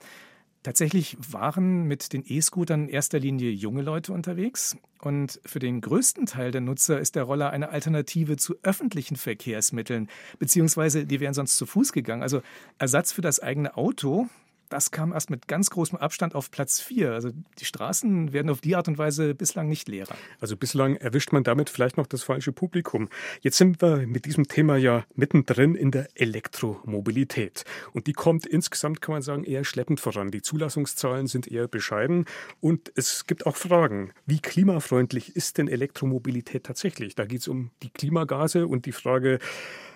Tatsächlich 0.63 1.19
waren 1.31 1.83
mit 1.85 2.15
den 2.15 2.25
E-Scootern 2.27 2.85
in 2.85 2.89
erster 2.89 3.19
Linie 3.19 3.51
junge 3.51 3.83
Leute 3.83 4.15
unterwegs. 4.15 4.79
Und 5.03 5.39
für 5.45 5.59
den 5.59 5.83
größten 5.83 6.25
Teil 6.25 6.53
der 6.53 6.63
Nutzer 6.63 6.99
ist 6.99 7.17
der 7.17 7.25
Roller 7.25 7.51
eine 7.51 7.69
Alternative 7.69 8.39
zu 8.39 8.55
öffentlichen 8.63 9.17
Verkehrsmitteln, 9.17 10.09
beziehungsweise 10.39 11.05
die 11.05 11.21
wären 11.21 11.35
sonst 11.35 11.59
zu 11.59 11.67
Fuß 11.67 11.93
gegangen. 11.93 12.23
Also 12.23 12.41
Ersatz 12.79 13.13
für 13.13 13.21
das 13.21 13.41
eigene 13.41 13.77
Auto, 13.77 14.31
das 14.69 14.91
kam 14.91 15.13
erst 15.13 15.31
mit 15.31 15.49
ganz 15.49 15.71
großem 15.71 15.99
Abstand 15.99 16.35
auf 16.35 16.51
Platz 16.51 16.81
4. 16.81 17.13
Also 17.13 17.31
die 17.59 17.65
Straßen 17.65 18.33
werden 18.33 18.51
auf 18.51 18.61
die 18.61 18.77
Art 18.77 18.89
und 18.89 18.99
Weise 18.99 19.35
bislang 19.35 19.69
nicht 19.69 19.89
leerer. 19.89 20.15
Also 20.41 20.57
bislang 20.57 20.97
erwischt 20.97 21.33
man 21.33 21.45
damit 21.45 21.71
vielleicht 21.71 21.97
noch 21.97 22.07
das 22.07 22.23
falsche 22.23 22.53
Publikum. 22.53 23.09
Jetzt 23.41 23.59
sind 23.59 23.81
wir 23.83 24.07
mit 24.07 24.25
diesem 24.25 24.49
Thema 24.49 24.77
ja 24.77 25.05
mittendrin 25.15 25.75
in 25.75 25.91
der 25.91 26.09
Elektromobilität. 26.15 27.65
Und 27.93 28.07
die 28.07 28.13
kommt 28.13 28.47
insgesamt, 28.47 29.01
kann 29.01 29.15
man 29.15 29.23
sagen, 29.23 29.45
eher 29.45 29.65
schleppend 29.65 30.01
voran. 30.01 30.31
Die 30.31 30.43
Zulassungszahlen 30.43 31.27
sind 31.27 31.51
eher 31.51 31.69
bescheiden. 31.69 32.27
Und 32.61 32.93
es 32.95 33.27
gibt 33.27 33.47
auch 33.47 33.57
Fragen. 33.57 34.13
Wie 34.27 34.41
klimafreundlich 34.41 35.37
ist 35.37 35.59
denn 35.59 35.69
Elektromobilität 35.69 36.65
tatsächlich? 36.65 37.15
Da 37.15 37.27
geht 37.27 37.41
es 37.41 37.49
um 37.49 37.71
die 37.83 37.91
Klimagase 37.91 38.67
und 38.67 38.87
die 38.87 38.93
Frage, 38.93 39.39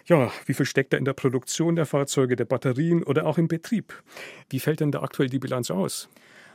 ja, 0.09 0.33
wie 0.47 0.55
viel 0.55 0.67
steckt 0.67 0.93
da 0.93 0.97
in 0.97 1.05
der 1.05 1.13
Produktion 1.13 1.77
der 1.77 1.87
Fahrzeuge, 1.87 2.35
der 2.35 2.47
Batterien 2.47 3.03
oder 3.03 3.27
auch 3.27 3.39
im 3.39 3.49
Betrieb? 3.49 4.03
Wie 4.51 4.61
fällt 4.61 4.81
denn 4.81 4.91
da 4.91 5.03
aktuell 5.03 5.29
die 5.29 5.39
Bilanz 5.39 5.71
aus? 5.71 6.09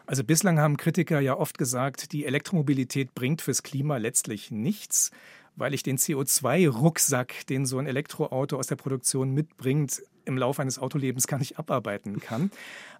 Also 0.05 0.23
bislang 0.23 0.59
haben 0.59 0.75
Kritiker 0.75 1.21
ja 1.21 1.37
oft 1.37 1.57
gesagt, 1.57 2.11
die 2.11 2.25
Elektromobilität 2.25 3.15
bringt 3.15 3.41
fürs 3.41 3.63
Klima 3.63 3.97
letztlich 3.97 4.51
nichts, 4.51 5.11
weil 5.55 5.73
ich 5.73 5.83
den 5.83 5.97
CO2-Rucksack, 5.97 7.45
den 7.47 7.65
so 7.65 7.77
ein 7.77 7.87
Elektroauto 7.87 8.57
aus 8.57 8.67
der 8.67 8.75
Produktion 8.75 9.31
mitbringt, 9.31 10.01
im 10.25 10.37
Laufe 10.37 10.61
eines 10.61 10.79
Autolebens 10.79 11.27
gar 11.27 11.39
nicht 11.39 11.59
abarbeiten 11.59 12.19
kann. 12.19 12.51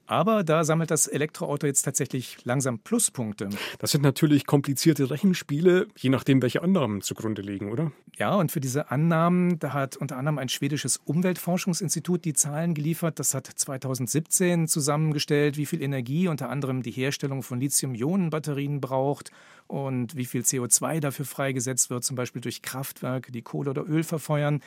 Aber 0.05 0.43
da 0.43 0.65
sammelt 0.65 0.91
das 0.91 1.07
Elektroauto 1.07 1.65
jetzt 1.65 1.83
tatsächlich 1.83 2.43
langsam 2.43 2.79
Pluspunkte. 2.79 3.47
Das 3.79 3.91
sind 3.91 4.01
natürlich 4.01 4.45
komplizierte 4.45 5.09
Rechenspiele, 5.09 5.87
je 5.97 6.09
nachdem, 6.09 6.41
welche 6.41 6.61
Annahmen 6.61 7.01
zugrunde 7.01 7.41
liegen, 7.41 7.71
oder? 7.71 7.93
Ja, 8.17 8.35
und 8.35 8.51
für 8.51 8.59
diese 8.59 8.91
Annahmen, 8.91 9.59
da 9.59 9.71
hat 9.71 9.95
unter 9.95 10.17
anderem 10.17 10.39
ein 10.39 10.49
schwedisches 10.49 10.97
Umweltforschungsinstitut 11.05 12.25
die 12.25 12.33
Zahlen 12.33 12.73
geliefert. 12.73 13.17
Das 13.17 13.33
hat 13.33 13.47
2017 13.47 14.67
zusammengestellt, 14.67 15.55
wie 15.55 15.65
viel 15.65 15.81
Energie 15.81 16.27
unter 16.27 16.49
anderem 16.49 16.83
die 16.83 16.91
Herstellung 16.91 17.41
von 17.41 17.61
Lithium-Ionen-Batterien 17.61 18.81
braucht 18.81 19.31
und 19.73 20.15
wie 20.15 20.25
viel 20.25 20.41
CO2 20.41 20.99
dafür 20.99 21.25
freigesetzt 21.25 21.89
wird, 21.89 22.03
zum 22.03 22.15
Beispiel 22.15 22.43
durch 22.43 22.61
Kraftwerke, 22.61 23.31
die 23.31 23.41
Kohle 23.41 23.71
oder 23.71 23.83
Öl 23.83 24.03
verfeuern. 24.03 24.61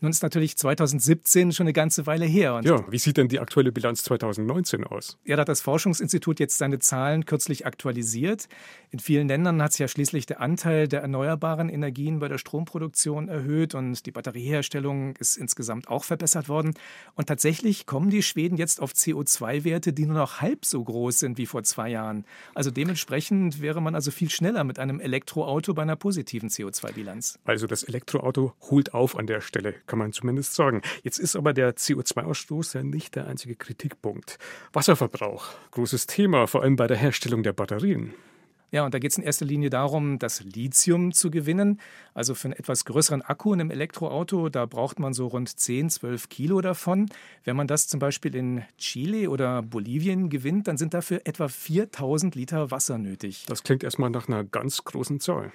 Nun 0.00 0.10
ist 0.10 0.22
natürlich 0.22 0.56
2017 0.56 1.52
schon 1.52 1.64
eine 1.64 1.74
ganze 1.74 2.06
Weile 2.06 2.24
her. 2.24 2.60
Ja, 2.64 2.90
wie 2.90 2.98
sieht 2.98 3.18
denn 3.18 3.28
die 3.28 3.38
aktuelle 3.38 3.70
Bilanz 3.70 4.02
2019 4.04 4.84
aus? 4.84 5.18
Ja, 5.24 5.36
da 5.36 5.42
hat 5.42 5.48
das 5.48 5.60
Forschungsinstitut 5.60 6.40
jetzt 6.40 6.56
seine 6.56 6.78
Zahlen 6.78 7.26
kürzlich 7.26 7.66
aktualisiert. 7.66 8.48
In 8.90 8.98
vielen 8.98 9.28
Ländern 9.28 9.62
hat 9.62 9.72
sich 9.72 9.80
ja 9.80 9.88
schließlich 9.88 10.24
der 10.24 10.40
Anteil 10.40 10.88
der 10.88 11.02
erneuerbaren 11.02 11.68
Energien 11.68 12.18
bei 12.18 12.28
der 12.28 12.38
Stromproduktion 12.38 13.28
erhöht 13.28 13.74
und 13.74 14.06
die 14.06 14.10
Batterieherstellung 14.10 15.16
ist 15.16 15.36
insgesamt 15.36 15.88
auch 15.88 16.04
verbessert 16.04 16.48
worden. 16.48 16.74
Und 17.14 17.28
tatsächlich 17.28 17.84
kommen 17.84 18.10
die 18.10 18.22
Schweden 18.22 18.56
jetzt 18.56 18.80
auf 18.80 18.92
CO2-Werte, 18.92 19.92
die 19.92 20.06
nur 20.06 20.16
noch 20.16 20.40
halb 20.40 20.64
so 20.64 20.82
groß 20.82 21.18
sind 21.18 21.38
wie 21.38 21.46
vor 21.46 21.62
zwei 21.62 21.90
Jahren. 21.90 22.24
Also 22.54 22.70
dementsprechend 22.70 23.60
wäre 23.60 23.82
man 23.82 23.94
also 23.94 24.10
viel 24.10 24.30
schneller 24.30 24.64
mit 24.64 24.78
einem 24.78 24.98
Elektroauto 24.98 25.74
bei 25.74 25.82
einer 25.82 25.96
positiven 25.96 26.48
CO2-Bilanz. 26.48 27.38
Also 27.44 27.66
das 27.66 27.82
Elektroauto 27.82 28.54
holt 28.70 28.94
auf 28.94 29.18
an 29.18 29.26
der 29.26 29.40
Stelle 29.40 29.74
kann 29.90 29.98
man 29.98 30.12
zumindest 30.12 30.54
sagen. 30.54 30.82
Jetzt 31.02 31.18
ist 31.18 31.34
aber 31.34 31.52
der 31.52 31.74
CO2-Ausstoß 31.74 32.76
ja 32.76 32.84
nicht 32.84 33.16
der 33.16 33.26
einzige 33.26 33.56
Kritikpunkt. 33.56 34.38
Wasserverbrauch, 34.72 35.46
großes 35.72 36.06
Thema, 36.06 36.46
vor 36.46 36.62
allem 36.62 36.76
bei 36.76 36.86
der 36.86 36.96
Herstellung 36.96 37.42
der 37.42 37.52
Batterien. 37.52 38.14
Ja, 38.70 38.84
und 38.84 38.94
da 38.94 39.00
geht 39.00 39.10
es 39.10 39.18
in 39.18 39.24
erster 39.24 39.46
Linie 39.46 39.68
darum, 39.68 40.20
das 40.20 40.44
Lithium 40.44 41.10
zu 41.10 41.32
gewinnen. 41.32 41.80
Also 42.14 42.36
für 42.36 42.46
einen 42.46 42.52
etwas 42.52 42.84
größeren 42.84 43.20
Akku 43.22 43.52
in 43.52 43.60
einem 43.60 43.72
Elektroauto, 43.72 44.48
da 44.48 44.64
braucht 44.64 45.00
man 45.00 45.12
so 45.12 45.26
rund 45.26 45.48
10, 45.48 45.90
12 45.90 46.28
Kilo 46.28 46.60
davon. 46.60 47.06
Wenn 47.42 47.56
man 47.56 47.66
das 47.66 47.88
zum 47.88 47.98
Beispiel 47.98 48.36
in 48.36 48.62
Chile 48.78 49.28
oder 49.28 49.62
Bolivien 49.62 50.30
gewinnt, 50.30 50.68
dann 50.68 50.76
sind 50.76 50.94
dafür 50.94 51.22
etwa 51.24 51.48
4000 51.48 52.36
Liter 52.36 52.70
Wasser 52.70 52.96
nötig. 52.98 53.44
Das 53.48 53.64
klingt 53.64 53.82
erstmal 53.82 54.10
nach 54.10 54.28
einer 54.28 54.44
ganz 54.44 54.84
großen 54.84 55.18
Zahl. 55.18 55.50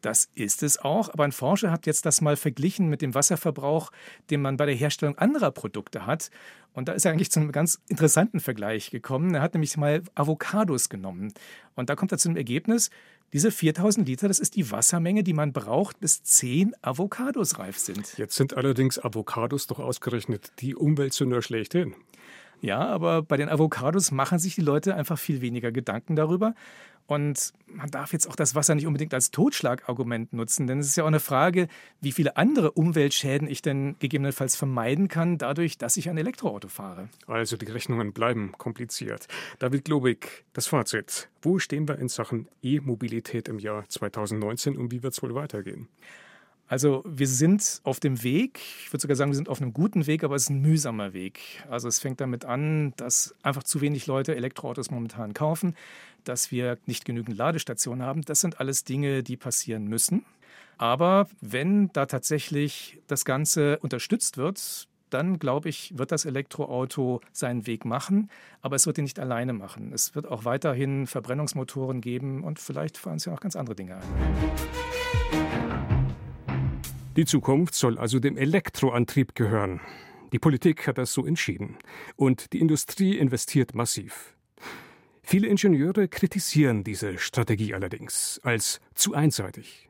Das 0.00 0.30
ist 0.34 0.62
es 0.62 0.78
auch, 0.78 1.10
aber 1.10 1.24
ein 1.24 1.32
Forscher 1.32 1.70
hat 1.70 1.86
jetzt 1.86 2.06
das 2.06 2.20
mal 2.20 2.36
verglichen 2.36 2.88
mit 2.88 3.02
dem 3.02 3.14
Wasserverbrauch, 3.14 3.90
den 4.30 4.42
man 4.42 4.56
bei 4.56 4.66
der 4.66 4.74
Herstellung 4.74 5.18
anderer 5.18 5.50
Produkte 5.50 6.06
hat. 6.06 6.30
Und 6.72 6.88
da 6.88 6.92
ist 6.92 7.04
er 7.04 7.12
eigentlich 7.12 7.30
zu 7.30 7.40
einem 7.40 7.52
ganz 7.52 7.80
interessanten 7.88 8.40
Vergleich 8.40 8.90
gekommen. 8.90 9.34
Er 9.34 9.42
hat 9.42 9.54
nämlich 9.54 9.76
mal 9.76 10.02
Avocados 10.14 10.88
genommen. 10.88 11.32
Und 11.74 11.90
da 11.90 11.96
kommt 11.96 12.12
er 12.12 12.18
zu 12.18 12.28
dem 12.28 12.36
Ergebnis, 12.36 12.90
diese 13.32 13.52
4000 13.52 14.08
Liter, 14.08 14.26
das 14.26 14.40
ist 14.40 14.56
die 14.56 14.70
Wassermenge, 14.72 15.22
die 15.22 15.34
man 15.34 15.52
braucht, 15.52 16.00
bis 16.00 16.22
10 16.24 16.74
Avocados 16.82 17.58
reif 17.58 17.78
sind. 17.78 18.18
Jetzt 18.18 18.34
sind 18.34 18.56
allerdings 18.56 18.98
Avocados 18.98 19.68
doch 19.68 19.78
ausgerechnet 19.78 20.52
die 20.58 20.74
Umweltsünder 20.74 21.40
schlechthin. 21.40 21.94
Ja, 22.60 22.80
aber 22.86 23.22
bei 23.22 23.36
den 23.36 23.48
Avocados 23.48 24.10
machen 24.10 24.38
sich 24.38 24.54
die 24.54 24.60
Leute 24.60 24.94
einfach 24.94 25.18
viel 25.18 25.40
weniger 25.40 25.72
Gedanken 25.72 26.16
darüber. 26.16 26.54
Und 27.06 27.54
man 27.66 27.90
darf 27.90 28.12
jetzt 28.12 28.28
auch 28.28 28.36
das 28.36 28.54
Wasser 28.54 28.76
nicht 28.76 28.86
unbedingt 28.86 29.12
als 29.14 29.32
Totschlagargument 29.32 30.32
nutzen, 30.32 30.68
denn 30.68 30.78
es 30.78 30.86
ist 30.86 30.96
ja 30.96 31.02
auch 31.02 31.08
eine 31.08 31.18
Frage, 31.18 31.66
wie 32.00 32.12
viele 32.12 32.36
andere 32.36 32.70
Umweltschäden 32.70 33.48
ich 33.48 33.62
denn 33.62 33.96
gegebenenfalls 33.98 34.54
vermeiden 34.54 35.08
kann, 35.08 35.36
dadurch, 35.36 35.76
dass 35.76 35.96
ich 35.96 36.08
ein 36.08 36.18
Elektroauto 36.18 36.68
fahre. 36.68 37.08
Also 37.26 37.56
die 37.56 37.66
Rechnungen 37.66 38.12
bleiben 38.12 38.52
kompliziert. 38.52 39.26
David 39.58 39.86
Globig, 39.86 40.44
das 40.52 40.68
Fazit. 40.68 41.28
Wo 41.42 41.58
stehen 41.58 41.88
wir 41.88 41.98
in 41.98 42.08
Sachen 42.08 42.46
E-Mobilität 42.62 43.48
im 43.48 43.58
Jahr 43.58 43.88
2019 43.88 44.76
und 44.76 44.92
wie 44.92 45.02
wird 45.02 45.14
es 45.14 45.20
wohl 45.20 45.34
weitergehen? 45.34 45.88
Also 46.70 47.02
wir 47.04 47.26
sind 47.26 47.80
auf 47.82 47.98
dem 47.98 48.22
Weg, 48.22 48.60
ich 48.84 48.92
würde 48.92 49.02
sogar 49.02 49.16
sagen, 49.16 49.32
wir 49.32 49.36
sind 49.36 49.48
auf 49.48 49.60
einem 49.60 49.72
guten 49.72 50.06
Weg, 50.06 50.22
aber 50.22 50.36
es 50.36 50.44
ist 50.44 50.50
ein 50.50 50.62
mühsamer 50.62 51.12
Weg. 51.12 51.64
Also 51.68 51.88
es 51.88 51.98
fängt 51.98 52.20
damit 52.20 52.44
an, 52.44 52.92
dass 52.94 53.34
einfach 53.42 53.64
zu 53.64 53.80
wenig 53.80 54.06
Leute 54.06 54.36
Elektroautos 54.36 54.88
momentan 54.88 55.34
kaufen, 55.34 55.74
dass 56.22 56.52
wir 56.52 56.78
nicht 56.86 57.04
genügend 57.04 57.36
Ladestationen 57.36 58.06
haben. 58.06 58.22
Das 58.22 58.40
sind 58.40 58.60
alles 58.60 58.84
Dinge, 58.84 59.24
die 59.24 59.36
passieren 59.36 59.88
müssen. 59.88 60.24
Aber 60.78 61.26
wenn 61.40 61.92
da 61.92 62.06
tatsächlich 62.06 63.02
das 63.08 63.24
Ganze 63.24 63.80
unterstützt 63.80 64.36
wird, 64.36 64.86
dann 65.10 65.40
glaube 65.40 65.70
ich, 65.70 65.98
wird 65.98 66.12
das 66.12 66.24
Elektroauto 66.24 67.20
seinen 67.32 67.66
Weg 67.66 67.84
machen, 67.84 68.30
aber 68.62 68.76
es 68.76 68.86
wird 68.86 68.96
ihn 68.96 69.02
nicht 69.02 69.18
alleine 69.18 69.54
machen. 69.54 69.92
Es 69.92 70.14
wird 70.14 70.28
auch 70.28 70.44
weiterhin 70.44 71.08
Verbrennungsmotoren 71.08 72.00
geben 72.00 72.44
und 72.44 72.60
vielleicht 72.60 72.96
fallen 72.96 73.16
es 73.16 73.24
ja 73.24 73.34
auch 73.34 73.40
ganz 73.40 73.56
andere 73.56 73.74
Dinge 73.74 73.96
ein. 73.96 75.69
Die 77.16 77.24
Zukunft 77.24 77.74
soll 77.74 77.98
also 77.98 78.20
dem 78.20 78.36
Elektroantrieb 78.36 79.34
gehören. 79.34 79.80
Die 80.32 80.38
Politik 80.38 80.86
hat 80.86 80.96
das 80.96 81.12
so 81.12 81.26
entschieden. 81.26 81.76
Und 82.14 82.52
die 82.52 82.60
Industrie 82.60 83.18
investiert 83.18 83.74
massiv. 83.74 84.36
Viele 85.22 85.48
Ingenieure 85.48 86.06
kritisieren 86.06 86.84
diese 86.84 87.18
Strategie 87.18 87.74
allerdings 87.74 88.40
als 88.44 88.80
zu 88.94 89.14
einseitig. 89.14 89.88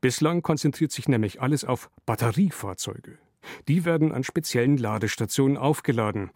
Bislang 0.00 0.42
konzentriert 0.42 0.90
sich 0.90 1.08
nämlich 1.08 1.40
alles 1.40 1.64
auf 1.64 1.88
Batteriefahrzeuge. 2.04 3.18
Die 3.68 3.84
werden 3.84 4.10
an 4.10 4.24
speziellen 4.24 4.76
Ladestationen 4.76 5.56
aufgeladen. 5.56 6.30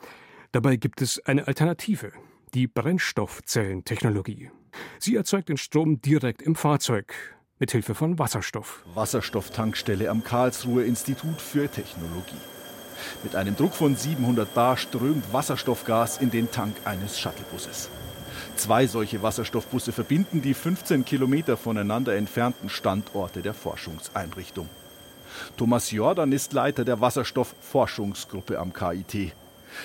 Dabei 0.53 0.77
gibt 0.77 1.03
es 1.03 1.19
eine 1.27 1.49
Alternative, 1.49 2.13
die 2.55 2.69
Brennstoffzellentechnologie. 2.69 4.51
Sie 5.01 5.17
erzeugt 5.17 5.49
den 5.49 5.57
Strom 5.57 6.01
direkt 6.01 6.41
im 6.43 6.55
Fahrzeug, 6.55 7.15
mit 7.61 7.73
Hilfe 7.73 7.95
von 7.95 8.19
Wasserstoff. 8.19 8.83
Wasserstofftankstelle 8.95 10.09
am 10.09 10.25
Karlsruher 10.25 10.87
Institut 10.87 11.41
für 11.41 11.69
Technologie. 11.69 12.41
Mit 13.23 13.37
einem 13.37 13.55
Druck 13.55 13.75
von 13.75 13.97
700 13.97 14.53
Bar 14.55 14.79
strömt 14.79 15.31
Wasserstoffgas 15.33 16.19
in 16.19 16.31
den 16.31 16.51
Tank 16.51 16.75
eines 16.87 17.21
Shuttlebusses. 17.21 17.91
Zwei 18.57 18.87
solche 18.87 19.23
Wasserstoffbusse 19.23 19.93
verbinden 19.93 20.41
die 20.41 20.55
15 20.55 21.05
Kilometer 21.05 21.59
voneinander 21.59 22.17
entfernten 22.17 22.71
Standorte 22.71 23.43
der 23.43 23.53
Forschungseinrichtung. 23.53 24.69
Thomas 25.59 25.91
Jordan 25.91 26.33
ist 26.33 26.55
Leiter 26.55 26.87
der 26.87 27.03
Wasserstoffforschungsgruppe 27.03 28.59
am 28.59 28.73
KIT. 28.73 29.33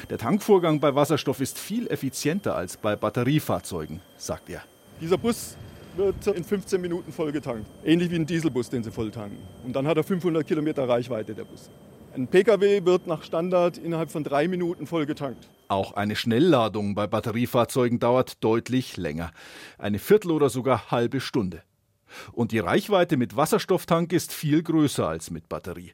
Der 0.10 0.18
Tankvorgang 0.18 0.80
bei 0.80 0.96
Wasserstoff 0.96 1.42
ist 1.42 1.60
viel 1.60 1.88
effizienter 1.88 2.56
als 2.56 2.78
bei 2.78 2.96
Batteriefahrzeugen, 2.96 4.00
sagt 4.18 4.50
er. 4.50 4.64
Dieser 5.02 5.18
Bus 5.18 5.58
wird 5.98 6.28
in 6.28 6.44
15 6.44 6.80
Minuten 6.82 7.12
voll 7.12 7.32
getankt. 7.32 7.70
Ähnlich 7.84 8.12
wie 8.12 8.16
ein 8.16 8.26
Dieselbus, 8.26 8.70
den 8.70 8.84
sie 8.84 8.92
voll 8.92 9.12
tanken. 9.12 9.38
Und 9.66 9.76
dann 9.76 9.88
hat 9.88 9.98
er 9.98 10.04
500 10.04 10.46
Kilometer 10.46 10.88
Reichweite, 10.88 11.34
der 11.34 11.46
Bus. 11.46 11.70
Ein 12.16 12.28
Pkw 12.28 12.86
wird 12.86 13.08
nach 13.08 13.24
Standard 13.24 13.78
innerhalb 13.78 14.10
von 14.10 14.24
drei 14.24 14.48
Minuten 14.48 14.88
voll 14.88 15.06
getankt. 15.06 15.50
Auch 15.68 15.94
eine 15.94 16.16
Schnellladung 16.16 16.96
bei 16.96 17.08
Batteriefahrzeugen 17.08 18.00
dauert 18.00 18.44
deutlich 18.44 18.96
länger. 18.96 19.32
Eine 19.78 20.00
Viertel 20.00 20.32
oder 20.32 20.50
sogar 20.50 20.92
halbe 20.92 21.20
Stunde. 21.20 21.64
Und 22.32 22.52
die 22.52 22.60
Reichweite 22.60 23.18
mit 23.18 23.36
Wasserstofftank 23.36 24.14
ist 24.14 24.32
viel 24.32 24.64
größer 24.64 25.08
als 25.08 25.32
mit 25.32 25.50
Batterie, 25.50 25.94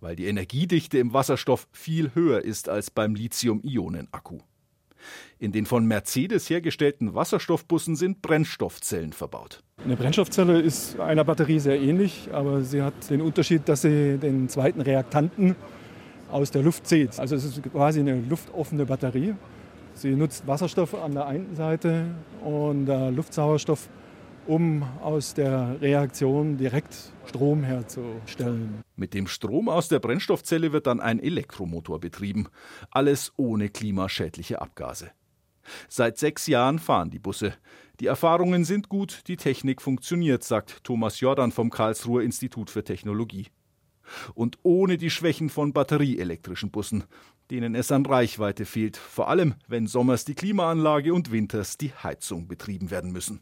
weil 0.00 0.16
die 0.16 0.26
Energiedichte 0.26 0.98
im 0.98 1.14
Wasserstoff 1.14 1.66
viel 1.72 2.14
höher 2.14 2.42
ist 2.42 2.68
als 2.68 2.90
beim 2.90 3.14
Lithium-Ionen-Akku. 3.14 4.40
In 5.38 5.52
den 5.52 5.66
von 5.66 5.86
Mercedes 5.86 6.48
hergestellten 6.48 7.14
Wasserstoffbussen 7.14 7.96
sind 7.96 8.22
Brennstoffzellen 8.22 9.12
verbaut. 9.12 9.62
Eine 9.84 9.96
Brennstoffzelle 9.96 10.60
ist 10.60 10.98
einer 11.00 11.24
Batterie 11.24 11.58
sehr 11.58 11.80
ähnlich, 11.80 12.28
aber 12.32 12.62
sie 12.62 12.82
hat 12.82 13.10
den 13.10 13.20
Unterschied, 13.20 13.68
dass 13.68 13.82
sie 13.82 14.18
den 14.18 14.48
zweiten 14.48 14.80
Reaktanten 14.80 15.56
aus 16.30 16.50
der 16.50 16.62
Luft 16.62 16.86
zieht. 16.86 17.18
Also 17.18 17.36
es 17.36 17.44
ist 17.44 17.62
quasi 17.72 18.00
eine 18.00 18.20
luftoffene 18.20 18.86
Batterie. 18.86 19.34
Sie 19.94 20.14
nutzt 20.14 20.46
Wasserstoff 20.46 20.94
an 20.94 21.12
der 21.12 21.26
einen 21.26 21.54
Seite 21.54 22.06
und 22.42 22.86
Luftsauerstoff 22.86 23.88
um 24.46 24.82
aus 25.02 25.34
der 25.34 25.80
Reaktion 25.80 26.56
direkt 26.56 26.94
Strom 27.26 27.62
herzustellen. 27.64 28.82
Mit 28.96 29.14
dem 29.14 29.26
Strom 29.26 29.68
aus 29.68 29.88
der 29.88 29.98
Brennstoffzelle 29.98 30.72
wird 30.72 30.86
dann 30.86 31.00
ein 31.00 31.20
Elektromotor 31.20 32.00
betrieben. 32.00 32.48
Alles 32.90 33.32
ohne 33.36 33.68
klimaschädliche 33.68 34.60
Abgase. 34.60 35.10
Seit 35.88 36.18
sechs 36.18 36.46
Jahren 36.46 36.78
fahren 36.78 37.10
die 37.10 37.18
Busse. 37.18 37.54
Die 38.00 38.06
Erfahrungen 38.06 38.64
sind 38.64 38.88
gut, 38.88 39.22
die 39.28 39.36
Technik 39.36 39.80
funktioniert, 39.80 40.44
sagt 40.44 40.84
Thomas 40.84 41.20
Jordan 41.20 41.52
vom 41.52 41.70
Karlsruher 41.70 42.22
Institut 42.22 42.70
für 42.70 42.84
Technologie. 42.84 43.46
Und 44.34 44.58
ohne 44.62 44.98
die 44.98 45.10
Schwächen 45.10 45.48
von 45.48 45.72
batterieelektrischen 45.72 46.70
Bussen, 46.70 47.04
denen 47.50 47.74
es 47.74 47.90
an 47.90 48.04
Reichweite 48.04 48.66
fehlt, 48.66 48.96
vor 48.96 49.28
allem 49.28 49.54
wenn 49.66 49.86
sommers 49.86 50.24
die 50.24 50.34
Klimaanlage 50.34 51.14
und 51.14 51.30
winters 51.30 51.78
die 51.78 51.92
Heizung 51.92 52.46
betrieben 52.48 52.90
werden 52.90 53.12
müssen. 53.12 53.40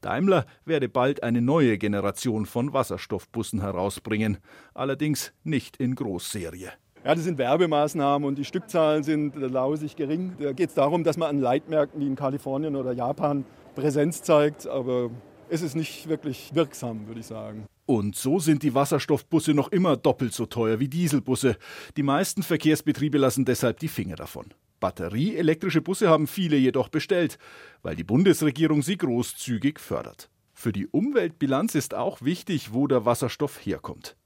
Daimler 0.00 0.46
werde 0.64 0.88
bald 0.88 1.22
eine 1.22 1.40
neue 1.40 1.78
Generation 1.78 2.46
von 2.46 2.72
Wasserstoffbussen 2.72 3.60
herausbringen, 3.60 4.38
allerdings 4.74 5.32
nicht 5.44 5.76
in 5.76 5.94
Großserie. 5.94 6.72
Ja, 7.04 7.14
das 7.14 7.22
sind 7.22 7.38
Werbemaßnahmen 7.38 8.26
und 8.26 8.36
die 8.36 8.44
Stückzahlen 8.44 9.04
sind 9.04 9.36
lausig 9.36 9.94
gering. 9.94 10.34
Da 10.40 10.52
geht 10.52 10.70
es 10.70 10.74
darum, 10.74 11.04
dass 11.04 11.16
man 11.16 11.28
an 11.28 11.40
Leitmärkten 11.40 12.00
wie 12.00 12.06
in 12.06 12.16
Kalifornien 12.16 12.74
oder 12.74 12.92
Japan 12.92 13.44
Präsenz 13.76 14.22
zeigt, 14.22 14.66
aber 14.66 15.10
es 15.48 15.62
ist 15.62 15.76
nicht 15.76 16.08
wirklich 16.08 16.50
wirksam, 16.54 17.06
würde 17.06 17.20
ich 17.20 17.26
sagen. 17.26 17.66
Und 17.86 18.16
so 18.16 18.40
sind 18.40 18.64
die 18.64 18.74
Wasserstoffbusse 18.74 19.54
noch 19.54 19.68
immer 19.68 19.96
doppelt 19.96 20.32
so 20.32 20.46
teuer 20.46 20.80
wie 20.80 20.88
Dieselbusse. 20.88 21.56
Die 21.96 22.02
meisten 22.02 22.42
Verkehrsbetriebe 22.42 23.18
lassen 23.18 23.44
deshalb 23.44 23.78
die 23.78 23.88
Finger 23.88 24.16
davon. 24.16 24.46
Batterieelektrische 24.80 25.80
Busse 25.80 26.08
haben 26.08 26.26
viele 26.26 26.56
jedoch 26.56 26.88
bestellt, 26.88 27.38
weil 27.82 27.96
die 27.96 28.04
Bundesregierung 28.04 28.82
sie 28.82 28.96
großzügig 28.96 29.80
fördert. 29.80 30.30
Für 30.52 30.72
die 30.72 30.86
Umweltbilanz 30.86 31.74
ist 31.74 31.94
auch 31.94 32.22
wichtig, 32.22 32.72
wo 32.72 32.86
der 32.86 33.04
Wasserstoff 33.04 33.64
herkommt. 33.64 34.16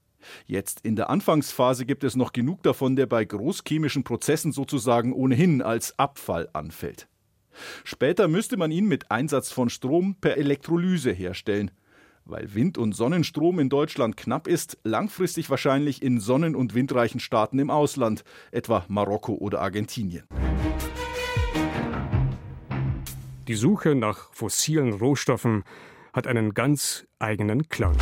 Jetzt 0.45 0.81
in 0.81 0.95
der 0.95 1.09
Anfangsphase 1.09 1.85
gibt 1.85 2.03
es 2.03 2.15
noch 2.15 2.31
genug 2.31 2.63
davon, 2.63 2.95
der 2.95 3.05
bei 3.05 3.25
großchemischen 3.25 4.03
Prozessen 4.03 4.51
sozusagen 4.51 5.13
ohnehin 5.13 5.61
als 5.61 5.97
Abfall 5.97 6.49
anfällt. 6.53 7.07
Später 7.83 8.27
müsste 8.27 8.57
man 8.57 8.71
ihn 8.71 8.85
mit 8.85 9.11
Einsatz 9.11 9.51
von 9.51 9.69
Strom 9.69 10.15
per 10.15 10.37
Elektrolyse 10.37 11.11
herstellen. 11.11 11.71
Weil 12.25 12.53
Wind- 12.53 12.77
und 12.77 12.93
Sonnenstrom 12.93 13.59
in 13.59 13.69
Deutschland 13.69 14.15
knapp 14.15 14.47
ist, 14.47 14.77
langfristig 14.83 15.49
wahrscheinlich 15.49 16.01
in 16.01 16.19
sonnen- 16.19 16.55
und 16.55 16.75
windreichen 16.75 17.19
Staaten 17.19 17.59
im 17.59 17.69
Ausland, 17.69 18.23
etwa 18.51 18.85
Marokko 18.87 19.33
oder 19.33 19.61
Argentinien. 19.61 20.23
Die 23.47 23.55
Suche 23.55 23.95
nach 23.95 24.31
fossilen 24.33 24.93
Rohstoffen 24.93 25.63
hat 26.13 26.27
einen 26.27 26.53
ganz 26.53 27.05
eigenen 27.19 27.69
Klang. 27.69 27.97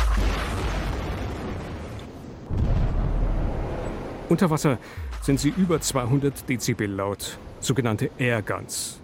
Unter 4.28 4.50
Wasser 4.50 4.78
sind 5.22 5.40
sie 5.40 5.52
über 5.56 5.80
200 5.80 6.48
Dezibel 6.48 6.88
laut, 6.88 7.38
sogenannte 7.58 8.10
Airguns. 8.18 8.99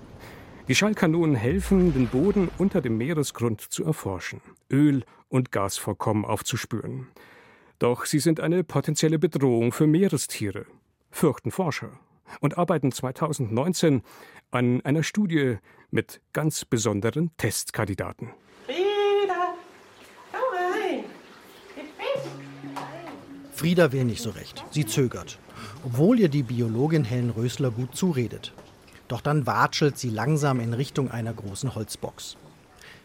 Die 0.69 0.75
Schallkanonen 0.75 1.37
helfen, 1.37 1.95
den 1.95 2.09
Boden 2.09 2.51
unter 2.59 2.81
dem 2.81 2.99
Meeresgrund 2.99 3.61
zu 3.61 3.85
erforschen, 3.85 4.41
Öl- 4.69 5.05
und 5.29 5.53
Gasvorkommen 5.53 6.25
aufzuspüren. 6.25 7.07
Doch 7.79 8.05
sie 8.05 8.19
sind 8.19 8.41
eine 8.41 8.65
potenzielle 8.65 9.21
Bedrohung 9.21 9.71
für 9.71 9.87
Meerestiere, 9.87 10.67
fürchten 11.13 11.53
Forscher 11.53 12.01
und 12.41 12.59
arbeiten 12.59 12.91
2019 12.91 14.03
an 14.51 14.81
einer 14.81 15.05
Studie 15.05 15.59
mit 15.93 16.21
ganz 16.33 16.65
besonderen 16.65 17.31
Testkandidaten. 17.37 18.31
Frieda, 18.67 19.55
komm 20.33 20.41
rein. 20.53 21.05
Frieda 23.53 23.93
will 23.93 24.05
nicht 24.05 24.23
so 24.23 24.31
recht. 24.31 24.65
Sie 24.73 24.85
zögert, 24.85 25.39
obwohl 25.85 26.19
ihr 26.19 26.29
die 26.29 26.43
Biologin 26.43 27.05
Helen 27.05 27.31
Rösler 27.31 27.71
gut 27.71 27.95
zuredet. 27.95 28.53
Doch 29.09 29.21
dann 29.21 29.47
watschelt 29.47 29.99
sie 29.99 30.11
langsam 30.11 30.61
in 30.61 30.75
Richtung 30.75 31.11
einer 31.11 31.33
großen 31.33 31.75
Holzbox. 31.75 32.37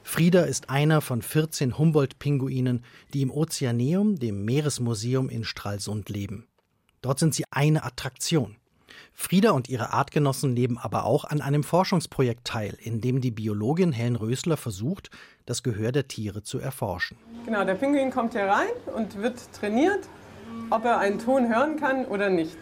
Frieda 0.04 0.42
ist 0.42 0.70
einer 0.70 1.02
von 1.02 1.22
14 1.22 1.78
Humboldt-Pinguinen, 1.78 2.84
die 3.14 3.22
im 3.22 3.32
Ozeaneum, 3.32 4.18
dem 4.18 4.46
Meeresmuseum 4.46 5.30
in 5.30 5.44
Stralsund 5.44 6.10
leben. 6.10 6.48
Dort 7.02 7.20
sind 7.20 7.34
sie 7.34 7.46
eine 7.52 7.84
Attraktion. 7.84 8.56
Frieda 9.14 9.52
und 9.52 9.70
ihre 9.70 9.94
Artgenossen 9.94 10.54
nehmen 10.54 10.78
aber 10.78 11.06
auch 11.06 11.26
an 11.26 11.42
einem 11.42 11.64
Forschungsprojekt 11.64 12.46
teil, 12.46 12.78
in 12.82 13.02
dem 13.02 13.22
die 13.22 13.32
Biologin 13.32 13.92
Helen 13.92 14.16
Rösler 14.16 14.58
versucht, 14.58 15.12
das 15.46 15.64
Gehör 15.64 15.92
der 15.92 16.08
Tiere 16.08 16.44
zu 16.44 16.60
erforschen. 16.60 17.18
Genau, 17.46 17.64
der 17.64 17.76
Pinguin 17.76 18.12
kommt 18.12 18.34
hier 18.34 18.46
rein 18.46 18.70
und 18.96 19.18
wird 19.22 19.40
trainiert, 19.54 20.08
ob 20.70 20.86
er 20.86 20.98
einen 21.00 21.20
Ton 21.20 21.54
hören 21.54 21.78
kann 21.78 22.06
oder 22.06 22.30
nicht. 22.30 22.58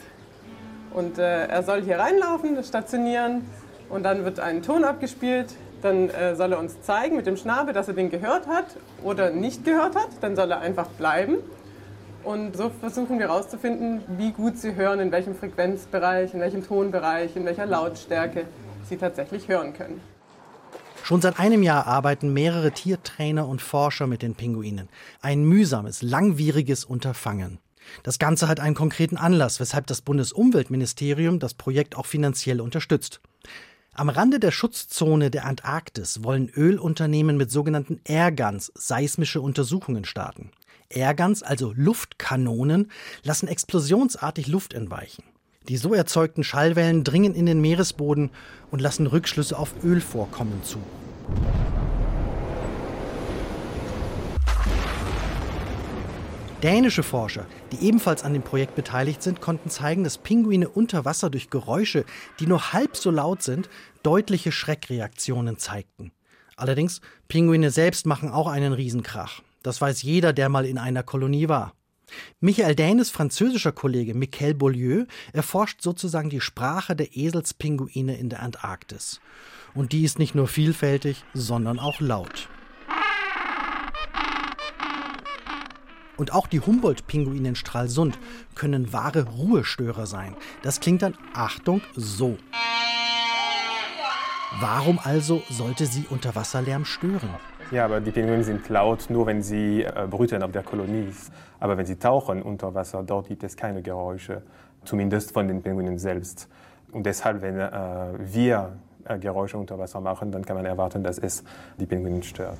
Und 0.94 1.18
äh, 1.18 1.48
er 1.48 1.64
soll 1.64 1.84
hier 1.84 2.00
reinlaufen, 2.00 2.62
stationieren 2.64 3.46
und 3.90 4.04
dann 4.04 4.26
wird 4.26 4.40
ein 4.40 4.62
Ton 4.64 4.84
abgespielt, 4.84 5.56
dann 5.82 6.10
äh, 6.10 6.36
soll 6.36 6.52
er 6.52 6.60
uns 6.60 6.82
zeigen 6.82 7.16
mit 7.16 7.26
dem 7.26 7.38
Schnabel, 7.38 7.74
dass 7.74 7.88
er 7.88 7.94
den 7.94 8.10
gehört 8.10 8.48
hat 8.48 8.66
oder 9.04 9.30
nicht 9.30 9.64
gehört 9.64 9.96
hat. 9.96 10.10
Dann 10.22 10.36
soll 10.36 10.52
er 10.52 10.60
einfach 10.60 10.88
bleiben. 10.88 11.38
Und 12.24 12.58
so 12.58 12.70
versuchen 12.70 13.18
wir 13.18 13.28
herauszufinden, 13.28 14.02
wie 14.18 14.32
gut 14.32 14.58
sie 14.58 14.76
hören, 14.76 15.00
in 15.00 15.12
welchem 15.12 15.36
Frequenzbereich, 15.36 16.34
in 16.34 16.42
welchem 16.42 16.66
Tonbereich, 16.66 17.36
in 17.36 17.46
welcher 17.46 17.66
Lautstärke 17.66 18.46
sie 18.84 18.98
tatsächlich 18.98 19.48
hören 19.48 19.74
können. 19.74 20.02
Schon 21.04 21.22
seit 21.22 21.40
einem 21.40 21.64
Jahr 21.64 21.88
arbeiten 21.88 22.34
mehrere 22.34 22.72
Tiertrainer 22.72 23.48
und 23.48 23.62
Forscher 23.62 24.06
mit 24.06 24.22
den 24.22 24.36
Pinguinen. 24.36 24.90
Ein 25.22 25.44
mühsames, 25.44 26.02
langwieriges 26.02 26.84
Unterfangen. 26.84 27.58
Das 28.04 28.20
Ganze 28.20 28.48
hat 28.48 28.60
einen 28.60 28.76
konkreten 28.76 29.18
Anlass, 29.18 29.60
weshalb 29.60 29.88
das 29.88 30.02
Bundesumweltministerium 30.02 31.40
das 31.40 31.54
Projekt 31.54 31.96
auch 31.96 32.06
finanziell 32.06 32.62
unterstützt. 32.62 33.22
Am 33.94 34.10
Rande 34.10 34.40
der 34.40 34.52
Schutzzone 34.52 35.30
der 35.30 35.46
Antarktis 35.46 36.24
wollen 36.24 36.50
Ölunternehmen 36.50 37.38
mit 37.38 37.52
sogenannten 37.52 38.00
Airguns 38.06 38.72
seismische 38.76 39.42
Untersuchungen 39.42 40.06
starten. 40.06 40.52
Airguns, 40.90 41.44
also 41.44 41.74
Luftkanonen, 41.76 42.92
lassen 43.24 43.48
explosionsartig 43.48 44.48
Luft 44.48 44.74
entweichen. 44.74 45.24
Die 45.68 45.78
so 45.78 45.94
erzeugten 45.94 46.44
Schallwellen 46.44 47.04
dringen 47.04 47.36
in 47.36 47.46
den 47.46 47.62
Meeresboden 47.62 48.32
und 48.72 48.82
lassen 48.82 49.06
Rückschlüsse 49.06 49.58
auf 49.58 49.74
Ölvorkommen 49.84 50.64
zu. 50.64 50.80
Dänische 56.64 57.04
Forscher, 57.04 57.46
die 57.72 57.88
ebenfalls 57.88 58.26
an 58.26 58.34
dem 58.34 58.42
Projekt 58.42 58.76
beteiligt 58.76 59.24
sind, 59.24 59.40
konnten 59.40 59.70
zeigen, 59.70 60.04
dass 60.04 60.18
Pinguine 60.18 60.68
unter 60.68 61.06
Wasser 61.06 61.30
durch 61.30 61.50
Geräusche, 61.50 62.04
die 62.42 62.48
nur 62.48 62.74
halb 62.74 62.98
so 62.98 63.12
laut 63.12 63.42
sind, 63.42 63.70
deutliche 64.04 64.52
Schreckreaktionen 64.52 65.58
zeigten. 65.58 66.12
Allerdings, 66.58 67.00
Pinguine 67.30 67.72
selbst 67.72 68.06
machen 68.06 68.30
auch 68.30 68.48
einen 68.48 68.74
Riesenkrach. 68.74 69.42
Das 69.64 69.80
weiß 69.80 70.02
jeder, 70.02 70.34
der 70.34 70.50
mal 70.50 70.66
in 70.66 70.78
einer 70.78 71.02
Kolonie 71.02 71.48
war. 71.48 71.76
Michael 72.42 72.76
Dänes 72.76 73.10
französischer 73.10 73.72
Kollege 73.72 74.14
Michael 74.14 74.54
Beaulieu 74.54 75.06
erforscht 75.32 75.82
sozusagen 75.82 76.30
die 76.30 76.42
Sprache 76.42 76.94
der 76.94 77.16
Eselspinguine 77.16 78.18
in 78.18 78.28
der 78.28 78.42
Antarktis. 78.42 79.22
Und 79.76 79.94
die 79.94 80.04
ist 80.04 80.20
nicht 80.20 80.36
nur 80.36 80.50
vielfältig, 80.50 81.24
sondern 81.34 81.80
auch 81.80 82.02
laut. 82.02 82.50
Und 86.20 86.34
auch 86.34 86.48
die 86.48 86.60
Humboldt-Pinguine 86.60 87.48
in 87.48 87.56
Stralsund 87.56 88.20
können 88.54 88.92
wahre 88.92 89.26
Ruhestörer 89.26 90.06
sein. 90.06 90.36
Das 90.64 90.82
klingt 90.82 91.02
dann, 91.02 91.16
Achtung, 91.34 91.80
so. 91.96 92.38
Warum 94.60 95.00
also 95.02 95.42
sollte 95.50 95.86
sie 95.86 96.06
Unterwasserlärm 96.10 96.84
stören? 96.84 97.30
Ja, 97.72 97.86
aber 97.86 98.02
die 98.02 98.12
Pinguine 98.12 98.44
sind 98.44 98.68
laut, 98.68 99.10
nur 99.10 99.28
wenn 99.28 99.42
sie 99.42 99.84
äh, 99.84 100.08
brüten 100.10 100.44
auf 100.44 100.52
der 100.52 100.64
Kolonie. 100.64 101.08
Aber 101.62 101.78
wenn 101.78 101.86
sie 101.86 101.96
tauchen 101.96 102.42
unter 102.42 102.74
Wasser, 102.74 103.02
dort 103.02 103.30
gibt 103.30 103.44
es 103.46 103.56
keine 103.56 103.82
Geräusche, 103.82 104.42
zumindest 104.84 105.32
von 105.32 105.48
den 105.48 105.62
Pinguinen 105.62 106.00
selbst. 106.00 106.50
Und 106.92 107.06
deshalb, 107.06 107.42
wenn 107.42 107.58
äh, 107.58 107.72
wir 108.18 108.74
äh, 109.06 109.18
Geräusche 109.20 109.58
unter 109.58 109.80
Wasser 109.80 110.02
machen, 110.02 110.34
dann 110.34 110.44
kann 110.44 110.58
man 110.58 110.66
erwarten, 110.66 111.02
dass 111.02 111.18
es 111.18 111.46
die 111.80 111.86
Pinguine 111.86 112.24
stört. 112.24 112.58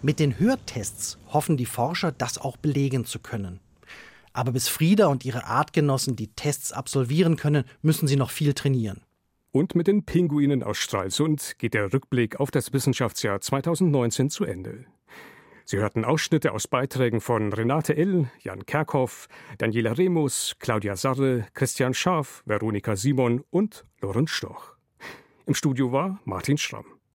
Mit 0.00 0.20
den 0.20 0.38
Hörtests 0.38 1.18
hoffen 1.32 1.56
die 1.56 1.66
Forscher, 1.66 2.12
das 2.12 2.38
auch 2.38 2.56
belegen 2.56 3.04
zu 3.04 3.18
können. 3.18 3.58
Aber 4.32 4.52
bis 4.52 4.68
Frieda 4.68 5.08
und 5.08 5.24
ihre 5.24 5.46
Artgenossen 5.46 6.14
die 6.14 6.28
Tests 6.28 6.70
absolvieren 6.70 7.34
können, 7.34 7.64
müssen 7.82 8.06
sie 8.06 8.14
noch 8.14 8.30
viel 8.30 8.54
trainieren. 8.54 9.02
Und 9.50 9.74
mit 9.74 9.88
den 9.88 10.04
Pinguinen 10.04 10.62
aus 10.62 10.78
Stralsund 10.78 11.56
geht 11.58 11.74
der 11.74 11.92
Rückblick 11.92 12.38
auf 12.38 12.52
das 12.52 12.72
Wissenschaftsjahr 12.72 13.40
2019 13.40 14.30
zu 14.30 14.44
Ende. 14.44 14.84
Sie 15.64 15.78
hörten 15.78 16.04
Ausschnitte 16.04 16.52
aus 16.52 16.68
Beiträgen 16.68 17.20
von 17.20 17.52
Renate 17.52 17.96
L., 17.96 18.30
Jan 18.40 18.66
Kerkhoff, 18.66 19.28
Daniela 19.58 19.98
Remus, 19.98 20.54
Claudia 20.60 20.94
Sarre, 20.94 21.46
Christian 21.54 21.92
Schaaf, 21.92 22.44
Veronika 22.46 22.94
Simon 22.94 23.42
und 23.50 23.84
Lorenz 24.00 24.30
Stoch. 24.30 24.76
Im 25.46 25.54
Studio 25.54 25.90
war 25.90 26.20
Martin 26.24 26.56
Schramm. 26.56 26.97